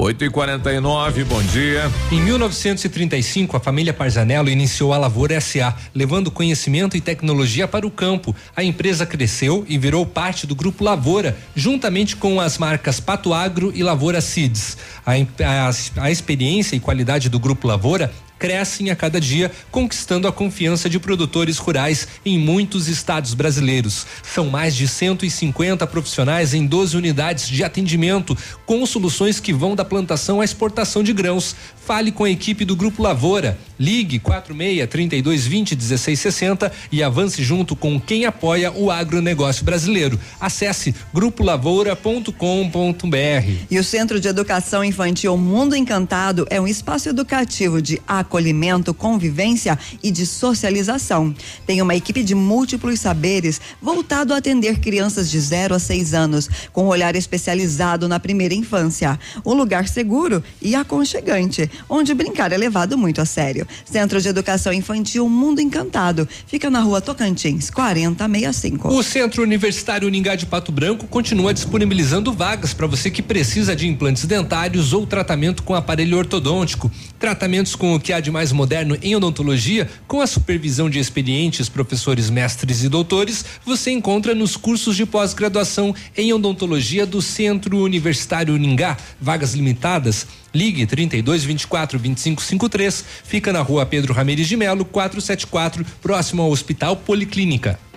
[0.00, 1.82] 8 e 49 bom dia.
[2.10, 7.90] Em 1935, a família Parzanello iniciou a Lavoura SA, levando conhecimento e tecnologia para o
[7.90, 8.34] campo.
[8.56, 13.72] A empresa cresceu e virou parte do Grupo Lavoura, juntamente com as marcas Pato Agro
[13.74, 14.78] e Lavoura Seeds.
[15.04, 18.10] A, a, a experiência e qualidade do Grupo Lavoura
[18.40, 24.06] crescem a cada dia, conquistando a confiança de produtores rurais em muitos estados brasileiros.
[24.22, 29.84] São mais de 150 profissionais em 12 unidades de atendimento, com soluções que vão da
[29.84, 31.54] plantação à exportação de grãos.
[31.84, 33.58] Fale com a equipe do Grupo Lavoura.
[33.78, 40.18] Ligue 46 32 20 16 60 e avance junto com quem apoia o agronegócio brasileiro.
[40.40, 43.66] Acesse grupolavoura.com.br.
[43.70, 48.00] E o Centro de Educação Infantil Mundo Encantado é um espaço educativo de
[48.30, 51.34] acolhimento, convivência e de socialização.
[51.66, 56.48] Tem uma equipe de múltiplos saberes voltado a atender crianças de 0 a 6 anos,
[56.72, 59.18] com um olhar especializado na primeira infância.
[59.44, 63.66] Um lugar seguro e aconchegante, onde brincar é levado muito a sério.
[63.84, 66.28] Centro de Educação Infantil Mundo Encantado.
[66.46, 68.88] Fica na rua Tocantins, 4065.
[68.88, 73.88] O Centro Universitário Uningá de Pato Branco continua disponibilizando vagas para você que precisa de
[73.88, 76.90] implantes dentários ou tratamento com aparelho ortodôntico.
[77.18, 82.30] Tratamentos com o que de mais moderno em odontologia, com a supervisão de experientes professores,
[82.30, 88.96] mestres e doutores, você encontra nos cursos de pós-graduação em odontologia do Centro Universitário Uningá.
[89.20, 90.26] Vagas limitadas.
[90.54, 93.04] Ligue 32 24 25 53.
[93.24, 97.89] Fica na rua Pedro Ramires de Melo, 474, próximo ao Hospital Policlínica.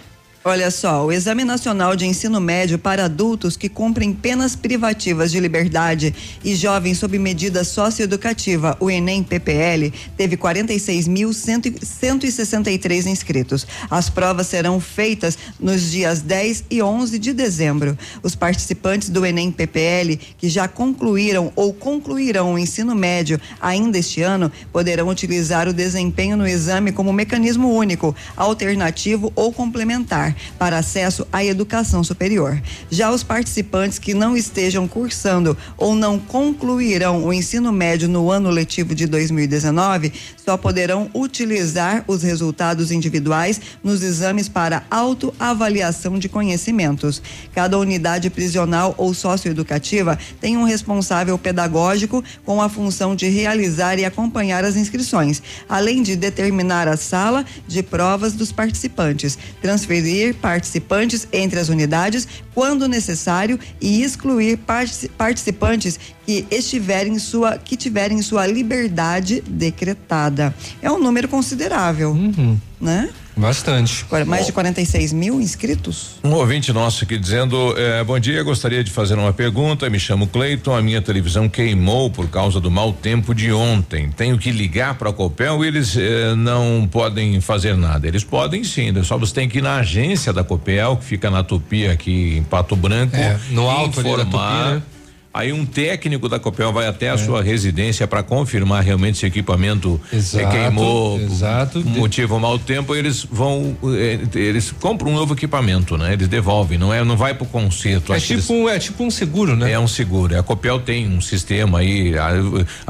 [0.46, 5.40] Olha só, o Exame Nacional de Ensino Médio para adultos que cumprem penas privativas de
[5.40, 6.14] liberdade
[6.44, 13.66] e jovens sob medida socioeducativa, o Enem PPL, teve 46.163 inscritos.
[13.90, 17.98] As provas serão feitas nos dias 10 e 11 de dezembro.
[18.22, 24.22] Os participantes do Enem PPL que já concluíram ou concluirão o ensino médio ainda este
[24.22, 30.33] ano poderão utilizar o desempenho no exame como mecanismo único, alternativo ou complementar.
[30.58, 32.62] Para acesso à educação superior.
[32.90, 38.50] Já os participantes que não estejam cursando ou não concluirão o ensino médio no ano
[38.50, 47.22] letivo de 2019 só poderão utilizar os resultados individuais nos exames para autoavaliação de conhecimentos.
[47.54, 54.06] Cada unidade prisional ou socioeducativa tem um responsável pedagógico com a função de realizar e
[54.06, 61.60] acompanhar as inscrições, além de determinar a sala de provas dos participantes, transferir participantes entre
[61.60, 68.46] as unidades quando necessário e excluir partici- participantes que estiverem em sua que tiverem sua
[68.46, 70.54] liberdade decretada.
[70.82, 72.16] É um número considerável,
[72.80, 73.10] né?
[73.36, 74.06] Bastante.
[74.08, 76.16] Agora, mais de 46 mil inscritos?
[76.24, 79.90] Um ouvinte nosso aqui dizendo: eh, Bom dia, gostaria de fazer uma pergunta.
[79.90, 84.10] Me chamo Cleiton, a minha televisão queimou por causa do mau tempo de ontem.
[84.12, 88.08] Tenho que ligar para a Copel e eles eh, não podem fazer nada.
[88.08, 89.04] Eles podem sim, né?
[89.04, 92.44] só você tem que ir na agência da Copel, que fica na Tupi aqui em
[92.44, 93.16] Pato Branco.
[93.16, 94.64] É, no alto ali da informar.
[94.64, 94.82] Tupi, né?
[95.34, 99.28] Aí um técnico da Copel vai até a sua residência para confirmar realmente se o
[99.28, 101.82] equipamento eh, Exato, queimou exato.
[101.84, 106.14] motivo mau tempo, eles vão eh, eles compram um novo equipamento, né?
[106.14, 108.14] Eles devolvem, não é, não vai pro conserto.
[108.14, 109.72] É que eles- tipo, é tipo um seguro, né?
[109.72, 110.38] é um seguro.
[110.38, 112.16] A Copel tem um sistema aí.
[112.16, 112.30] A,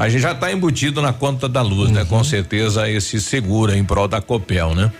[0.04, 2.02] a gente já está embutido na conta da luz, né?
[2.02, 2.06] Uhum.
[2.08, 4.92] Com certeza esse seguro em prol da Copel, né?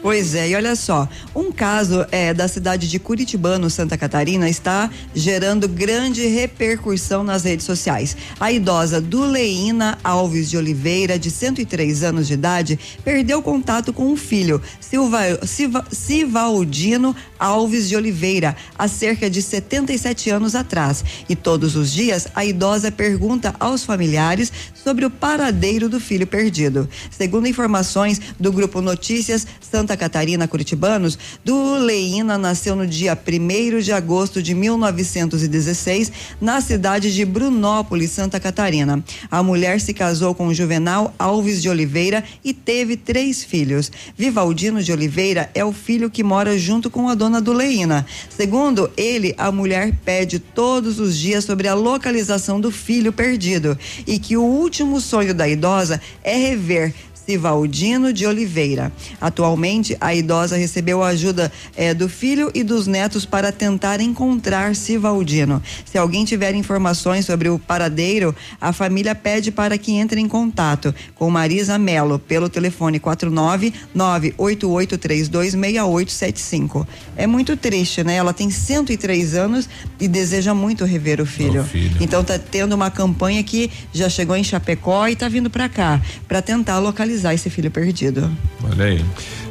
[0.00, 4.88] Pois é, e olha só, um caso é da cidade de Curitibano, Santa Catarina, está
[5.12, 8.16] gerando grande repercussão nas redes sociais.
[8.38, 14.16] A idosa Duleína Alves de Oliveira, de 103 anos de idade, perdeu contato com o
[14.16, 21.04] filho, Silva, Silva, Sivaldino Alves de Oliveira, há cerca de 77 anos atrás.
[21.28, 26.88] E todos os dias a idosa pergunta aos familiares sobre o paradeiro do filho perdido.
[27.10, 34.42] Segundo informações do grupo Notícias Santa Catarina Curitibanos, Duleína nasceu no dia 1 de agosto
[34.42, 39.04] de 1916 na cidade de Brunópolis, Santa Catarina.
[39.30, 43.90] A mulher se casou com Juvenal Alves de Oliveira e teve três filhos.
[44.16, 48.06] Vivaldino de Oliveira é o filho que mora junto com a dona Duleína.
[48.28, 54.18] Segundo ele, a mulher pede todos os dias sobre a localização do filho perdido e
[54.18, 56.94] que o último sonho da idosa é rever
[57.28, 58.90] Sivaldino de Oliveira.
[59.20, 64.74] Atualmente, a idosa recebeu a ajuda eh, do filho e dos netos para tentar encontrar
[64.74, 65.62] Sivaldino.
[65.84, 70.94] Se alguém tiver informações sobre o paradeiro, a família pede para que entre em contato
[71.14, 76.86] com Marisa Melo pelo telefone 49 988326875.
[77.14, 78.14] É muito triste, né?
[78.14, 79.68] Ela tem 103 anos
[80.00, 81.68] e deseja muito rever o filho.
[82.00, 86.00] Então tá tendo uma campanha que já chegou em Chapecó e tá vindo para cá
[86.26, 88.30] para tentar localizar esse filho perdido.
[88.62, 89.04] Olha aí.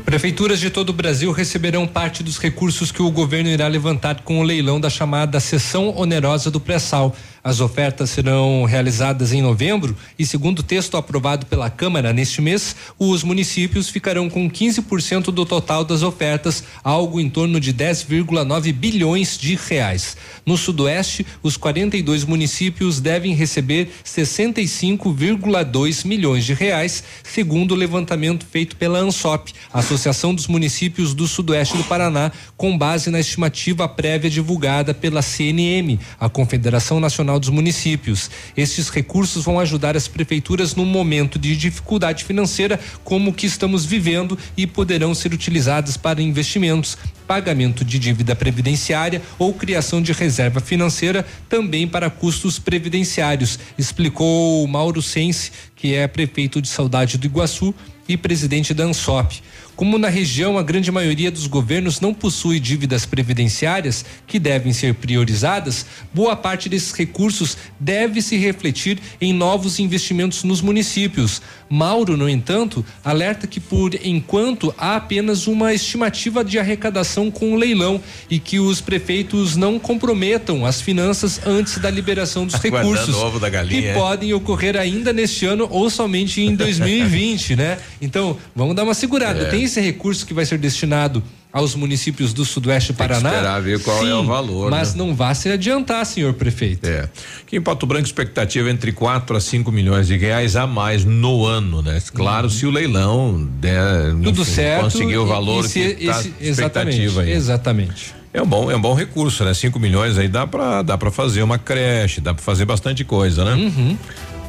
[0.06, 4.40] Prefeituras de todo o Brasil receberão parte dos recursos que o governo irá levantar com
[4.40, 7.14] o leilão da chamada sessão onerosa do pré-sal.
[7.48, 12.76] As ofertas serão realizadas em novembro e, segundo o texto aprovado pela Câmara neste mês,
[13.00, 19.38] os municípios ficarão com 15% do total das ofertas, algo em torno de 10,9 bilhões
[19.38, 20.18] de reais.
[20.46, 28.76] No Sudoeste, os 42 municípios devem receber 65,2 milhões de reais, segundo o levantamento feito
[28.76, 34.94] pela ANSOP, Associação dos Municípios do Sudoeste do Paraná, com base na estimativa prévia divulgada
[34.94, 38.30] pela CNM, a Confederação Nacional dos Municípios.
[38.56, 43.86] Estes recursos vão ajudar as prefeituras num momento de dificuldade financeira como o que estamos
[43.86, 46.98] vivendo e poderão ser utilizados para investimentos,
[47.28, 55.02] pagamento de dívida previdenciária ou criação de reserva financeira também para custos previdenciários, explicou Mauro
[55.02, 57.74] Sense, que é prefeito de Saudade do Iguaçu
[58.08, 59.42] e presidente da ANSOP.
[59.78, 64.96] Como na região a grande maioria dos governos não possui dívidas previdenciárias que devem ser
[64.96, 71.44] priorizadas, boa parte desses recursos deve se refletir em novos investimentos nos municípios.
[71.70, 77.56] Mauro, no entanto, alerta que por enquanto há apenas uma estimativa de arrecadação com o
[77.56, 78.02] leilão
[78.32, 83.40] e que os prefeitos não comprometam as finanças antes da liberação dos Aguardando recursos ovo
[83.40, 87.78] da galinha, que podem ocorrer ainda neste ano ou somente em 2020, né?
[88.02, 89.44] Então, vamos dar uma segurada.
[89.44, 89.46] É.
[89.50, 91.24] Tem esse recurso que vai ser destinado
[91.54, 93.30] aos municípios do Sudoeste do Tem que Paraná.
[93.34, 94.98] esperar ver qual é o valor, Mas né?
[95.04, 96.86] não vá se adiantar, senhor prefeito.
[96.86, 97.10] É.
[97.42, 101.46] Aqui em Pato Branco, expectativa entre 4 a 5 milhões de reais a mais no
[101.46, 102.00] ano, né?
[102.14, 104.22] Claro, se o leilão der, Uhum.
[104.24, 104.84] Tudo enfim, certo.
[104.84, 106.98] conseguir o valor e se que tá esse- exatamente.
[106.98, 107.32] expectativa aí.
[107.32, 108.16] Exatamente.
[108.34, 109.54] É um bom, é um bom recurso, né?
[109.54, 113.44] 5 milhões aí dá pra, dá pra fazer uma creche, dá pra fazer bastante coisa,
[113.46, 113.54] né?
[113.56, 113.98] Uhum.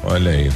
[0.03, 0.51] Olha aí.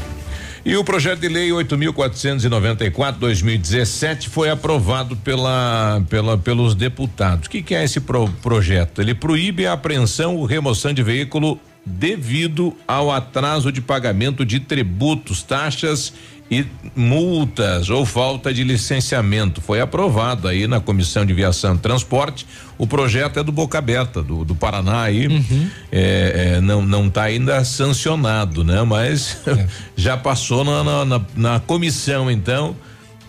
[0.65, 7.47] E o projeto de lei 8.494/2017 foi aprovado pela, pela pelos deputados.
[7.47, 9.01] O que, que é esse pro, projeto?
[9.01, 15.43] Ele proíbe a apreensão ou remoção de veículo devido ao atraso de pagamento de tributos,
[15.43, 16.13] taxas
[16.59, 16.65] e
[16.95, 19.61] multas ou falta de licenciamento.
[19.61, 22.45] Foi aprovado aí na Comissão de Viação e Transporte.
[22.77, 25.27] O projeto é do Boca Aberta, do, do Paraná aí.
[25.27, 25.67] Uhum.
[25.91, 28.81] É, é, não não está ainda sancionado, né?
[28.83, 29.67] Mas É.
[29.95, 32.75] já passou na, na, na- na comissão, então.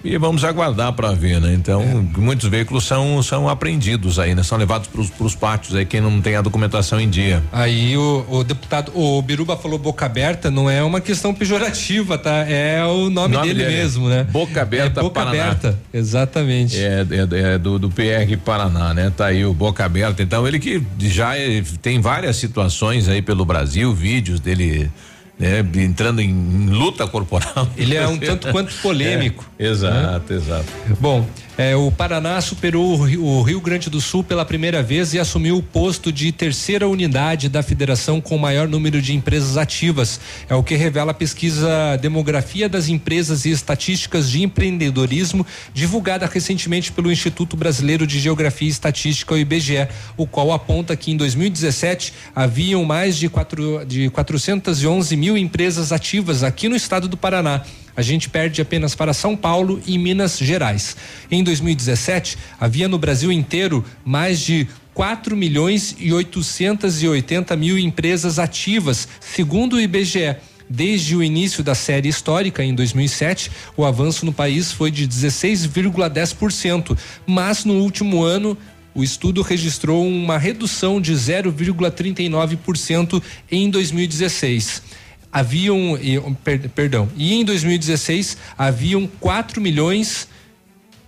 [0.05, 1.55] E vamos aguardar para ver, né?
[1.55, 2.20] Então, É.
[2.20, 4.43] muitos veículos são são apreendidos aí, né?
[4.43, 7.43] São levados para os pátios aí quem não tem a documentação em dia.
[7.51, 12.44] Aí o, o deputado, o Biruba falou boca aberta, não é uma questão pejorativa, tá?
[12.47, 14.24] É o nome, Nome dele, dele é mesmo, né?
[14.24, 15.43] Boca Aberta é boca Paraná.
[15.44, 16.76] aberta, exatamente.
[16.78, 19.10] É, é- é do, do PR Paraná, né?
[19.16, 20.22] Tá aí o Boca Aberta.
[20.22, 24.90] Então, ele que já é- tem várias situações aí pelo Brasil, vídeos dele.
[25.39, 27.69] Né, entrando em, em luta corporal.
[27.77, 29.44] Ele é um tanto quanto polêmico.
[29.59, 30.66] É, exato, exato.
[31.01, 35.56] Bom, é, o Paraná superou o Rio, Grande do Sul pela primeira vez e assumiu
[35.56, 40.20] o posto de terceira unidade da federação com maior número de empresas ativas.
[40.48, 46.90] É o que revela a pesquisa Demografia das Empresas e Estatísticas de Empreendedorismo, divulgada recentemente
[46.90, 52.12] pelo Instituto Brasileiro de Geografia e Estatística, o IBGE, o qual aponta que em 2017
[52.35, 57.62] haviam mais de, quatro, de 411 mil empresas ativas aqui no estado do Paraná.
[57.96, 60.96] A gente perde apenas para São Paulo e Minas Gerais.
[61.30, 69.08] Em 2017, havia no Brasil inteiro mais de 4 milhões e 880 mil empresas ativas,
[69.20, 70.36] segundo o IBGE.
[70.68, 76.96] Desde o início da série histórica, em 2007, o avanço no país foi de 16,10%,
[77.26, 78.56] mas no último ano
[78.94, 85.03] o estudo registrou uma redução de 0,39% em 2016
[85.35, 85.98] haviam,
[86.44, 90.28] per- perdão, e em 2016 haviam 4 milhões,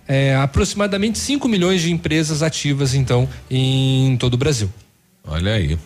[0.09, 4.69] é, aproximadamente 5 milhões de empresas ativas, então, em todo o Brasil.
[5.25, 5.79] Olha aí.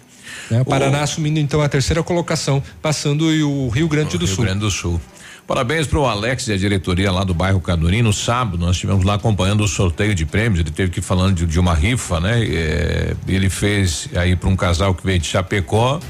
[0.50, 0.62] Né?
[0.62, 4.44] O Paraná assumindo então a terceira colocação, passando o Rio Grande do Rio Sul.
[4.44, 4.98] Grande do Sul.
[5.46, 8.02] Parabéns para o Alex e a diretoria lá do bairro Cadurim.
[8.02, 10.60] No sábado nós estivemos lá acompanhando o sorteio de prêmios.
[10.60, 12.42] Ele teve que ir falando de, de uma rifa, né?
[12.44, 16.00] É, ele fez aí para um casal que veio de Chapecó.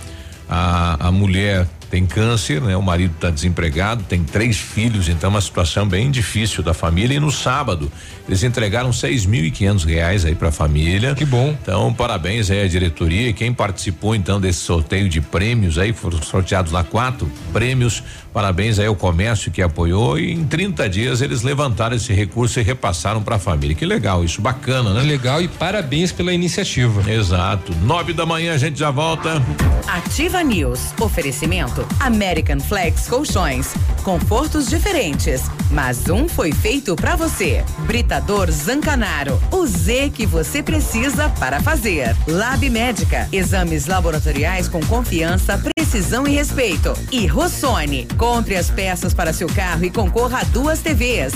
[0.49, 2.77] A, a mulher tem câncer, né?
[2.77, 7.17] O marido está desempregado, tem três filhos, então é uma situação bem difícil da família.
[7.17, 7.91] E no sábado
[8.29, 11.15] eles entregaram seis mil e quinhentos reais aí para a família.
[11.15, 11.57] Que bom.
[11.61, 16.23] Então parabéns aí à diretoria e quem participou então desse sorteio de prêmios aí foram
[16.23, 18.03] sorteados lá quatro prêmios.
[18.33, 22.63] Parabéns aí ao comércio que apoiou e em 30 dias eles levantaram esse recurso e
[22.63, 23.75] repassaram para a família.
[23.75, 25.03] Que legal, isso bacana, né?
[25.03, 27.11] Legal e parabéns pela iniciativa.
[27.11, 27.75] Exato.
[27.83, 29.43] Nove da manhã a gente já volta.
[29.87, 30.95] Ativa News.
[31.01, 33.75] Oferecimento American Flex Colchões.
[34.05, 37.65] Confortos diferentes, mas um foi feito pra você.
[37.81, 39.41] Britador Zancanaro.
[39.51, 42.17] O Z que você precisa para fazer.
[42.29, 43.29] Lab Médica.
[43.33, 46.95] Exames laboratoriais com confiança, precisão e respeito.
[47.11, 48.07] E Rossoni.
[48.21, 51.33] Compre as peças para seu carro e concorra a duas TVs.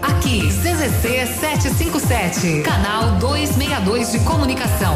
[0.00, 4.94] Aqui, CZC 757, canal 262 de comunicação.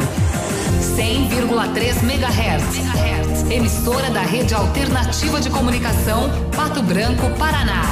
[0.97, 3.51] 100,3 MHz.
[3.51, 7.83] Emissora da Rede Alternativa de Comunicação, Pato Branco, Paraná.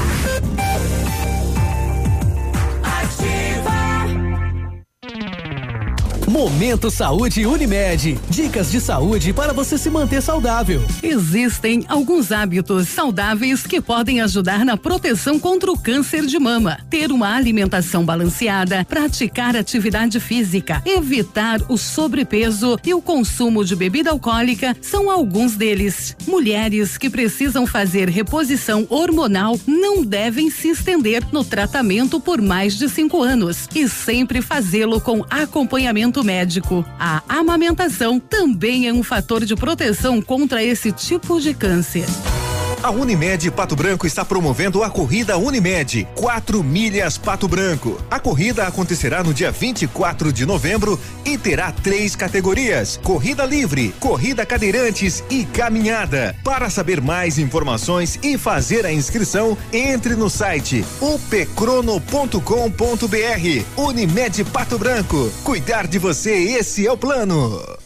[6.37, 8.19] Momento Saúde Unimed.
[8.29, 10.83] Dicas de saúde para você se manter saudável.
[11.03, 16.79] Existem alguns hábitos saudáveis que podem ajudar na proteção contra o câncer de mama.
[16.91, 24.11] Ter uma alimentação balanceada, praticar atividade física, evitar o sobrepeso e o consumo de bebida
[24.11, 26.15] alcoólica são alguns deles.
[26.29, 32.91] Mulheres que precisam fazer reposição hormonal não devem se estender no tratamento por mais de
[32.91, 36.85] cinco anos e sempre fazê-lo com acompanhamento médico.
[36.99, 42.07] A amamentação também é um fator de proteção contra esse tipo de câncer.
[42.83, 48.01] A Unimed Pato Branco está promovendo a corrida Unimed 4 milhas Pato Branco.
[48.11, 54.47] A corrida acontecerá no dia 24 de novembro e terá três categorias: corrida livre, corrida
[54.47, 56.37] cadeirantes e caminhada.
[56.45, 61.97] Para saber mais informações e fazer a inscrição, entre no site upcrono.com.br.
[63.77, 65.31] Unimed Pato Branco.
[65.43, 67.86] Cuidar de você, esse é o plano.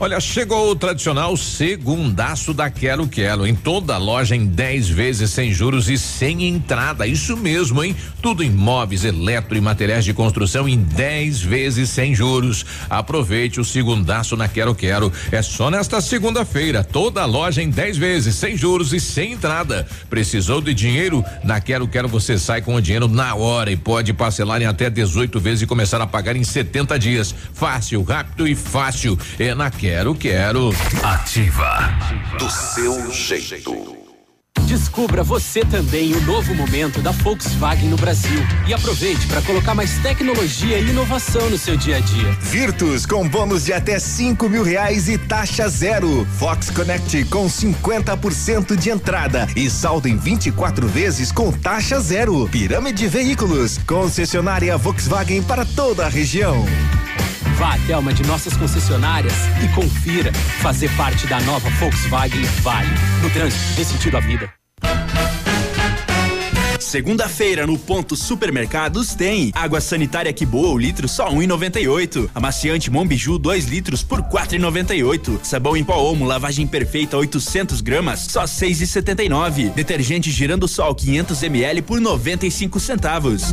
[0.00, 3.44] Olha, chegou o tradicional segundaço da Quero Quero.
[3.44, 7.04] Em toda a loja em 10 vezes sem juros e sem entrada.
[7.04, 7.96] Isso mesmo, hein?
[8.22, 12.64] Tudo em móveis, eletro e materiais de construção em 10 vezes sem juros.
[12.88, 15.12] Aproveite o segundaço na Quero Quero.
[15.32, 16.84] É só nesta segunda-feira.
[16.84, 19.84] Toda a loja em 10 vezes sem juros e sem entrada.
[20.08, 21.24] Precisou de dinheiro?
[21.42, 24.88] Na Quero Quero você sai com o dinheiro na hora e pode parcelar em até
[24.88, 27.34] 18 vezes e começar a pagar em 70 dias.
[27.52, 29.18] Fácil, rápido e fácil.
[29.40, 30.70] É na Quero Quero.
[31.02, 31.78] Ativa.
[32.38, 33.96] Do seu jeito.
[34.66, 39.96] Descubra você também o novo momento da Volkswagen no Brasil e aproveite para colocar mais
[40.00, 42.30] tecnologia e inovação no seu dia a dia.
[42.32, 46.26] Virtus com bônus de até cinco mil reais e taxa zero.
[46.38, 52.46] Fox Connect com 50% de entrada e saldo em 24 vezes com taxa zero.
[52.50, 56.66] Pirâmide Veículos, concessionária Volkswagen para toda a região.
[57.58, 60.32] Vá até uma de nossas concessionárias e confira.
[60.62, 62.88] Fazer parte da nova Volkswagen vale.
[63.20, 64.48] No trânsito, dê sentido à vida.
[66.78, 72.30] Segunda-feira no ponto supermercados tem água sanitária que boa o litro só 1,98.
[72.32, 75.40] Amaciante Monbiju 2 litros por 4,98.
[75.42, 79.74] Sabão em pó Omo lavagem perfeita 800 gramas só 6,79.
[79.74, 83.52] Detergente girando sol 500 ml por 95 centavos.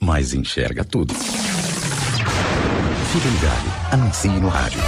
[0.00, 1.14] mas enxerga tudo.
[3.12, 3.92] Fique ligado.
[3.92, 4.80] Anuncie no rádio.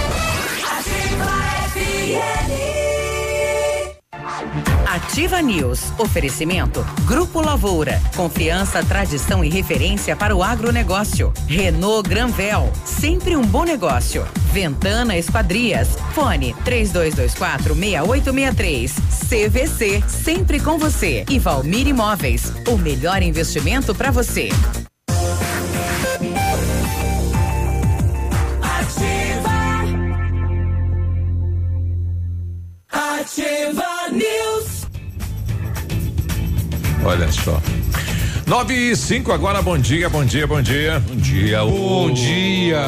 [4.87, 5.93] Ativa News.
[5.99, 6.85] Oferecimento.
[7.07, 8.01] Grupo Lavoura.
[8.17, 11.33] Confiança, tradição e referência para o agronegócio.
[11.47, 12.73] Renault Granvel.
[12.85, 14.27] Sempre um bom negócio.
[14.53, 15.97] Ventana Esquadrias.
[16.15, 18.95] Fone 3224 6863.
[19.29, 20.03] CVC.
[20.09, 21.25] Sempre com você.
[21.29, 22.53] E Valmir Imóveis.
[22.67, 24.49] O melhor investimento para você.
[33.29, 34.87] Ativa News.
[37.05, 37.61] Olha só.
[38.47, 40.99] Nove e cinco agora, bom dia, bom dia, bom dia.
[41.01, 42.81] Bom dia, Bom dia!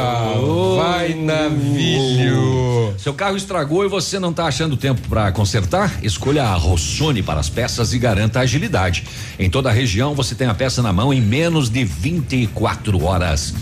[0.79, 2.95] Vai navilho!
[2.97, 6.03] Seu carro estragou e você não está achando tempo para consertar?
[6.03, 9.05] Escolha a Rossoni para as peças e garanta agilidade.
[9.39, 13.53] Em toda a região você tem a peça na mão em menos de 24 horas.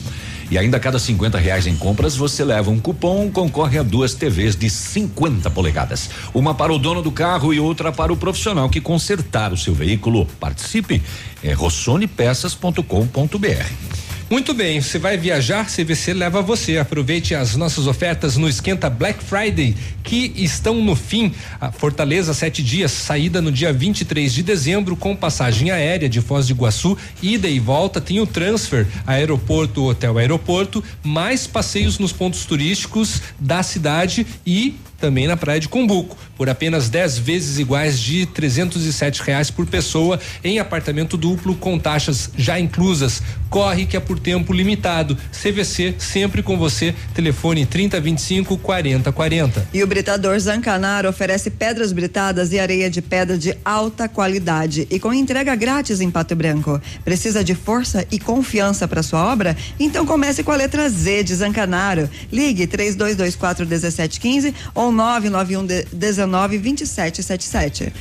[0.50, 4.14] E ainda a cada 50 reais em compras você leva um cupom, concorre a duas
[4.14, 6.08] TVs de 50 polegadas.
[6.32, 9.74] Uma para o dono do carro e outra para o profissional que consertar o seu
[9.74, 10.26] veículo.
[10.40, 11.02] Participe.
[11.42, 14.07] É rossonepeças.com.br.
[14.30, 16.76] Muito bem, você vai viajar, CVC leva você.
[16.76, 19.74] Aproveite as nossas ofertas no Esquenta Black Friday,
[20.04, 21.32] que estão no fim.
[21.58, 26.46] A Fortaleza, sete dias, saída no dia 23 de dezembro, com passagem aérea de Foz
[26.46, 28.02] do Iguaçu, ida e volta.
[28.02, 35.26] Tem o transfer, aeroporto, hotel, aeroporto, mais passeios nos pontos turísticos da cidade e também
[35.26, 40.58] na praia de Cumbuco, por apenas 10 vezes iguais de 307 reais por pessoa em
[40.58, 43.22] apartamento duplo com taxas já inclusas.
[43.48, 45.16] Corre que é por tempo limitado.
[45.32, 46.94] CVC sempre com você.
[47.14, 49.68] Telefone 3025 4040.
[49.72, 54.98] E o Britador Zancanaro oferece pedras britadas e areia de pedra de alta qualidade e
[54.98, 56.80] com entrega grátis em Pato Branco.
[57.04, 59.56] Precisa de força e confiança para sua obra?
[59.80, 62.10] Então comece com a letra Z de Zancanaro.
[62.30, 65.86] Ligue 3224 1715 ou 991
[66.26, 67.92] 19 2777.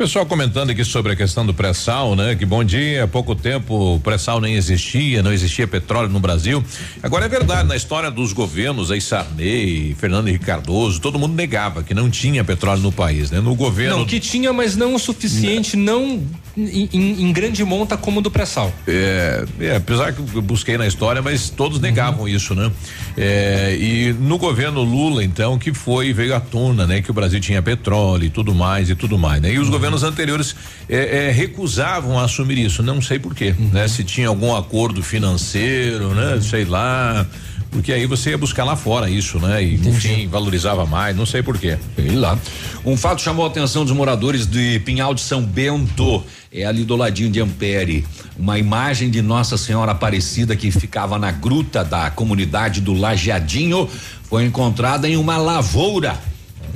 [0.00, 2.34] Pessoal comentando aqui sobre a questão do pré-sal, né?
[2.34, 6.64] Que bom dia, há pouco tempo o pré-sal nem existia, não existia petróleo no Brasil.
[7.02, 11.82] Agora é verdade, na história dos governos, aí Sarney, Fernando Henrique Cardoso, todo mundo negava
[11.82, 13.40] que não tinha petróleo no país, né?
[13.42, 13.98] No governo.
[13.98, 16.22] Não, que tinha, mas não o suficiente, não,
[16.56, 18.72] em, em- em grande monta como o do pré-sal.
[18.88, 22.72] É, é, apesar que eu busquei na história, mas todos negavam isso, né?
[23.18, 27.02] É, e no governo Lula, então, que foi, veio à tona, né?
[27.02, 29.52] Que o Brasil tinha petróleo e tudo mais e tudo mais, né?
[29.52, 30.54] E os governos anteriores
[30.88, 33.86] é, é, recusavam a assumir isso, não sei porquê, né?
[33.88, 36.40] Se tinha algum acordo financeiro, né?
[36.40, 37.26] Sei lá.
[37.70, 39.62] Porque aí você ia buscar lá fora isso, né?
[39.62, 41.78] E, enfim, valorizava mais, não sei porquê.
[41.94, 42.36] Sei lá.
[42.84, 46.22] Um fato chamou a atenção dos moradores de Pinhal de São Bento.
[46.52, 48.04] É ali do ladinho de Ampere.
[48.36, 53.88] Uma imagem de Nossa Senhora Aparecida que ficava na gruta da comunidade do Lajeadinho
[54.24, 56.18] foi encontrada em uma lavoura,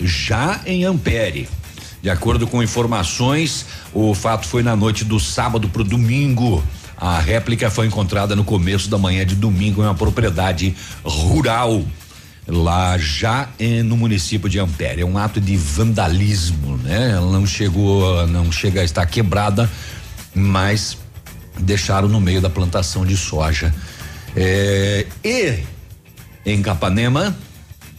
[0.01, 1.49] já em Ampere.
[2.05, 3.65] De acordo com informações,
[3.95, 6.63] o fato foi na noite do sábado para o domingo.
[6.99, 11.83] A réplica foi encontrada no começo da manhã de domingo em uma propriedade rural
[12.47, 15.01] lá já eh, no município de Ampere.
[15.01, 17.13] É um ato de vandalismo, né?
[17.13, 19.71] Ela não chegou, não chega a estar quebrada,
[20.35, 20.99] mas
[21.59, 23.75] deixaram no meio da plantação de soja.
[24.37, 25.61] Eh, e
[26.45, 27.35] em Capanema,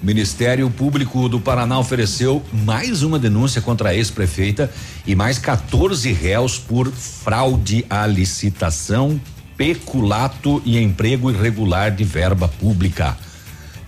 [0.06, 4.72] Ministério Público do Paraná ofereceu mais uma denúncia contra a ex-prefeita
[5.08, 9.20] e mais 14 réus por fraude à licitação,
[9.58, 13.18] peculato e emprego irregular de verba pública.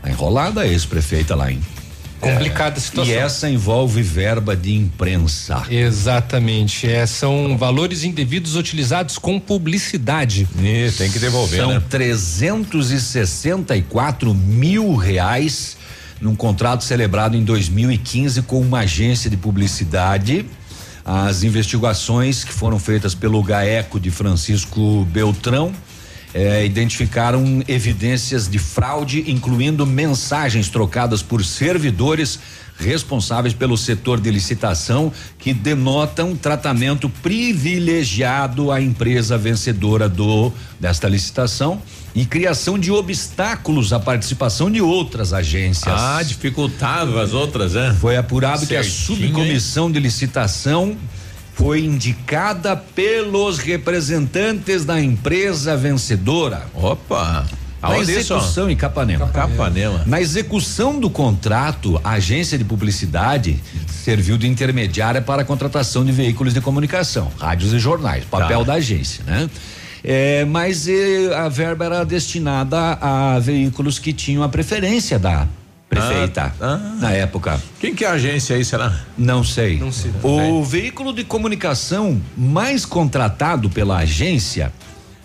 [0.02, 1.62] Tá enrolada a ex-prefeita lá, hein?
[2.20, 3.14] Complicada a situação.
[3.14, 5.68] E essa envolve verba de imprensa.
[5.70, 6.90] Exatamente.
[6.90, 10.50] É, são valores indevidos utilizados com publicidade.
[10.60, 11.84] E tem que devolver, São né?
[11.88, 15.78] 364 mil reais
[16.22, 20.46] num contrato celebrado em 2015 com uma agência de publicidade.
[21.06, 25.72] As investigações que foram feitas pelo GAECO de Francisco Beltrão
[26.34, 32.40] eh, identificaram evidências de fraude, incluindo mensagens trocadas por servidores
[32.78, 41.82] responsáveis pelo setor de licitação que denotam tratamento privilegiado à empresa vencedora do desta licitação
[42.18, 45.94] e criação de obstáculos à participação de outras agências.
[45.96, 47.96] Ah, dificultava as outras, né?
[48.02, 50.98] Foi apurado que a Certinho, subcomissão de licitação
[51.54, 56.66] foi indicada pelos representantes da empresa vencedora.
[56.74, 57.46] Opa!
[57.80, 59.28] Na execução em Capanema.
[59.28, 60.02] Capanema.
[60.08, 63.62] Na execução do contrato, a agência de publicidade
[64.04, 68.66] serviu de intermediária para a contratação de veículos de comunicação, rádios e jornais, papel Tá.
[68.66, 69.48] da agência, né?
[70.04, 75.48] É, mas eh, a verba era destinada a veículos que tinham a preferência da
[75.90, 76.54] prefeita
[77.00, 77.62] na época.
[77.80, 78.94] Quem que é a agência aí, será?
[79.18, 79.78] Não sei.
[79.78, 80.12] Não sei.
[80.22, 84.72] O veículo de comunicação mais contratado pela agência,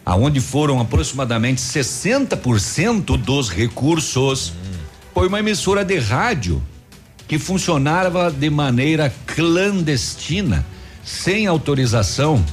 [0.05, 4.53] aonde foram aproximadamente 60% dos recursos,
[5.13, 6.63] foi uma emissora de rádio
[7.29, 10.65] que funcionava de maneira clandestina,
[11.05, 12.45] sem autorização.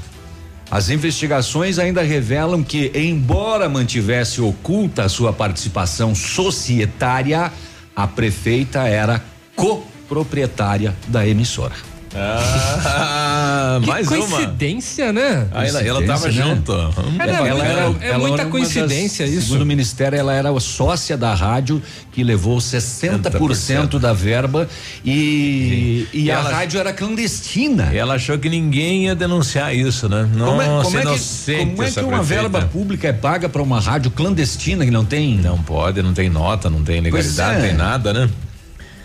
[0.71, 7.51] As investigações ainda revelam que, embora mantivesse oculta a sua participação societária,
[7.95, 9.23] a prefeita era
[9.55, 11.88] coproprietária da emissora.
[12.15, 14.17] Ah, Que mais uma.
[14.17, 15.47] coincidência, né?
[15.51, 16.31] Ah, ela, ela tava né?
[16.31, 16.73] junto.
[16.73, 17.17] Hum.
[17.19, 19.47] Ela é- era- é ela muita coincidência das- isso.
[19.47, 21.81] Segundo o Ministério, ela era a sócia da rádio
[22.11, 24.67] que levou 60% da verba
[25.05, 27.89] e, e, E a ela- rádio era clandestina.
[27.93, 30.27] E ela achou que ninguém ia denunciar isso, né?
[30.37, 32.23] Como é, Nossa, como é que, como é que uma prefeita.
[32.23, 35.37] verba pública é paga para uma rádio clandestina que não tem?
[35.37, 37.67] Não pode, não tem nota, não tem legalidade, não é.
[37.69, 38.29] tem nada, né?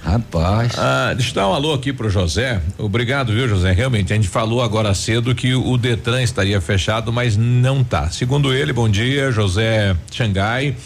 [0.05, 0.73] Rapaz.
[0.79, 2.61] Ah, deixa eu dar um alô aqui pro José.
[2.77, 3.73] Obrigado, viu, José?
[3.73, 8.11] Realmente, a gente falou agora cedo que o Detran estaria fechado, mas não tá.
[8.11, 10.77] Segundo ele, bom dia, José Xangai.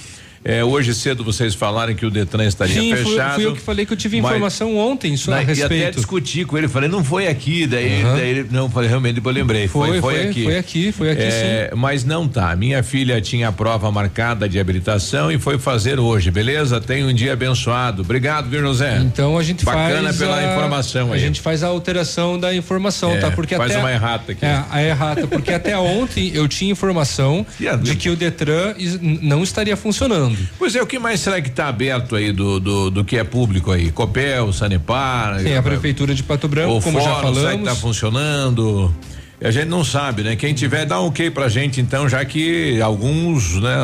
[0.50, 3.34] É, hoje cedo vocês falaram que o Detran estaria Sim, fui, fechado.
[3.34, 5.96] fui eu que falei que eu tive informação ontem só a Na- E até respeito.
[5.96, 8.16] discuti com ele, falei, não foi aqui, daí, Aham.
[8.16, 10.44] daí ele, não, falei, realmente, eu lembrei, foi, Foi, foi, foi, aqui.
[10.44, 14.58] foi aqui, foi aqui, É, Mas não tá, minha filha tinha a prova marcada de
[14.58, 16.80] habilitação e foi fazer hoje, beleza?
[16.80, 18.96] Tenha um dia abençoado, obrigado, viu, José?
[19.04, 21.20] Então a gente Bacana faz pela a, informação A aí.
[21.20, 23.30] gente faz a alteração da informação, É, tá?
[23.30, 24.46] Porque faz até uma errata aqui.
[24.46, 27.44] É, a errata, porque até ontem eu tinha informação
[27.82, 28.72] de que o Detran
[29.20, 30.37] não estaria funcionando.
[30.58, 33.24] Pois é, o que mais será que está aberto aí do, do, do que é
[33.24, 33.90] público aí?
[33.90, 35.42] Copel, Sanepar?
[35.42, 37.68] Tem a prefeitura de Pato Branco, o como já fórum, será que falamos.
[37.68, 38.94] tá funcionando?
[39.40, 40.34] A gente não sabe, né?
[40.34, 43.76] Quem tiver dá um ok pra gente, então, já que alguns, né,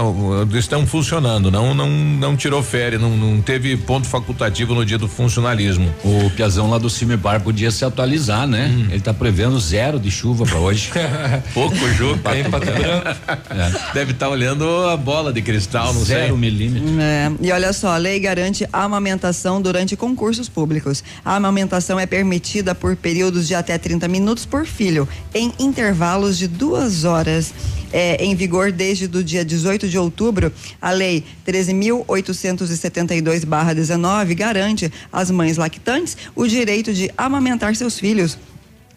[0.58, 5.06] estão funcionando, não não não tirou férias, não, não teve ponto facultativo no dia do
[5.06, 5.94] funcionalismo.
[6.04, 8.72] O Piazão lá do Cimepar podia se atualizar, né?
[8.74, 8.86] Hum.
[8.90, 10.90] Ele tá prevendo zero de chuva pra hoje.
[11.54, 12.18] Pouco jogo.
[12.24, 12.66] Pato
[13.94, 16.16] Deve estar olhando a bola de cristal, não sei.
[16.16, 17.00] Zero milímetro.
[17.00, 21.04] É, e olha só, a lei garante amamentação durante concursos públicos.
[21.24, 26.48] A amamentação é permitida por períodos de até 30 minutos por filho, em intervalos de
[26.48, 27.52] duas horas.
[27.92, 30.52] É, em vigor desde o dia 18 de outubro,
[30.82, 38.36] a Lei 13.872-19 garante às mães lactantes o direito de amamentar seus filhos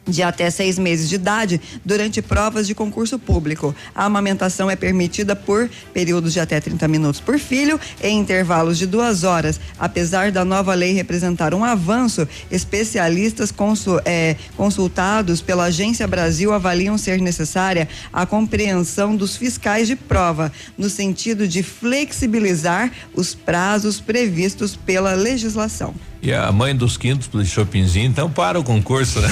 [0.08, 3.76] de até seis meses de idade durante provas de concurso público.
[3.94, 8.86] A amamentação é permitida por períodos de até 30 minutos por filho, em intervalos de
[8.86, 9.60] duas horas.
[9.80, 16.98] Apesar da nova lei representar um avanço, especialistas consu- eh, consultados pela Agência Brasil avaliam
[16.98, 24.76] ser necessária a compreensão dos fiscais de prova, no sentido de flexibilizar os prazos previstos
[24.76, 25.94] pela legislação.
[26.22, 29.30] E a mãe dos quintos do shoppingzinho, então para o concurso, né?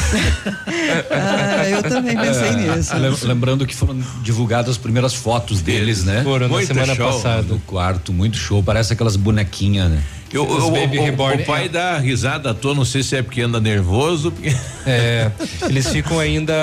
[1.12, 2.96] Ah, eu também pensei nisso.
[2.96, 6.24] Lem- Lembrando que foram divulgadas as primeiras fotos deles, né?
[6.24, 7.12] Foram na Muito semana show.
[7.12, 7.42] passada.
[7.44, 8.62] No quarto, muito show.
[8.64, 10.02] Parece aquelas bonequinhas, né?
[10.36, 13.42] Eu, Baby o- Reborn o pai dá risada à toa, não sei se é porque
[13.42, 14.32] anda nervoso.
[14.32, 14.54] Porque...
[14.88, 15.32] É,
[15.68, 16.54] eles ficam ainda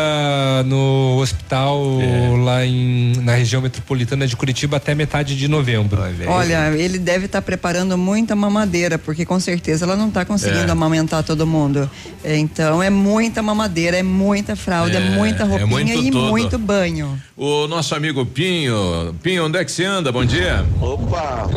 [0.64, 2.36] no hospital É.
[2.44, 6.00] lá em, na região metropolitana de Curitiba até metade de novembro.
[6.28, 10.70] Olha, ele deve estar preparando muita mamadeira, porque com certeza ela não está conseguindo É.
[10.70, 11.90] amamentar todo mundo.
[12.22, 16.10] É, Então é muita mamadeira, é muita fralda, é, É, muita é roupinha muito e
[16.12, 16.28] todo.
[16.30, 17.20] muito banho.
[17.36, 19.16] O nosso amigo Pinho.
[19.20, 20.12] Pinho, onde é que você anda?
[20.12, 20.64] Bom dia.
[20.80, 21.50] Opa!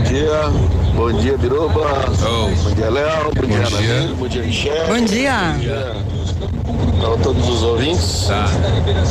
[0.00, 0.50] Bom dia,
[0.94, 1.84] bom dia, Biruba.
[2.18, 3.30] Bom dia, Léo.
[3.36, 3.96] Bom, dia, dia.
[3.98, 4.14] Anaí.
[4.18, 4.86] Bom dia, Michel.
[4.86, 5.56] Bom dia.
[6.96, 8.24] Então, todos os ouvintes.
[8.26, 8.46] Tá.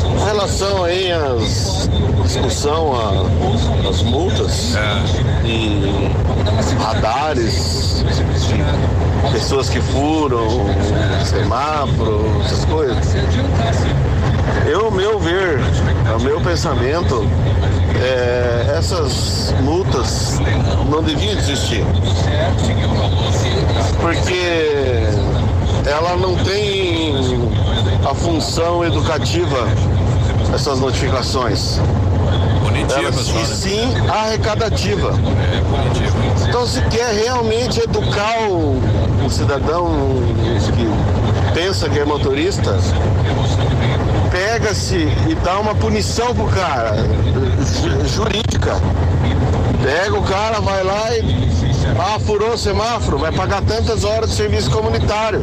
[0.04, 1.88] Com relação aí às
[2.24, 4.76] discussão, a- as multas
[5.46, 6.04] e
[6.84, 8.04] radares,
[9.32, 10.66] pessoas que furam,
[11.24, 12.98] semáforo, essas coisas.
[14.66, 15.60] Eu, meu ver,
[16.12, 17.26] ao meu pensamento,
[18.02, 20.40] é, essas multas
[20.90, 21.84] não deviam existir.
[24.00, 25.04] Porque
[25.86, 27.16] ela não tem
[28.10, 29.68] a função educativa,
[30.54, 31.80] essas notificações.
[32.80, 33.46] E né?
[33.46, 35.14] sim arrecadativa.
[36.48, 38.80] Então se quer realmente educar o,
[39.26, 39.88] o cidadão
[40.76, 42.78] que pensa que é motorista,
[44.32, 46.94] pega-se e dá uma punição pro cara,
[47.82, 48.76] ju- jurídica.
[49.84, 51.50] Pega o cara, vai lá e.
[51.98, 55.42] Ah, furou o semáforo, vai pagar tantas horas de serviço comunitário.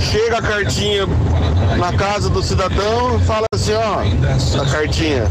[0.00, 1.06] Chega a cartinha
[1.78, 4.00] na casa do cidadão fala assim, ó,
[4.62, 5.24] a cartinha.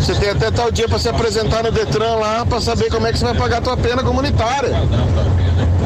[0.00, 3.12] Você tem até tal dia para se apresentar no Detran lá para saber como é
[3.12, 4.70] que você vai pagar a tua pena comunitária.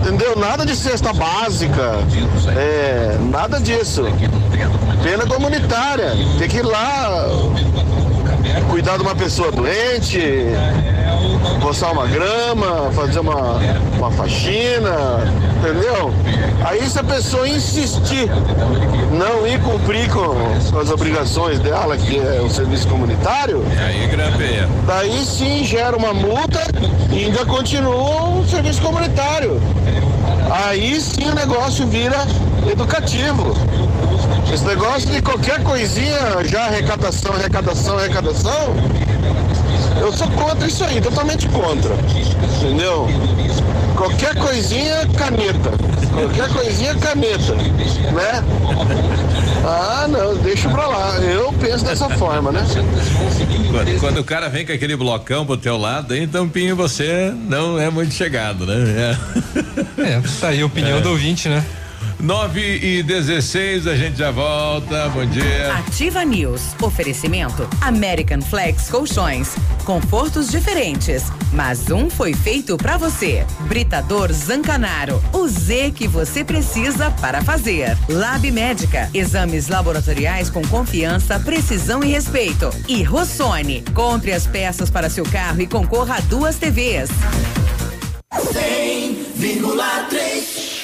[0.00, 0.34] Entendeu?
[0.34, 1.92] Nada de cesta básica,
[2.56, 4.04] é, nada disso.
[5.02, 6.12] Pena comunitária.
[6.38, 7.26] Tem que ir lá
[8.70, 10.20] cuidar de uma pessoa doente,
[11.60, 13.58] roçar uma grama, fazer uma,
[13.98, 15.24] uma faxina,
[15.58, 16.12] entendeu?
[16.64, 18.28] Aí se a pessoa insistir
[19.12, 20.34] não ir cumprir com,
[20.70, 23.62] com as obrigações dela, que é o serviço comunitário,
[24.86, 26.60] daí sim gera uma multa
[27.12, 29.60] e ainda continua o serviço comunitário.
[30.50, 32.26] Aí sim o negócio vira
[32.70, 33.54] educativo.
[34.52, 38.74] Esse negócio de qualquer coisinha, já arrecadação, arrecadação, arrecadação,
[40.00, 41.94] eu sou contra isso aí, totalmente contra.
[42.58, 43.08] Entendeu?
[44.00, 45.70] qualquer coisinha, caneta.
[46.14, 47.54] Qualquer coisinha, caneta.
[47.54, 48.44] Né?
[49.62, 51.16] Ah, não, deixa pra lá.
[51.18, 52.66] Eu penso dessa forma, né?
[53.70, 57.78] Quando, quando o cara vem com aquele blocão pro teu lado, então, Pinho, você não
[57.78, 59.18] é muito chegado, né?
[59.98, 61.00] É, tá aí a opinião É.
[61.02, 61.62] do ouvinte, né?
[62.22, 65.08] 9 e 16, a gente já volta.
[65.08, 65.72] Bom dia.
[65.74, 66.74] Ativa News.
[66.82, 69.54] Oferecimento American Flex Colchões.
[69.84, 73.46] Confortos diferentes, mas um foi feito pra você.
[73.60, 75.22] Britador Zancanaro.
[75.32, 77.96] O Z que você precisa para fazer.
[78.08, 79.08] Lab Médica.
[79.14, 82.68] Exames laboratoriais com confiança, precisão e respeito.
[82.86, 83.82] E Rossoni.
[83.94, 87.08] Compre as peças para seu carro e concorra a duas TVs.
[88.32, 90.79] 100,3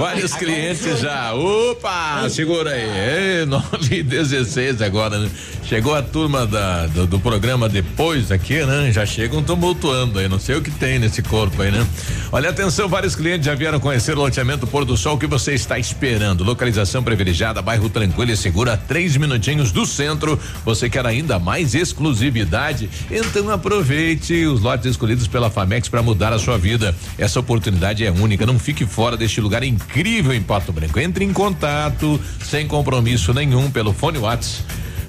[0.00, 1.34] Vários clientes já.
[1.34, 3.40] Opa, segura aí.
[3.40, 5.30] Ei, 9 e 16 agora, né?
[5.62, 8.90] Chegou a turma da, do, do programa depois aqui, né?
[8.92, 10.26] Já chegam tumultuando aí.
[10.26, 11.86] Não sei o que tem nesse corpo aí, né?
[12.32, 15.16] Olha, atenção, vários clientes já vieram conhecer o loteamento Pôr do Sol.
[15.16, 16.44] O que você está esperando?
[16.44, 20.40] Localização privilegiada, bairro tranquilo e seguro, a três minutinhos do centro.
[20.64, 22.88] Você quer ainda mais exclusividade?
[23.10, 26.94] Então aproveite os lotes escolhidos pela Famex para mudar a sua vida.
[27.18, 28.46] Essa oportunidade é única.
[28.46, 30.98] Não fique fora deste lugar incrível em Pato Branco.
[30.98, 34.62] Entre em contato sem compromisso nenhum pelo fone Whats.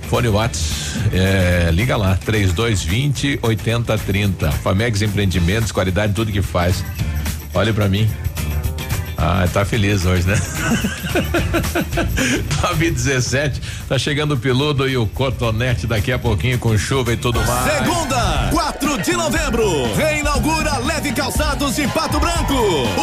[0.10, 4.52] Fone Whats, é, liga lá, 3220 8030.
[4.52, 6.84] Famex Empreendimentos, qualidade tudo que faz.
[7.54, 8.10] Olhe pra mim.
[9.24, 10.36] Ah, tá feliz hoje, né?
[12.64, 17.40] 917, tá chegando o Piludo e o Cotonete daqui a pouquinho com chuva e tudo
[17.46, 17.72] mais.
[17.72, 22.54] Segunda, 4 de novembro, reinaugura Leve Calçados de Pato Branco.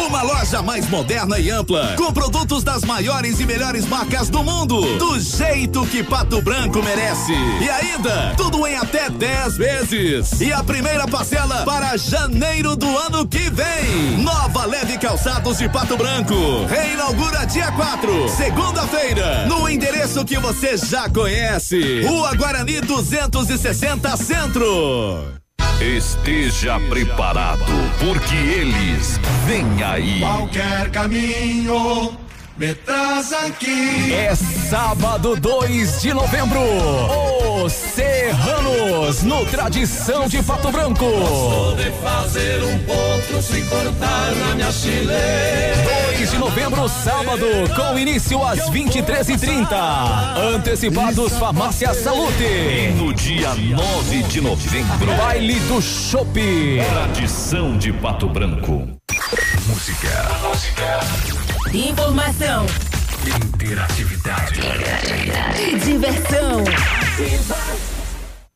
[0.07, 4.79] Uma loja mais moderna e ampla, com produtos das maiores e melhores marcas do mundo,
[4.99, 7.33] do jeito que Pato Branco merece.
[7.33, 10.39] E ainda, tudo em até 10 vezes.
[10.39, 14.17] E a primeira parcela para janeiro do ano que vem.
[14.19, 21.09] Nova Leve Calçados de Pato Branco, reinaugura dia 4, segunda-feira, no endereço que você já
[21.09, 22.03] conhece.
[22.03, 25.38] Rua Guarani 260 Centro.
[25.81, 27.63] Esteja preparado,
[27.99, 30.19] porque eles vêm aí.
[30.19, 32.17] Qualquer caminho
[32.59, 34.13] me traz aqui.
[34.13, 36.59] É sábado 2 de novembro.
[37.63, 41.05] Os Serranos, no Tradição de Pato Branco.
[41.05, 45.07] Gosto de fazer um ponto se cortar na minha chile.
[46.17, 49.69] 2 de novembro, sábado, com início às 23h30.
[50.55, 52.43] Antecipados Farmácia Salute.
[52.43, 56.37] E no dia 9 de novembro, Baile do Chopp.
[56.89, 58.99] Tradição de Pato Branco.
[59.89, 60.99] Música.
[61.73, 62.67] Informação
[63.25, 64.61] Interatividade.
[65.59, 66.63] e diversão.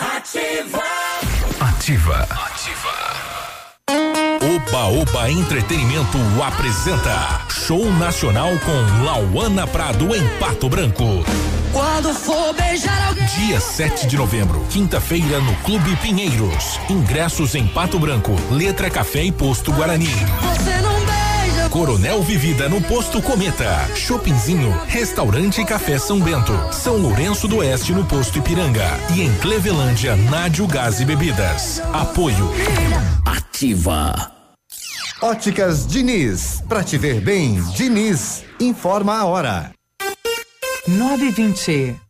[0.00, 0.82] Ativa.
[1.60, 2.26] Ativa.
[4.40, 11.04] Oba Oba Entretenimento apresenta Show Nacional com Lauana Prado em Pato Branco.
[11.70, 13.26] Quando for beijar alguém.
[13.26, 16.80] Dia 7 de novembro, quinta-feira, no Clube Pinheiros.
[16.88, 20.08] Ingressos em Pato Branco, Letra Café e Posto Guarani.
[20.08, 20.99] Você não.
[21.70, 23.88] Coronel Vivida no Posto Cometa.
[23.94, 26.52] Shoppingzinho, Restaurante Café São Bento.
[26.72, 28.88] São Lourenço do Oeste no Posto Ipiranga.
[29.14, 31.80] E em Clevelândia, Nádio Gás e Bebidas.
[31.92, 32.50] Apoio.
[33.24, 34.32] Ativa.
[35.22, 36.60] Óticas Diniz.
[36.68, 38.42] Pra te ver bem, Diniz.
[38.58, 39.70] Informa a hora.
[40.88, 42.09] 920.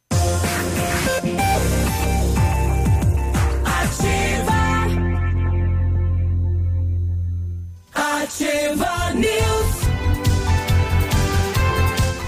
[8.31, 9.81] Ativa News.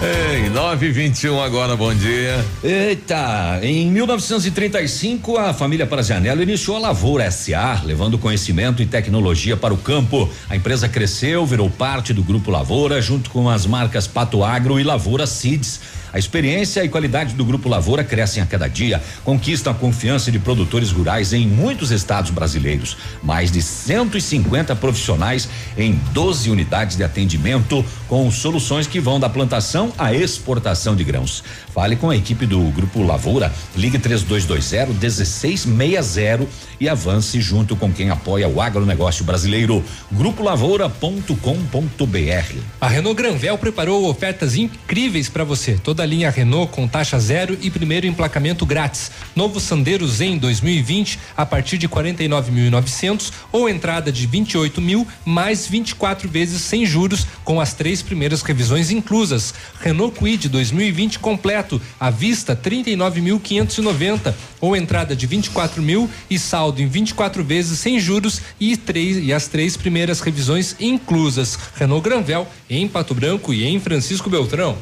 [0.04, 2.44] Ei, 9 e 21 agora, bom dia.
[2.62, 9.74] Eita, em 1935 a família Prazianello iniciou a Lavoura SA, levando conhecimento e tecnologia para
[9.74, 10.30] o campo.
[10.50, 14.84] A empresa cresceu, virou parte do grupo Lavoura, junto com as marcas Pato Agro e
[14.84, 15.80] Lavoura Seeds.
[16.14, 20.38] A experiência e qualidade do Grupo Lavoura crescem a cada dia, conquistam a confiança de
[20.38, 22.96] produtores rurais em muitos estados brasileiros.
[23.24, 29.92] Mais de 150 profissionais em 12 unidades de atendimento, com soluções que vão da plantação
[29.98, 31.44] à exportação de grãos.
[31.74, 36.46] Fale com a equipe do Grupo Lavoura, ligue 3220 1660
[36.80, 39.84] e avance junto com quem apoia o agronegócio brasileiro.
[40.12, 42.58] Grupolavoura.com.br.
[42.80, 45.80] A Renault Granvel preparou ofertas incríveis para você.
[45.84, 49.10] Toda a linha Renault com taxa zero e primeiro emplacamento grátis.
[49.36, 56.28] Novo Sandero Zen 2020 a partir de 49.900 ou entrada de 28 mil mais 24
[56.28, 59.54] vezes sem juros com as três primeiras revisões inclusas.
[59.80, 66.88] Renault Kwid 2020 completo à vista 39.590 ou entrada de 24 mil e saldo em
[66.88, 71.58] 24 vezes sem juros e três e as três primeiras revisões inclusas.
[71.76, 74.78] Renault Granvel em Pato Branco e em Francisco Beltrão.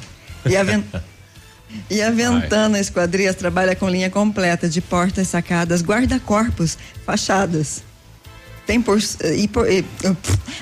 [0.45, 0.63] E a,
[1.89, 7.83] e a Ventana Esquadrias trabalha com linha completa de portas, sacadas, guarda-corpos, fachadas.
[8.65, 8.99] Tem por,
[9.35, 9.83] e por- e-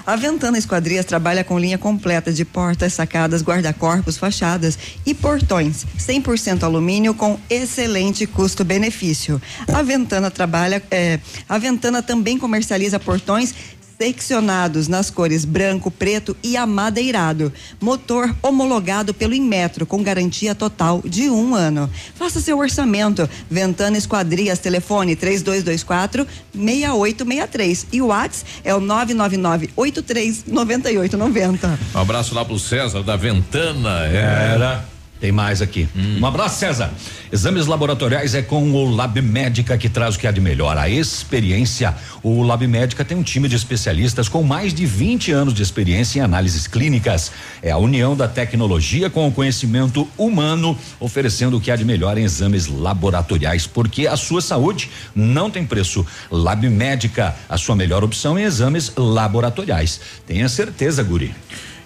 [0.08, 6.64] a Ventana Esquadrias trabalha com linha completa de portas, sacadas, guarda-corpos, fachadas e portões, 100%
[6.64, 9.40] alumínio com excelente custo-benefício.
[9.72, 13.54] A Ventana trabalha, é, a Ventana também comercializa portões
[14.02, 17.52] seccionados nas cores branco, preto e amadeirado.
[17.82, 21.90] Motor homologado pelo Inmetro com garantia total de um ano.
[22.16, 23.30] Faça seu orçamento.
[23.52, 31.80] Ventana Esquadrias, telefone 3224 6863 e o WhatsApp é o 999 83 9890.
[31.94, 34.06] Um abraço lá pro César da Ventana.
[34.06, 34.99] Era.
[35.20, 35.88] Tem mais aqui.
[35.96, 36.92] Um abraço, César.
[37.30, 40.90] Exames laboratoriais é com o Lab Médica que traz o que há de melhor, a
[40.90, 41.94] experiência.
[42.24, 46.20] O Lab Médica tem um time de especialistas com mais de 20 anos de experiência
[46.20, 47.34] em análises clínicas.
[47.62, 52.18] É a união da tecnologia com o conhecimento humano, oferecendo o que há de melhor
[52.18, 56.06] em exames laboratoriais, porque a sua saúde não tem preço.
[56.32, 60.00] Lab Médica, a sua melhor opção em exames laboratoriais.
[60.26, 61.36] Tenha certeza, Guri.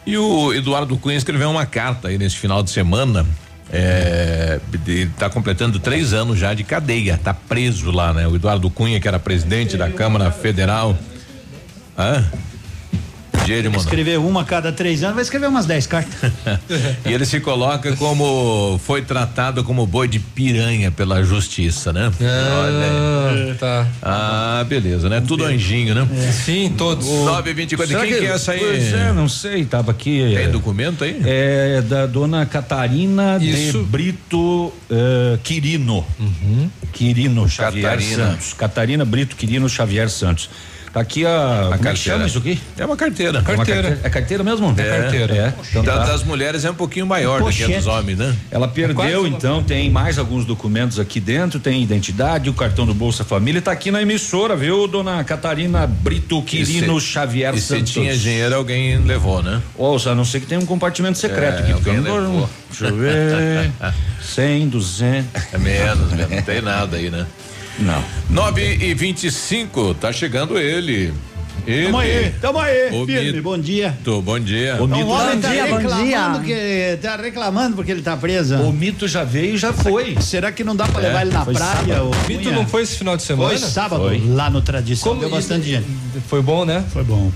[0.05, 3.25] E o Eduardo Cunha escreveu uma carta aí nesse final de semana.
[3.71, 8.27] É, ele tá completando três anos já de cadeia, tá preso lá, né?
[8.27, 10.95] O Eduardo Cunha, que era presidente da Câmara Federal.
[11.97, 12.23] Hã?
[13.77, 16.13] Escrever uma a cada três anos, vai escrever umas dez cartas.
[17.05, 22.11] E ele se coloca como foi tratado como boi de piranha pela justiça, né?
[22.19, 23.55] Olha aí.
[23.55, 23.87] tá.
[24.01, 25.21] Ah, beleza, né?
[25.25, 26.07] Tudo anjinho, né?
[26.31, 27.05] Sim, todos.
[27.05, 28.59] 9 e 24 Será Quem que, é essa aí?
[28.59, 30.19] Pois é, não sei, tava aqui.
[30.19, 31.21] Tem é, documento aí?
[31.25, 33.79] É da dona Catarina Isso.
[33.79, 36.05] de Brito eh, Quirino.
[36.91, 38.31] Quirino Xavier Catarina.
[38.31, 38.53] Santos.
[38.53, 40.49] Catarina Brito Quirino Xavier Santos.
[40.93, 41.29] Tá aqui a.
[41.63, 41.95] como é carteira.
[41.97, 42.59] chama isso aqui?
[42.77, 43.39] É uma carteira.
[43.39, 43.99] É uma carteira.
[44.03, 44.75] É carteira mesmo?
[44.77, 44.83] É.
[45.01, 45.35] carteira.
[45.35, 45.53] É.
[45.67, 46.03] Então Da- tá.
[46.05, 48.35] Das mulheres é um pouquinho maior do que a dos homens, né?
[48.51, 52.93] Ela perdeu, quase então, tem mais alguns documentos aqui dentro, tem identidade, o cartão do
[52.93, 57.59] Bolsa Família, tá aqui na emissora, viu, dona Catarina Brito Quirino E se- Xavier E
[57.59, 57.91] se Santos.
[57.91, 59.59] tinha dinheiro, alguém levou, né?
[59.75, 62.49] Ouça, a não ser que tenha um compartimento secreto É, aqui, porque eu não levou.
[62.69, 63.71] Deixa eu ver.
[64.23, 65.25] 100, 200.
[65.53, 66.27] É menos, né?
[66.29, 67.25] não tem nada aí, né?
[67.79, 68.03] Não.
[68.29, 71.13] 9 e 25 tá chegando ele.
[71.65, 71.85] Ele.
[71.85, 73.41] Tamo aí, tamo aí, O firme, mito.
[73.41, 73.97] bom dia.
[74.03, 74.73] Tô, bom dia.
[74.81, 76.55] O Então, mito, o homem tá dia, bom reclamando dia.
[76.55, 78.55] que tá reclamando porque ele tá preso.
[78.57, 80.17] o mito já veio e já foi.
[80.19, 82.03] Será que não dá pra levar ele na praia?
[82.03, 83.49] O Mito não foi esse final de semana?
[83.49, 84.21] Foi sábado, Foi.
[84.27, 85.09] lá no Tradição.
[85.09, 85.85] Como Deu bastante gente.
[86.27, 86.83] Foi bom, né?
[86.91, 87.31] Foi bom.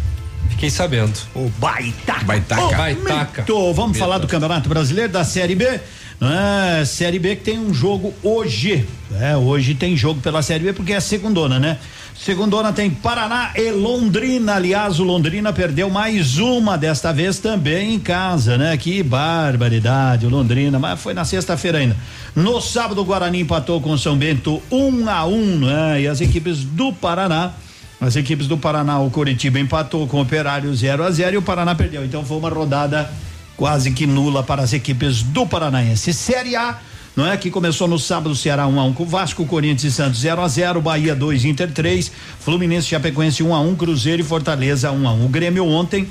[0.49, 1.13] Fiquei sabendo.
[1.33, 2.25] O Baitaca.
[2.25, 2.61] Baitaca.
[2.63, 3.45] Ô, Baitaca.
[3.47, 3.73] muito.
[3.73, 5.79] Vamos falar do Campeonato Brasileiro da Série B.
[6.19, 8.87] É, série B que tem um jogo hoje.
[9.19, 11.77] É, hoje tem jogo pela Série B porque é segundona, né?
[12.15, 14.55] Segundona tem Paraná e Londrina.
[14.55, 18.75] Aliás, o Londrina perdeu mais uma desta vez também em casa, né?
[18.77, 21.95] Que barbaridade, o Londrina, mas foi na sexta-feira ainda.
[22.35, 26.01] No sábado, o Guarani empatou com São Bento um a um, né?
[26.01, 27.53] E as equipes do Paraná
[27.99, 31.41] as equipes do Paraná, o Coritiba empatou com o Operário 0 a 0 e o
[31.41, 32.05] Paraná perdeu.
[32.05, 33.09] Então foi uma rodada
[33.57, 36.13] quase que nula para as equipes do Paranaense.
[36.13, 36.79] Série A,
[37.15, 37.35] não é?
[37.35, 40.19] Que começou no sábado, Ceará 1 um a 1 um, com Vasco, Corinthians e Santos
[40.19, 44.25] 0 a 0 Bahia 2, Inter 3, Fluminense Chapecoense 1 um a 1 Cruzeiro e
[44.25, 46.07] Fortaleza 1 a 1 O Grêmio ontem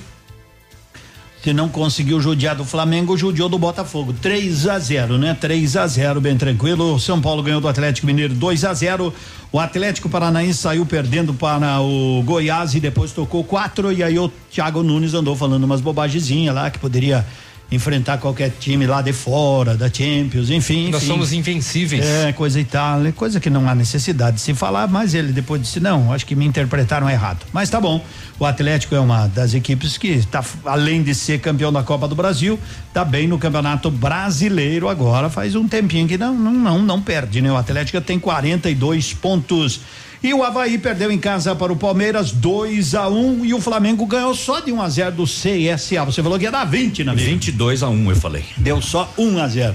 [1.47, 4.13] se não conseguiu judiar do Flamengo, judiou do Botafogo.
[4.13, 5.33] 3 a 0, né?
[5.41, 6.99] 3 a 0, bem tranquilo.
[6.99, 9.15] São Paulo ganhou do Atlético Mineiro 2 a 0.
[9.53, 13.93] O Atlético Paranaense saiu perdendo para o Goiás e depois tocou quatro.
[13.93, 17.25] E aí o Thiago Nunes andou falando umas bobagezinhas lá que poderia
[17.71, 20.91] enfrentar qualquer time lá de fora, da Champions, enfim.
[20.91, 21.13] Nós enfim.
[21.13, 22.05] somos invencíveis.
[22.05, 25.33] É, coisa e tal, é coisa que não há necessidade de se falar, mas ele
[25.33, 27.45] depois disse: não, acho que me interpretaram errado.
[27.53, 28.05] Mas tá bom.
[28.39, 32.15] O Atlético é uma das equipes que está, além de ser campeão da Copa do
[32.15, 32.59] Brasil,
[32.93, 35.29] tá bem no Campeonato Brasileiro agora.
[35.29, 37.51] Faz um tempinho que não, não, não, não perde, né?
[37.51, 39.81] O Atlético tem 42 pontos.
[40.23, 43.61] E o Havaí perdeu em casa para o Palmeiras 2 a 1 um, e o
[43.61, 46.05] Flamengo ganhou só de 1 um a 0 do CSA.
[46.05, 48.45] Você falou que ia dar 20 na 22 a 1, um, eu falei.
[48.57, 49.75] Deu só 1 um a 0.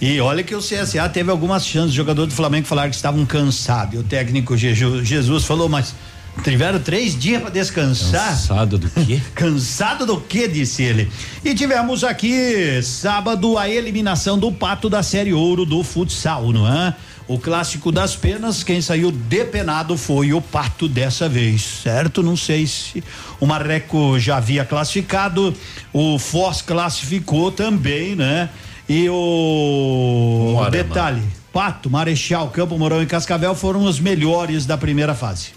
[0.00, 1.92] E olha que o CSA teve algumas chances.
[1.92, 3.94] O jogador do Flamengo falaram que estavam cansados.
[3.94, 5.94] E o técnico Jesus falou, mas
[6.42, 8.30] tiveram três dias para descansar.
[8.30, 9.20] Cansado do quê?
[9.34, 10.48] Cansado do quê?
[10.48, 11.08] Disse ele.
[11.44, 16.96] E tivemos aqui sábado a eliminação do Pato da Série Ouro do futsal, não é?
[17.28, 22.22] O clássico das penas, quem saiu depenado foi o Pato dessa vez, certo?
[22.22, 23.02] Não sei se
[23.38, 25.54] o Marreco já havia classificado,
[25.92, 28.50] o Foz classificou também, né?
[28.88, 35.50] E o detalhe, Pato, Marechal, Campo Mourão e Cascavel foram os melhores da primeira fase.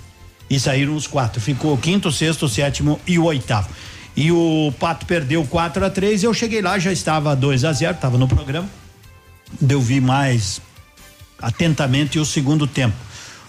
[0.48, 1.42] E saíram os quatro.
[1.42, 3.70] Ficou o quinto, sexto, sétimo e o oitavo.
[4.16, 7.96] E o Pato perdeu 4 a 3 Eu cheguei lá, já estava 2 a 0
[7.96, 8.70] estava no programa.
[9.68, 10.62] Eu vi mais
[11.42, 12.96] atentamente o segundo tempo.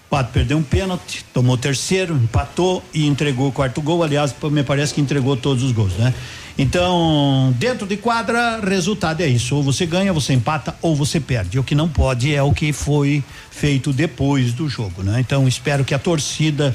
[0.06, 4.02] O Pato perdeu um pênalti, tomou o terceiro, empatou e entregou o quarto gol.
[4.02, 6.15] Aliás, me parece que entregou todos os gols, né?
[6.58, 9.56] Então, dentro de quadra, resultado é isso.
[9.56, 11.58] Ou você ganha, você empata, ou você perde.
[11.58, 15.20] O que não pode é o que foi feito depois do jogo, né?
[15.20, 16.74] Então, espero que a torcida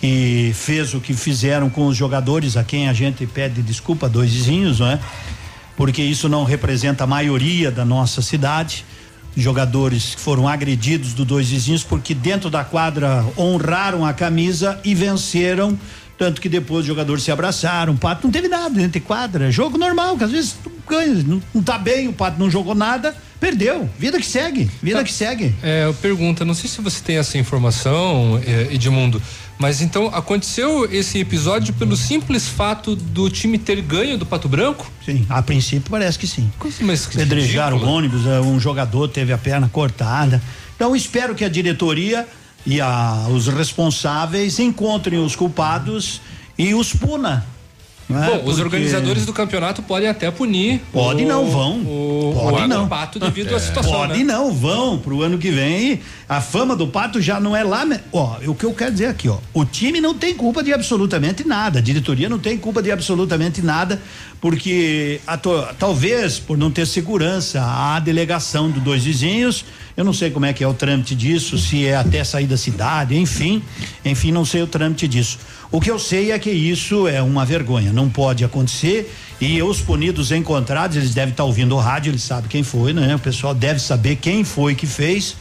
[0.00, 4.32] que fez o que fizeram com os jogadores, a quem a gente pede desculpa, dois
[4.32, 5.00] vizinhos, não é?
[5.76, 8.84] Porque isso não representa a maioria da nossa cidade
[9.36, 14.94] jogadores que foram agredidos do dois vizinhos porque dentro da quadra honraram a camisa e
[14.94, 15.78] venceram
[16.16, 19.50] tanto que depois os jogadores se abraçaram, o Pato não teve nada dentro de quadra,
[19.50, 22.74] jogo normal, que às vezes tu ganha, não, não tá bem, o Pato não jogou
[22.74, 25.04] nada, perdeu, vida que segue, vida Tá.
[25.04, 25.52] que segue.
[25.62, 29.20] É, eu pergunto, não sei se você tem essa informação, eh, Edmundo,
[29.64, 34.92] mas então aconteceu esse episódio pelo simples fato do time ter ganho do Pato Branco?
[35.02, 36.52] Sim, a princípio parece que sim.
[36.82, 40.42] Mas que Pedrejaram o ônibus, é, um jogador teve a perna cortada.
[40.76, 42.28] Então espero que a diretoria
[42.66, 46.20] e a, os responsáveis encontrem os culpados
[46.58, 47.46] e os puna.
[48.08, 48.26] Não é?
[48.30, 50.80] Bom, os Porque- organizadores do campeonato podem até punir.
[50.92, 51.80] Pode o- não, vão.
[51.80, 52.88] O, Pode o não.
[52.88, 53.92] Pato devido à situação.
[53.92, 54.24] Pode né?
[54.32, 56.00] não, vão pro ano que vem.
[56.28, 57.84] A fama do Pato já não é lá.
[58.12, 59.38] Ó, o que eu quero dizer aqui, ó.
[59.52, 61.78] O time não tem culpa de absolutamente nada.
[61.78, 64.00] A diretoria não tem culpa de absolutamente nada,
[64.40, 69.64] porque a to- talvez por não ter segurança, a delegação do dois vizinhos,
[69.96, 72.56] eu não sei como é que é o trâmite disso, se é até sair da
[72.56, 73.62] cidade, enfim,
[74.04, 75.38] enfim, não sei o trâmite disso.
[75.74, 79.80] O que eu sei é que isso é uma vergonha, não pode acontecer e os
[79.80, 83.16] punidos encontrados, eles devem estar ouvindo o rádio, eles sabem quem foi, né?
[83.16, 85.34] O pessoal deve saber quem foi que fez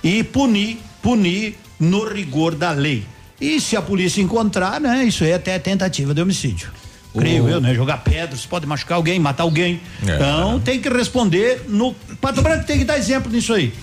[0.00, 3.04] e punir, punir no rigor da lei.
[3.40, 5.02] E se a polícia encontrar, né?
[5.02, 6.70] Isso aí é até tentativa de homicídio.
[7.12, 7.74] Creio eu, né?
[7.74, 9.80] Jogar pedras, pode machucar alguém, matar alguém.
[10.06, 10.14] É.
[10.14, 11.96] Então tem que responder no.
[12.20, 13.74] Pato Branco tem que dar exemplo nisso aí.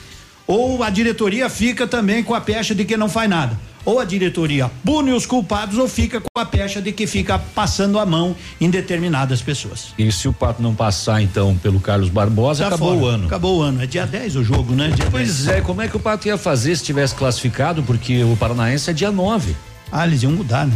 [0.48, 3.67] Ou a diretoria fica também com a pecha de que não faz nada.
[3.88, 7.98] Ou a diretoria pune os culpados ou fica com a pecha de que fica passando
[7.98, 9.94] a mão em determinadas pessoas.
[9.98, 13.02] E se o Pato não passar, então, pelo Carlos Barbosa, Tá acabou fora.
[13.02, 13.26] o ano.
[13.28, 13.82] Acabou o ano.
[13.82, 14.88] É dia 10 o jogo, né?
[14.90, 15.10] Dia 10.
[15.10, 17.82] Pois é, como é que o Pato ia fazer se tivesse classificado?
[17.82, 19.56] Porque o Paranaense é dia 9.
[19.90, 20.74] Ah, eles iam mudar, né?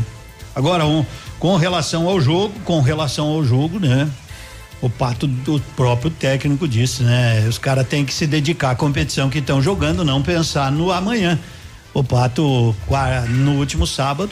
[0.56, 1.06] Agora, um,
[1.38, 4.07] com relação ao jogo, com relação ao jogo, né?
[4.81, 7.45] O Pato, o próprio técnico disse, né?
[7.45, 11.38] Os caras têm que se dedicar à competição que estão jogando, não pensar no amanhã.
[11.94, 12.76] O Pato,
[13.28, 14.32] no último sábado,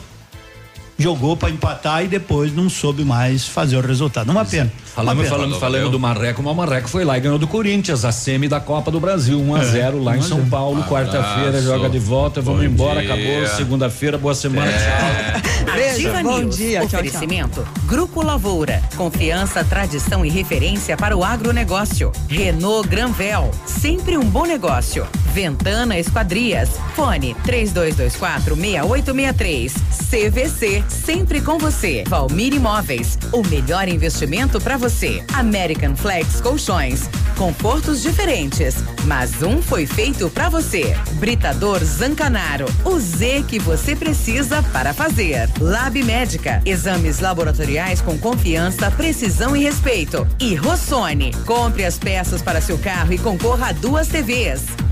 [0.99, 4.29] jogou para empatar e depois não soube mais fazer o resultado.
[4.29, 4.71] Uma pena.
[4.93, 5.35] Falamos, Uma pena.
[5.35, 8.47] falamos, falamos do Marreco, mas o Marreco foi lá e ganhou do Corinthians, a semi
[8.49, 10.49] da Copa do Brasil, 1 a É, 0 lá em 1 a São 0.
[10.49, 13.13] Paulo, quarta-feira, joga de volta, vamos Bom embora, dia.
[13.13, 15.39] acabou, segunda-feira, boa semana, tchau.
[15.73, 16.57] Beijo, bom News.
[16.57, 16.99] dia, tchau, tchau.
[16.99, 17.67] Oferecimento.
[17.85, 18.81] Grupo Lavoura.
[18.97, 22.11] Confiança, tradição e referência para o agronegócio.
[22.27, 23.51] Renault Granvel.
[23.65, 25.07] Sempre um bom negócio.
[25.33, 26.69] Ventana Esquadrias.
[26.95, 29.73] Fone 3224 6863.
[30.09, 30.83] CVC.
[30.89, 32.03] Sempre com você.
[32.07, 33.17] Valmir Imóveis.
[33.31, 35.23] O melhor investimento para você.
[35.33, 37.09] American Flex Colchões.
[37.37, 40.95] Confortos diferentes, mas um foi feito para você.
[41.13, 42.65] Britador Zancanaro.
[42.83, 45.49] O Z que você precisa para fazer.
[45.59, 46.61] Lab Médica.
[46.65, 50.27] Exames laboratoriais com confiança, precisão e respeito.
[50.39, 51.31] E Rossoni.
[51.45, 54.88] Compre as peças para seu carro e concorra a duas TVs.